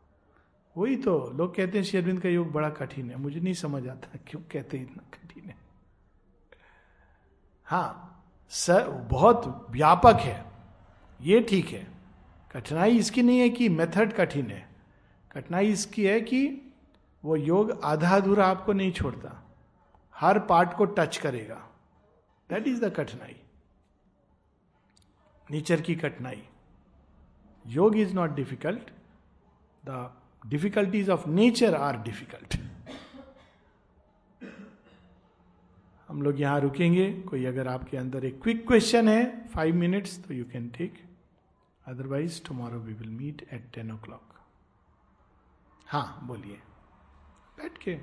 वही 0.77 0.95
तो 0.95 1.31
लोग 1.35 1.55
कहते 1.55 1.77
हैं 1.77 1.85
शेरविंद 1.85 2.21
का 2.21 2.29
योग 2.29 2.51
बड़ा 2.51 2.69
कठिन 2.69 3.09
है। 3.09 3.15
मुझे 3.17 3.39
नहीं 3.39 3.53
समझ 3.53 3.87
आता 3.87 4.17
क्यों 4.27 4.41
कहते 4.41 4.77
हैं 4.77 4.91
इतना 4.91 5.03
कठिन 5.13 5.49
है। 5.49 5.55
हाँ 7.65 8.11
सर, 8.49 8.89
बहुत 8.89 9.67
व्यापक 9.71 10.15
है। 10.15 10.45
ये 11.21 11.41
ठीक 11.41 11.67
है। 11.67 11.87
कठिनाई 12.51 12.97
इसकी 12.97 13.21
नहीं 13.21 13.39
है 13.39 13.49
कि 13.49 13.69
मेथड 13.69 14.13
कठिन 14.13 14.51
है। 14.51 14.69
कठिनाई 15.31 15.67
इसकी 15.67 16.05
है 16.05 16.21
कि 16.21 16.61
वो 17.23 17.35
योग 17.35 17.81
आधा 17.83 18.15
अधूरा 18.15 18.45
आपको 18.45 18.73
नहीं 18.73 18.91
छोड़ता। 18.91 19.43
हर 20.15 20.39
पार्ट 20.39 20.73
को 20.73 20.85
टच 20.85 21.17
करेगा। 21.17 21.69
दैट 22.49 22.67
इज़ 22.67 22.85
द 22.85 22.93
कठिनाई। 22.95 23.35
नेचर 25.49 25.81
की 25.81 25.95
कठिनाई 25.95 26.41
yoga 27.65 27.97
is 27.97 28.13
not 28.15 28.35
difficult 28.35 28.89
the 29.83 30.11
difficulties 30.43 31.09
of 31.09 31.27
nature 31.29 31.75
are 31.75 31.97
difficult 32.03 32.57
हम 36.09 36.21
लोग 36.21 36.39
यहाँ 36.41 36.59
रुकेंगे। 36.61 37.11
कोई 37.29 37.45
अगर 37.45 37.67
आपके 37.67 37.97
अंदर 37.97 38.25
एक 38.25 38.41
क्विक 38.41 38.65
क्वेश्चन 38.67 39.07
है 39.09 39.47
फाइव 39.53 39.75
मिनट्स 39.75 40.17
तो 40.23 40.33
you 40.33 40.45
can 40.51 40.67
take 40.77 41.03
otherwise 41.85 42.41
tomorrow 42.45 42.79
we 42.79 42.93
will 42.93 43.09
meet 43.11 43.45
at 43.53 43.71
ten 43.73 43.91
o'clock 44.03 44.33
हाँ 45.87 46.19
बोलिए। 46.27 46.59
बैठ 47.57 47.77
के। 47.77 47.95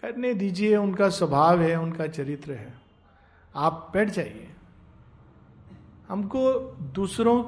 करने 0.00 0.34
दीजिए, 0.34 0.76
उनका 0.76 1.08
स्वभाव 1.08 1.60
है, 1.60 1.76
उनका 1.76 2.06
चरित्र 2.06 2.52
है। 2.52 2.78
आप 3.56 3.90
बैठ 3.92 4.08
जाइए। 4.10 4.54
हमको 6.08 6.52
दूसरों 6.80 7.42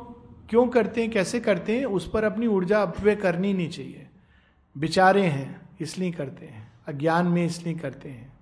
क्यों 0.48 0.68
करते 0.68 1.00
हैं, 1.00 1.10
कैसे 1.10 1.40
करते 1.40 1.78
हैं, 1.78 1.86
उस 1.86 2.10
पर 2.10 2.24
अपनी 2.24 2.46
ऊर्जा 2.46 2.82
अपव्य 2.82 3.16
करनी 3.16 3.52
नहीं 3.52 3.70
चाहिए। 3.70 4.10
विचारे 4.76 5.26
हैं, 5.26 5.68
इसलिए 5.80 6.12
करते 6.12 6.46
हैं। 6.46 6.72
अज्ञान 6.88 7.26
में 7.26 7.46
इसलिए 7.46 7.74
करते 7.74 8.08
हैं। 8.08 8.38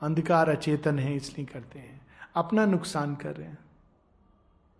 अंधकार 0.00 0.48
अचेतन 0.48 0.98
है, 0.98 1.16
इसलिए 1.16 1.46
करते 1.46 1.78
हैं। 1.78 2.06
अपना 2.34 2.66
नुकसान 2.66 3.16
कर 3.16 3.36
रहे 3.36 3.48
हैं। 3.48 3.58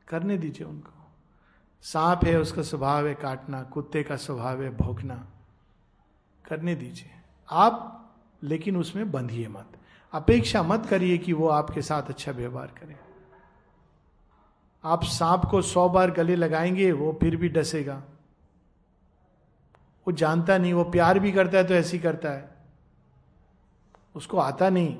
करने 0.08 0.38
दीजिए 0.38 0.66
उनको। 0.66 1.10
सांप 1.82 2.24
है, 2.24 2.40
उसका 2.40 2.62
स्वभाव 2.62 3.06
है 3.06 3.14
काटना, 3.14 3.62
कुत्ते 3.62 4.02
का 4.02 4.16
स्वभाव 4.16 4.62
है 4.62 4.76
भोंकना। 4.76 5.26
करने 6.48 6.74
दीजिए। 6.74 7.10
आप 7.50 7.96
लेकिन 8.42 8.76
उसमें 8.76 9.10
बंधिए 9.10 9.48
मत। 9.48 9.66
अपेक्षा 10.12 10.62
मत 10.62 10.86
करिए 10.86 11.18
कि 11.18 11.32
वो 11.32 11.48
आपके 11.48 11.82
साथ 11.82 12.02
अच्छा 12.02 12.32
व्यवहार 12.32 12.66
करें। 12.66 12.96
आप 14.84 15.04
सांप 15.04 15.42
को 15.50 15.62
सौ 15.62 15.88
बार 15.88 16.10
गले 16.10 16.36
लगाएँगे, 16.36 16.92
वो 16.92 17.18
फिर 17.20 17.36
भी 17.36 17.48
डसेगा। 17.48 18.02
वो 20.06 20.12
जानता 20.12 20.58
नहीं, 20.58 20.72
वो 20.72 20.84
प्यार 20.84 21.18
भी 21.18 21.32
करता 21.32 21.58
है 21.58 21.64
तो 21.64 21.74
ऐसी 21.74 21.98
करता 21.98 22.30
है। 22.30 22.50
उसको 24.14 24.38
आता 24.38 24.70
नहीं, 24.70 24.96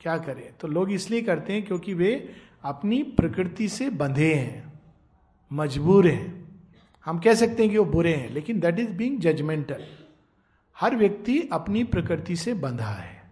क्या 0.00 0.18
करे? 0.18 0.52
तो 0.60 0.68
लोग 0.68 0.92
इसलिए 0.92 1.22
करते 1.22 1.52
हैं 1.52 1.62
क्योंकि 1.62 1.94
वे 1.94 2.36
अपनी 2.62 3.02
प्रकृति 3.02 3.68
से 3.68 3.90
बंधे 3.90 4.34
हैं, 4.34 4.80
मजबूर 5.52 6.06
हैं। 6.06 6.52
हम 7.04 7.18
कह 7.18 7.34
सकते 7.34 7.62
हैं 7.62 7.72
कि 7.72 7.78
वो 7.78 7.84
बुरे 7.84 8.14
हैं, 8.14 8.30
लेकिन 8.30 8.60
दैट 8.60 8.78
इज़ 8.78 8.90
बींग 8.90 9.20
जजमेंटल 9.20 9.84
हर 10.82 10.96
व्यक्ति 10.96 11.48
अपनी 11.52 11.84
प्रकृति 11.84 12.36
से 12.36 12.54
बंधा 12.54 12.86
है। 12.86 13.30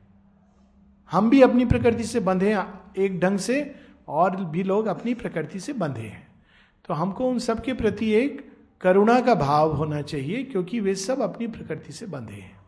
हम 1.10 1.30
भी 1.30 1.42
अपनी 1.42 1.64
प्रकृति 1.64 2.04
से 2.04 2.20
बंधे 2.20 2.54
हैं, 2.54 2.80
एक 2.98 3.20
ढंग 3.20 3.38
से, 3.38 3.74
और 4.08 4.44
भी 4.44 4.62
लोग 4.62 4.86
अपनी 4.86 5.14
प्रकृति 5.14 5.60
से 5.60 5.72
बंधे 5.72 6.00
हैं। 6.00 6.28
तो 6.88 6.94
हमको 6.94 7.30
उन 7.30 7.38
सब 7.38 7.64
के 7.64 7.72
प्रति 7.72 8.10
एक 8.10 8.52
करुणा 8.80 9.20
का 9.20 9.34
भाव 9.34 9.72
होना 9.72 10.02
चाहिए, 10.02 10.42
क्योंकि 10.42 10.80
वे 10.80 10.94
सब 10.94 11.20
अपनी 11.20 11.46
प्रकृति 11.46 11.92
से 11.92 12.06
बंधे 12.06 12.34
हैं। 12.34 12.60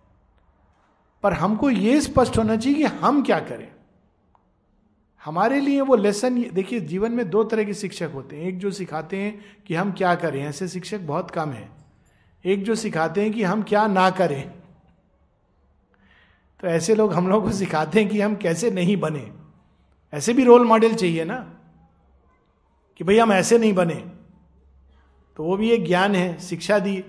पर 1.22 1.32
हमको 1.32 1.70
यह 1.70 2.00
स्पष्ट 2.00 2.38
होना 2.38 2.56
चाहिए 2.56 2.78
कि 2.78 2.84
हम 2.84 3.22
क्या 3.22 3.40
करें। 3.40 3.72
हमारे 5.24 5.60
लिए 5.60 5.80
वो 5.80 5.96
लेसन 5.96 6.42
देखिए, 6.42 6.80
जीवन 6.80 7.12
में 7.12 7.30
दो 7.30 7.44
तरह 7.44 7.64
के 7.64 7.74
शिक्षक 7.74 8.10
होते 8.14 8.36
हैं। 8.36 8.44
एक 8.44 8.58
जो 8.58 8.70
सिखाते 8.70 9.16
हैं 9.16 9.40
कि 9.66 9.74
हम 9.74 9.92
क्या 9.92 10.14
करें, 10.14 10.44
ऐसे 10.44 10.68
शिक्षक 10.68 11.00
बहुत 11.00 11.30
कम 11.30 11.50
है। 11.50 11.68
एक 12.44 12.64
जो 12.64 12.74
सिखाते 12.74 13.22
हैं 13.22 13.32
कि 13.32 13.42
हम 13.42 13.62
क्या 13.62 13.86
ना 13.86 14.10
करें। 14.10 14.61
तो 16.62 16.68
ऐसे 16.68 16.94
लोग 16.94 17.12
हम 17.12 17.28
लोग 17.28 17.44
को 17.44 17.52
सिखाते 17.52 18.00
हैं 18.00 18.08
कि 18.08 18.20
हम 18.20 18.36
कैसे 18.36 18.70
नहीं 18.70 18.96
बने। 18.96 19.32
ऐसे 20.12 20.32
भी 20.32 20.44
रोल 20.44 20.64
मॉडल 20.64 20.94
चाहिए 20.94 21.24
ना, 21.24 21.36
कि 22.96 23.04
भाई 23.04 23.18
हम 23.18 23.32
ऐसे 23.32 23.58
नहीं 23.58 23.72
बने। 23.72 23.94
तो 25.36 25.44
वो 25.44 25.56
भी 25.56 25.70
एक 25.70 25.84
ज्ञान 25.84 26.14
है, 26.14 26.38
शिक्षा 26.38 26.78
दी, 26.78 27.04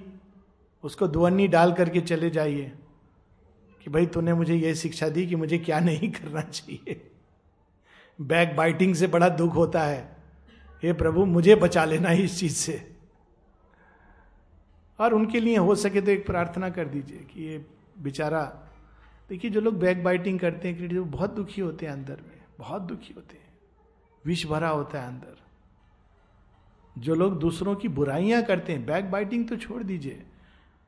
उसको 0.83 1.07
दुअन्नी 1.07 1.47
डाल 1.47 1.73
करके 1.73 2.01
चले 2.01 2.29
जाइए, 2.29 2.71
कि 3.83 3.89
भाई 3.89 4.05
तूने 4.05 4.33
मुझे 4.33 4.55
ये 4.55 4.75
शिक्षा 4.75 5.09
दी 5.09 5.27
कि 5.27 5.35
मुझे 5.35 5.57
क्या 5.57 5.79
नहीं 5.79 6.11
करना 6.11 6.41
चाहिए। 6.41 7.11
बैक 8.21 8.55
बाइटिंग 8.55 8.95
से 8.95 9.07
बड़ा 9.07 9.29
दुख 9.29 9.55
होता 9.55 9.83
है। 9.83 10.15
हे 10.83 10.93
प्रभु, 10.93 11.25
मुझे 11.25 11.55
बचा 11.55 11.85
लेना 11.85 12.11
इस 12.11 12.39
चीज़ 12.39 12.55
से। 12.55 12.95
और 14.99 15.13
उनके 15.13 15.39
लिए 15.39 15.57
हो 15.57 15.75
सके 15.75 16.01
तो 16.01 16.11
एक 16.11 16.25
प्रार्थना 16.25 16.69
कर 16.69 16.87
दीजिए 16.87 17.17
कि 17.17 17.43
ये 17.43 17.65
बेचारा 17.99 18.59
देखिए, 19.33 19.51
जो 19.51 19.61
लोग 19.61 19.77
बैक 19.79 20.03
बाइटिंग 20.03 20.39
करते 20.39 20.67
हैं 20.67 20.77
क्रिटिक 20.77 21.11
बहुत 21.11 21.29
दुखी 21.29 21.61
होते 21.61 21.85
हैं 21.85 21.93
अंदर 21.93 22.15
में, 22.17 22.41
बहुत 22.59 22.81
दुखी 22.81 23.13
होते 23.13 23.37
हैं। 23.37 23.53
विष 24.25 24.45
भरा 24.47 24.69
होता 24.69 25.01
है 25.01 25.07
अंदर। 25.07 25.37
जो 26.95 27.15
लोग 27.15 27.39
दूसरों 27.39 27.75
की 27.75 27.87
बुराइयाँ 27.89 28.41
करते 28.43 28.73
हैं 28.73 28.85
बैक 28.85 29.09
बाइटिंग 29.11 29.47
तो 29.47 29.55
छोड़ 29.55 29.81
दीजिए। 29.83 30.21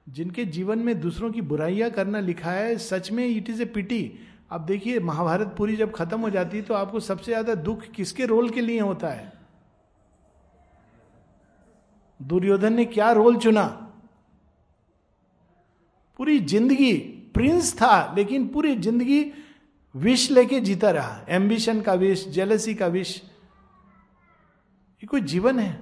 जिनके 0.07 0.45
जीवन 0.47 0.79
में 0.79 0.99
दूसरों 1.01 1.31
की 1.31 1.41
बुराइयाँ 1.43 1.89
करना 1.89 2.19
लिखा 2.19 2.51
है, 2.51 2.77
सच 2.77 3.11
में 3.11 3.25
इट 3.27 3.49
इज़ 3.49 3.61
ए 3.61 3.65
पिटी 3.65 4.19
अब 4.51 4.65
देखिए, 4.65 4.99
महाभारत 4.99 5.55
पूरी 5.57 5.75
जब 5.75 5.91
खत्म 5.91 6.19
हो 6.19 6.29
जाती 6.29 6.57
है 6.57 6.63
तो 6.63 6.73
आपको 6.73 6.99
सबसे 6.99 7.31
ज़्यादा 7.31 7.55
दुख 7.55 7.87
किसके 7.95 8.25
रोल 8.25 8.49
के 8.49 8.61
लिए 8.61 8.79
होता 8.81 9.09
है? 9.09 9.33
दुर्योधन 12.19 12.73
ने 12.73 12.85
क्या 12.85 13.11
रोल 13.13 13.37
चुना? 13.37 13.65
पूरी 16.19 16.39
ज़िंदगी 16.39 17.14
प्रिंस 17.35 17.73
था, 17.73 18.13
लेकिन 18.17 18.47
पूरी 18.47 18.75
ज़िंदगी 18.75 19.23
विष 19.95 20.29
लेके 20.31 20.59
जीता 20.59 20.91
रहा। 20.91 21.25
एम्बिशन 21.29 21.81
का 21.81 21.93
विष 21.93 22.27
जेलसी 22.27 22.75
का 22.75 22.87
विष। 22.87 23.15
ये 23.17 25.07
कोई 25.07 25.21
जीवन 25.21 25.59
है। 25.59 25.73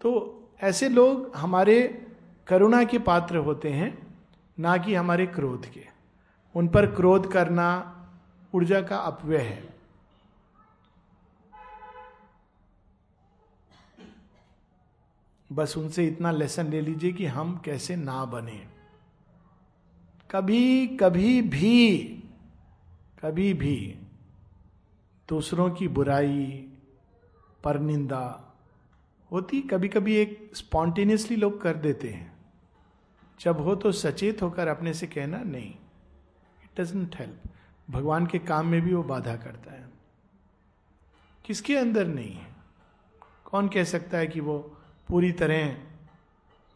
तो 0.00 0.12
ऐसे 0.60 0.88
लोग 0.88 1.32
हमारे 1.36 1.82
करुणा 2.46 2.82
के 2.84 2.98
पात्र 2.98 3.36
होते 3.36 3.70
हैं, 3.70 3.96
ना 4.58 4.76
कि 4.76 4.94
हमारे 4.94 5.26
क्रोध 5.26 5.66
के। 5.66 5.84
उन 6.54 6.68
पर 6.68 6.86
क्रोध 6.86 7.32
करना 7.32 7.68
ऊर्जा 8.54 8.80
का 8.80 8.96
अपव्यय 8.96 9.38
है। 9.38 9.74
बस 15.50 15.76
उनसे 15.76 16.06
इतना 16.06 16.30
लेसन 16.30 16.66
ले 16.66 16.80
लीजिए 16.80 17.12
कि 17.12 17.26
हम 17.26 17.60
कैसे 17.64 17.96
ना 17.96 18.24
बने। 18.24 18.75
कभी 20.30 20.86
कभी 20.86 21.42
भी 21.42 21.98
कभी 23.22 23.54
भी 23.54 23.98
दूसरों 25.28 25.70
की 25.70 25.88
बुराई 25.88 26.68
पर 27.64 27.78
निंदा 27.80 28.54
होती 29.32 29.60
कभी 29.60 29.88
कभी 29.88 30.16
एक 30.16 30.50
स्पॉन्टेनियसली 30.54 31.36
लोग 31.36 31.62
कर 31.62 31.76
देते 31.76 32.08
हैं। 32.08 32.36
जब 33.40 33.60
हो 33.60 33.76
तो 33.76 33.92
सचेत 33.92 34.42
होकर 34.42 34.68
अपने 34.68 34.94
से 34.94 35.06
कहना, 35.06 35.38
नहीं 35.38 35.74
इट 36.64 36.80
डजेंट 36.80 37.16
हेल्प 37.16 37.42
भगवान 37.90 38.26
के 38.26 38.38
काम 38.38 38.66
में 38.66 38.82
भी 38.82 38.94
वो 38.94 39.02
बाधा 39.02 39.36
करता 39.36 39.72
है। 39.72 39.88
किसके 41.44 41.76
अंदर 41.76 42.06
नहीं 42.06 42.34
है? 42.34 42.56
कौन 43.44 43.68
कह 43.68 43.84
सकता 43.84 44.18
है 44.18 44.26
कि 44.26 44.40
वो 44.40 44.58
पूरी 45.08 45.32
तरह 45.32 45.78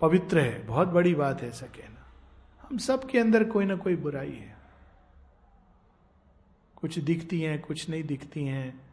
पवित्र 0.00 0.40
है? 0.40 0.66
बहुत 0.66 0.88
बड़ी 0.88 1.14
बात 1.14 1.42
है 1.42 1.48
ऐसा 1.48 1.66
कहना। 1.66 1.99
हम 2.70 2.78
सब 2.78 3.10
के 3.10 3.18
अंदर 3.18 3.44
कोई 3.44 3.64
ना 3.64 3.76
कोई 3.76 3.96
बुराई 3.96 4.32
है। 4.32 4.56
कुछ 6.76 6.98
दिखती 6.98 7.40
हैं, 7.40 7.60
कुछ 7.62 7.88
नहीं 7.88 8.02
दिखती 8.04 8.44
हैं। 8.44 8.92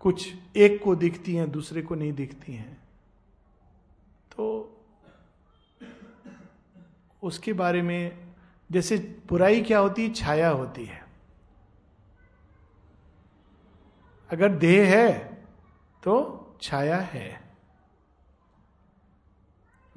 कुछ 0.00 0.34
एक 0.56 0.82
को 0.82 0.94
दिखती 0.96 1.34
हैं, 1.34 1.50
दूसरे 1.50 1.82
को 1.82 1.94
नहीं 1.94 2.12
दिखती 2.12 2.52
हैं। 2.52 2.82
तो 4.36 4.72
उसके 7.22 7.52
बारे 7.52 7.82
में 7.82 8.28
जैसे 8.72 8.96
बुराई 9.28 9.62
क्या 9.62 9.78
होती 9.78 10.02
है, 10.02 10.14
छाया 10.14 10.48
होती 10.48 10.84
है। 10.84 11.04
अगर 14.30 14.52
देह 14.52 14.96
है 14.96 15.18
तो 16.02 16.42
छाया 16.62 16.96
है। 16.96 17.40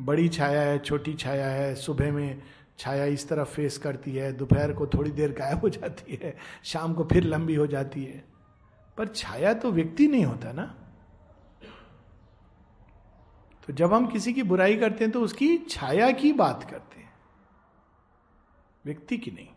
बड़ी 0.01 0.29
छाया 0.29 0.61
है, 0.61 0.79
छोटी 0.79 1.13
छाया 1.13 1.47
है, 1.47 1.75
सुबह 1.75 2.11
में 2.11 2.41
छाया 2.79 3.05
इस 3.05 3.29
तरफ़ 3.29 3.47
फेस 3.47 3.77
करती 3.77 4.11
है, 4.11 4.33
दोपहर 4.33 4.73
को 4.73 4.87
थोड़ी 4.87 5.11
देर 5.11 5.31
गायब 5.31 5.59
हो 5.59 5.69
जाती 5.69 6.19
है, 6.23 6.37
शाम 6.63 6.93
को 6.93 7.03
फिर 7.03 7.23
लंबी 7.23 7.55
हो 7.55 7.67
जाती 7.67 8.03
है। 8.03 8.25
पर 8.97 9.07
छाया 9.07 9.53
तो 9.53 9.71
व्यक्ति 9.71 10.07
नहीं 10.07 10.25
होता 10.25 10.51
ना। 10.51 10.75
तो 13.67 13.73
जब 13.73 13.93
हम 13.93 14.07
किसी 14.07 14.33
की 14.33 14.43
बुराई 14.43 14.77
करते 14.77 15.03
हैं 15.03 15.13
तो 15.13 15.21
उसकी 15.21 15.57
छाया 15.57 16.11
की 16.11 16.33
बात 16.33 16.71
करते 16.71 16.99
हैं। 16.99 17.13
व्यक्ति 18.85 19.17
की 19.17 19.31
नहीं। 19.31 19.47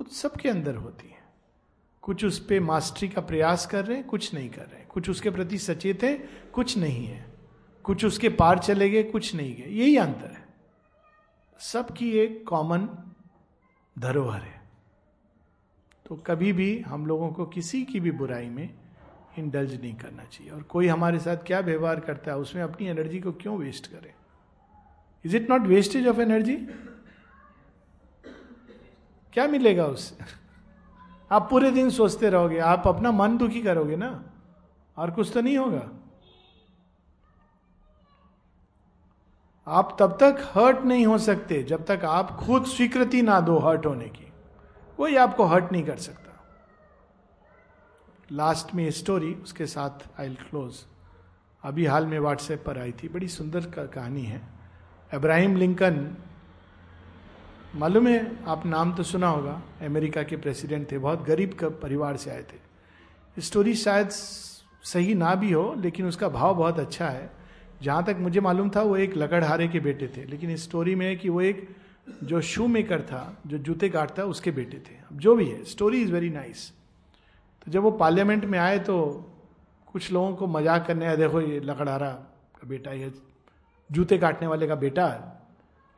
वो 0.00 0.10
सबके 0.10 0.48
अंदर 0.48 0.74
होती 0.74 1.08
है। 1.08 1.24
कुछ 2.02 2.24
उस 2.24 2.38
पर 2.38 2.60
मास्टरी 2.60 3.08
का 3.08 3.20
प्रयास 3.20 3.66
कर 3.66 3.84
रहे 3.84 3.96
हैं, 3.96 4.06
कुछ 4.06 4.34
नहीं 4.34 4.50
कर 4.50 4.66
रहे 4.66 4.78
हैं। 4.78 4.88
कुछ 4.88 5.10
उसके 5.10 5.30
प्रति 5.30 5.58
सचेत 5.58 6.02
है, 6.02 6.14
कुछ 6.52 6.78
नहीं 6.78 7.06
है। 7.06 7.26
कुछ 7.82 8.04
उसके 8.04 8.28
पार 8.28 8.58
चले 8.58 8.90
गए, 8.90 9.02
कुछ 9.02 9.34
नहीं 9.34 9.56
गए। 9.56 9.70
यही 9.70 9.96
अंतर 9.96 10.33
सबकी 11.64 12.10
एक 12.10 12.44
कॉमन 12.48 12.88
धरोहर 13.98 14.40
है। 14.40 14.60
तो 16.06 16.16
कभी 16.16 16.52
भी 16.52 16.78
हम 16.78 17.06
लोगों 17.06 17.30
को 17.30 17.46
किसी 17.46 17.84
की 17.84 18.00
भी 18.00 18.10
बुराई 18.10 18.48
में 18.48 18.74
इंडल्ज 19.38 19.80
नहीं 19.80 19.94
करना 19.94 20.24
चाहिए। 20.24 20.52
और 20.52 20.62
कोई 20.62 20.86
हमारे 20.86 21.18
साथ 21.18 21.36
क्या 21.36 21.60
व्यवहार 21.60 22.00
करता 22.00 22.30
है, 22.30 22.36
उसमें 22.38 22.62
अपनी 22.62 22.86
एनर्जी 22.86 23.20
को 23.20 23.32
क्यों 23.32 23.56
वेस्ट 23.58 23.86
करे? 23.86 24.14
Is 25.24 25.36
it 25.36 25.50
not 25.50 25.60
wastage 25.60 26.06
of 26.06 26.20
energy 26.20 26.56
क्या 29.32 29.46
मिलेगा 29.46 29.86
उससे 29.86 30.24
आप 31.30 31.50
पूरे 31.50 31.70
दिन 31.70 31.90
सोचते 31.90 32.30
रहोगे, 32.30 32.58
आप 32.58 32.88
अपना 32.88 33.12
मन 33.12 33.36
दुखी 33.38 33.62
करोगे 33.62 33.96
ना? 33.96 34.24
और 34.96 35.10
कुछ 35.10 35.32
तो 35.32 35.40
नहीं 35.40 35.58
होगा। 35.58 35.90
आप 39.66 39.96
तब 40.00 40.16
तक 40.20 40.52
हर्ट 40.54 40.84
नहीं 40.84 41.06
हो 41.06 41.18
सकते, 41.18 41.62
जब 41.62 41.84
तक 41.84 42.04
आप 42.04 42.30
खुद 42.36 42.64
स्वीकृति 42.66 43.22
ना 43.22 43.40
दो 43.40 43.58
हर्ट 43.58 43.86
होने 43.86 44.08
की। 44.08 44.32
कोई 44.98 45.16
आपको 45.16 45.44
हर्ट 45.44 45.72
नहीं 45.72 45.82
कर 45.82 45.96
सकता। 45.96 46.20
लास्ट 48.32 48.74
में 48.74 48.90
स्टोरी 48.90 49.32
उसके 49.34 49.66
साथ 49.66 50.20
आई 50.20 50.34
क्लोज 50.40 50.84
अभी 51.62 51.86
हाल 51.86 52.06
में 52.06 52.18
व्हाट्सएप 52.18 52.62
पर 52.66 52.78
आई 52.78 52.92
थी, 52.92 53.08
बड़ी 53.08 53.28
सुंदर 53.28 53.60
कहानी 53.88 54.22
है। 54.22 54.40
अब्राहिम 55.12 55.56
लिंकन 55.56 56.16
मालूम 57.74 58.06
है, 58.06 58.44
आप 58.46 58.66
नाम 58.66 58.94
तो 58.94 59.02
सुना 59.02 59.28
होगा, 59.28 59.60
अमेरिका 59.82 60.22
के 60.22 60.36
प्रेसिडेंट 60.36 60.90
थे, 60.92 60.98
बहुत 60.98 61.22
गरीब 61.22 61.56
परिवार 61.82 62.16
से 62.16 62.30
आए 62.30 62.42
थे। 62.42 63.40
स्टोरी 63.40 63.74
शायद 63.74 64.08
सही 64.08 65.14
ना 65.14 65.34
भी 65.34 65.52
हो, 65.52 65.74
लेकिन 65.78 66.06
उसका 66.06 66.28
भाव 66.28 66.54
बहुत 66.54 66.78
अच्छा 66.78 67.08
है। 67.08 67.43
जहाँ 67.82 68.04
तक 68.04 68.16
मुझे 68.20 68.40
मालूम 68.40 68.70
था, 68.70 68.82
वो 68.82 68.96
एक 68.96 69.16
लकड़हारे 69.16 69.68
के 69.68 69.80
बेटे 69.80 70.08
थे। 70.16 70.24
लेकिन 70.24 70.50
इस 70.50 70.64
स्टोरी 70.64 70.94
में 70.94 71.06
है 71.06 71.16
कि 71.16 71.28
वो 71.28 71.40
एक 71.40 71.68
जो 72.24 72.40
शू 72.40 72.66
मेकर 72.66 73.02
था, 73.02 73.36
जो 73.46 73.58
जूते 73.58 73.88
काटता 73.88 74.24
उसके 74.24 74.50
बेटे 74.50 74.78
थे। 74.78 74.96
अब 75.10 75.18
जो 75.18 75.34
भी 75.34 75.48
है 75.48 75.64
स्टोरी 75.64 76.02
इज़ 76.02 76.12
वेरी 76.12 76.30
नाइस 76.30 76.72
तो 77.64 77.70
जब 77.70 77.82
वो 77.82 77.90
पार्लियामेंट 77.90 78.44
में 78.44 78.58
आए 78.58 78.78
तो 78.78 78.96
कुछ 79.92 80.12
लोगों 80.12 80.36
को 80.36 80.46
मज़ाक 80.46 80.86
करने 80.86 81.06
आया 81.06 81.16
देखो 81.16 81.40
ये 81.40 81.60
लकड़हारा 81.60 82.10
का 82.10 82.68
बेटा, 82.68 82.92
ये 82.92 83.12
जूते 83.92 84.18
काटने 84.18 84.46
वाले 84.46 84.66
का 84.66 84.74
बेटा, 84.74 85.08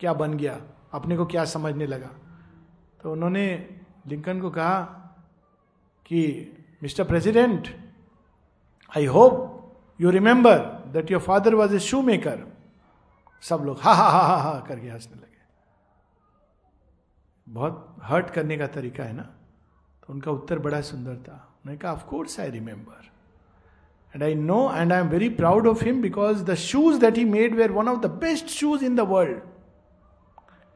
क्या 0.01 0.13
बन 0.13 0.35
गया? 0.35 0.61
अपने 0.93 1.17
को 1.17 1.27
क्या 1.27 1.45
समझने 1.45 1.87
लगा? 1.87 2.11
तो 3.03 3.13
उन्होंने 3.13 3.71
लिंकन 4.07 4.41
को 4.41 4.51
कहा 4.51 4.81
कि, 6.07 6.53
Mister 6.83 7.05
President 7.05 7.69
I 8.97 9.07
hope 9.07 9.53
you 10.01 10.11
remember 10.11 10.76
that 10.93 11.11
your 11.11 11.21
father 11.21 11.55
was 11.55 11.75
a 11.75 11.79
shoe 11.79 12.03
maker 12.03 12.45
सब 13.43 13.63
लोग 13.65 13.79
हा 13.81 13.93
हा 13.93 14.09
हा 14.09 14.37
हा 14.37 14.59
करके 14.69 14.89
हंसने 14.89 15.17
लगे। 15.17 15.35
बहुत 17.47 17.97
हर्ट 18.03 18.31
करने 18.31 18.57
का 18.57 18.67
तरीका 18.67 19.05
है 19.05 19.13
ना? 19.13 19.23
तो 19.23 20.13
उनका 20.13 20.31
उत्तर 20.31 20.59
बड़ा 20.59 20.81
सुंदर 20.81 21.15
था। 21.15 21.33
उन्होंने 21.33 21.77
कहा 21.77 21.93
of course 21.93 22.41
I 22.41 22.51
remember 22.51 23.05
and 24.15 24.23
I 24.23 24.35
know 24.35 24.73
and 24.75 24.93
I 24.93 25.01
am 25.01 25.09
very 25.09 25.29
proud 25.29 25.67
of 25.67 25.85
him 25.85 26.03
because 26.03 26.45
the 26.45 26.55
shoes 26.55 27.01
that 27.01 27.17
he 27.17 27.25
made 27.25 27.55
were 27.55 27.73
one 27.73 27.89
of 27.89 28.01
the 28.01 28.07
best 28.07 28.47
shoes 28.47 28.85
in 28.85 28.97
the 28.97 29.01
world 29.01 29.41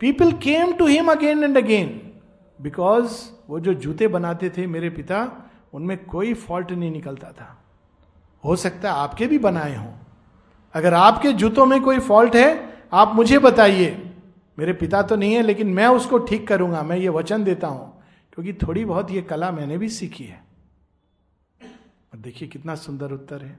people 0.00 0.32
came 0.32 0.72
to 0.72 0.86
him 0.86 1.10
again 1.10 1.44
and 1.44 1.56
again 1.56 1.88
because 2.60 3.24
वो 3.48 3.60
जो 3.60 3.74
जूते 3.74 4.08
बनाते 4.08 4.50
थे 4.50 4.66
मेरे 4.66 4.90
पिता, 4.90 5.48
उनमें 5.72 6.04
कोई 6.04 6.34
fault 6.34 6.70
नहीं 6.70 6.90
निकलता 6.90 7.32
था। 7.32 7.56
हो 8.44 8.56
सकता 8.56 8.92
है 8.92 8.98
आपके 8.98 9.26
भी 9.26 9.38
बनाए 9.38 9.76
हों। 9.76 9.92
अगर 10.74 10.94
आपके 10.94 11.32
जूतों 11.32 11.66
में 11.66 11.80
कोई 11.82 11.98
फॉल्ट 11.98 12.36
है, 12.36 12.74
आप 12.92 13.14
मुझे 13.14 13.38
बताइए। 13.38 13.90
मेरे 14.58 14.72
पिता 14.72 15.02
तो 15.02 15.16
नहीं 15.16 15.34
है, 15.34 15.42
लेकिन 15.42 15.68
मैं 15.68 15.86
उसको 15.86 16.18
ठीक 16.18 16.46
करूँगा, 16.48 16.82
मैं 16.82 16.96
ये 16.96 17.08
वचन 17.08 17.44
देता 17.44 17.66
हूँ, 17.66 18.02
क्योंकि 18.32 18.52
थोड़ी 18.66 18.84
बहुत 18.84 19.10
ये 19.10 19.22
कला 19.22 19.50
मैंने 19.52 19.78
भी 19.78 19.88
सीखी 19.88 20.24
है। 20.24 20.42
और 21.60 22.18
देखिए 22.18 22.48
कितना 22.48 22.74
सुंदर 22.74 23.12
उत्तर 23.12 23.42
है। 23.42 23.58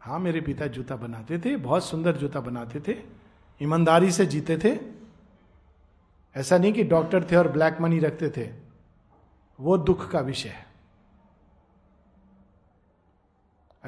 हाँ 0.00 0.18
मेरे 0.18 0.40
पिता 0.40 0.66
जूता 0.66 0.96
बनाते 0.96 1.38
थे, 1.38 1.56
बहुत 1.56 1.84
सुंदर 1.84 2.16
जूता 2.16 2.40
बनाते 2.40 2.80
थे, 2.80 2.96
ईमानदारी 3.60 4.10
से 4.10 4.26
जीते 4.26 4.58
थे। 4.58 4.76
ऐसा 6.36 6.58
नहीं 6.58 6.72
कि 6.72 6.84
डॉक्टर 6.84 7.24
थे 7.24 7.36
और 7.36 7.48
ब्लैक 7.48 7.80
मनी 7.80 7.98
रखते 7.98 8.30
थे, 8.30 8.48
वो 9.58 9.78
दुख 9.78 10.10
का 10.10 10.20
विषय 10.20 10.48
है। 10.48 10.66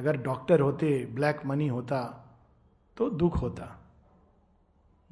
अगर 0.01 0.17
डॉक्टर 0.17 0.61
होते, 0.61 1.07
ब्लैक 1.07 1.47
मनी 1.47 1.69
होता 1.69 2.01
तो 2.97 3.11
दुख 3.11 3.43
होता। 3.43 3.77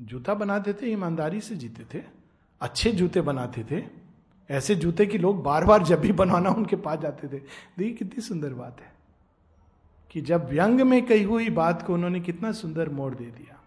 जूता 0.00 0.34
बनाते 0.34 0.72
थे, 0.72 0.86
ईमानदारी 0.86 1.40
से 1.40 1.56
जीते 1.56 1.84
थे। 1.94 2.04
अच्छे 2.60 2.92
जूते 2.92 3.20
बनाते 3.20 3.64
थे। 3.70 3.84
ऐसे 4.50 4.74
जूते 4.74 5.06
कि 5.06 5.18
लोग 5.18 5.42
बार 5.42 5.64
बार 5.64 5.82
जब 5.82 6.00
भी 6.00 6.12
बनवाना 6.12 6.50
उनके 6.50 6.76
पास 6.76 6.98
जाते 6.98 7.28
थे। 7.28 7.38
देखिए 7.78 7.92
कितनी 7.92 8.20
सुंदर 8.20 8.54
बात 8.54 8.80
है 8.80 8.92
कि 10.10 10.20
जब 10.20 10.48
व्यंग 10.48 10.80
में 10.80 11.06
कही 11.06 11.22
हुई 11.22 11.50
बात 11.50 11.82
को 11.82 11.94
उन्होंने 11.94 12.20
कितना 12.20 12.52
सुंदर 12.52 12.88
मोड़ 12.88 13.14
दे 13.14 13.24
दिया। 13.24 13.60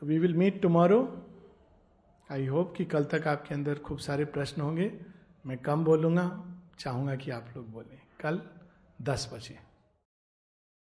तो 0.00 0.06
we 0.06 0.18
will 0.18 0.34
meet 0.34 0.62
tomorrow 0.62 1.26
I 2.32 2.46
hope 2.46 2.74
कि 2.76 2.84
कल 2.84 3.04
तक 3.04 3.28
आपके 3.28 3.54
अंदर 3.54 3.78
खूब 3.78 3.98
सारे 3.98 4.24
प्रश्न 4.24 4.62
होंगे। 4.62 5.00
मैं 5.46 5.58
कम 5.58 5.84
बोलूँगा। 5.84 6.44
चाहूँगा 6.78 7.16
कि 7.16 7.30
आप 7.30 7.44
लोग 7.56 7.70
बोलें। 7.70 7.95
कल 8.26 8.40
दस 9.02 9.30
बजे। 9.32 9.65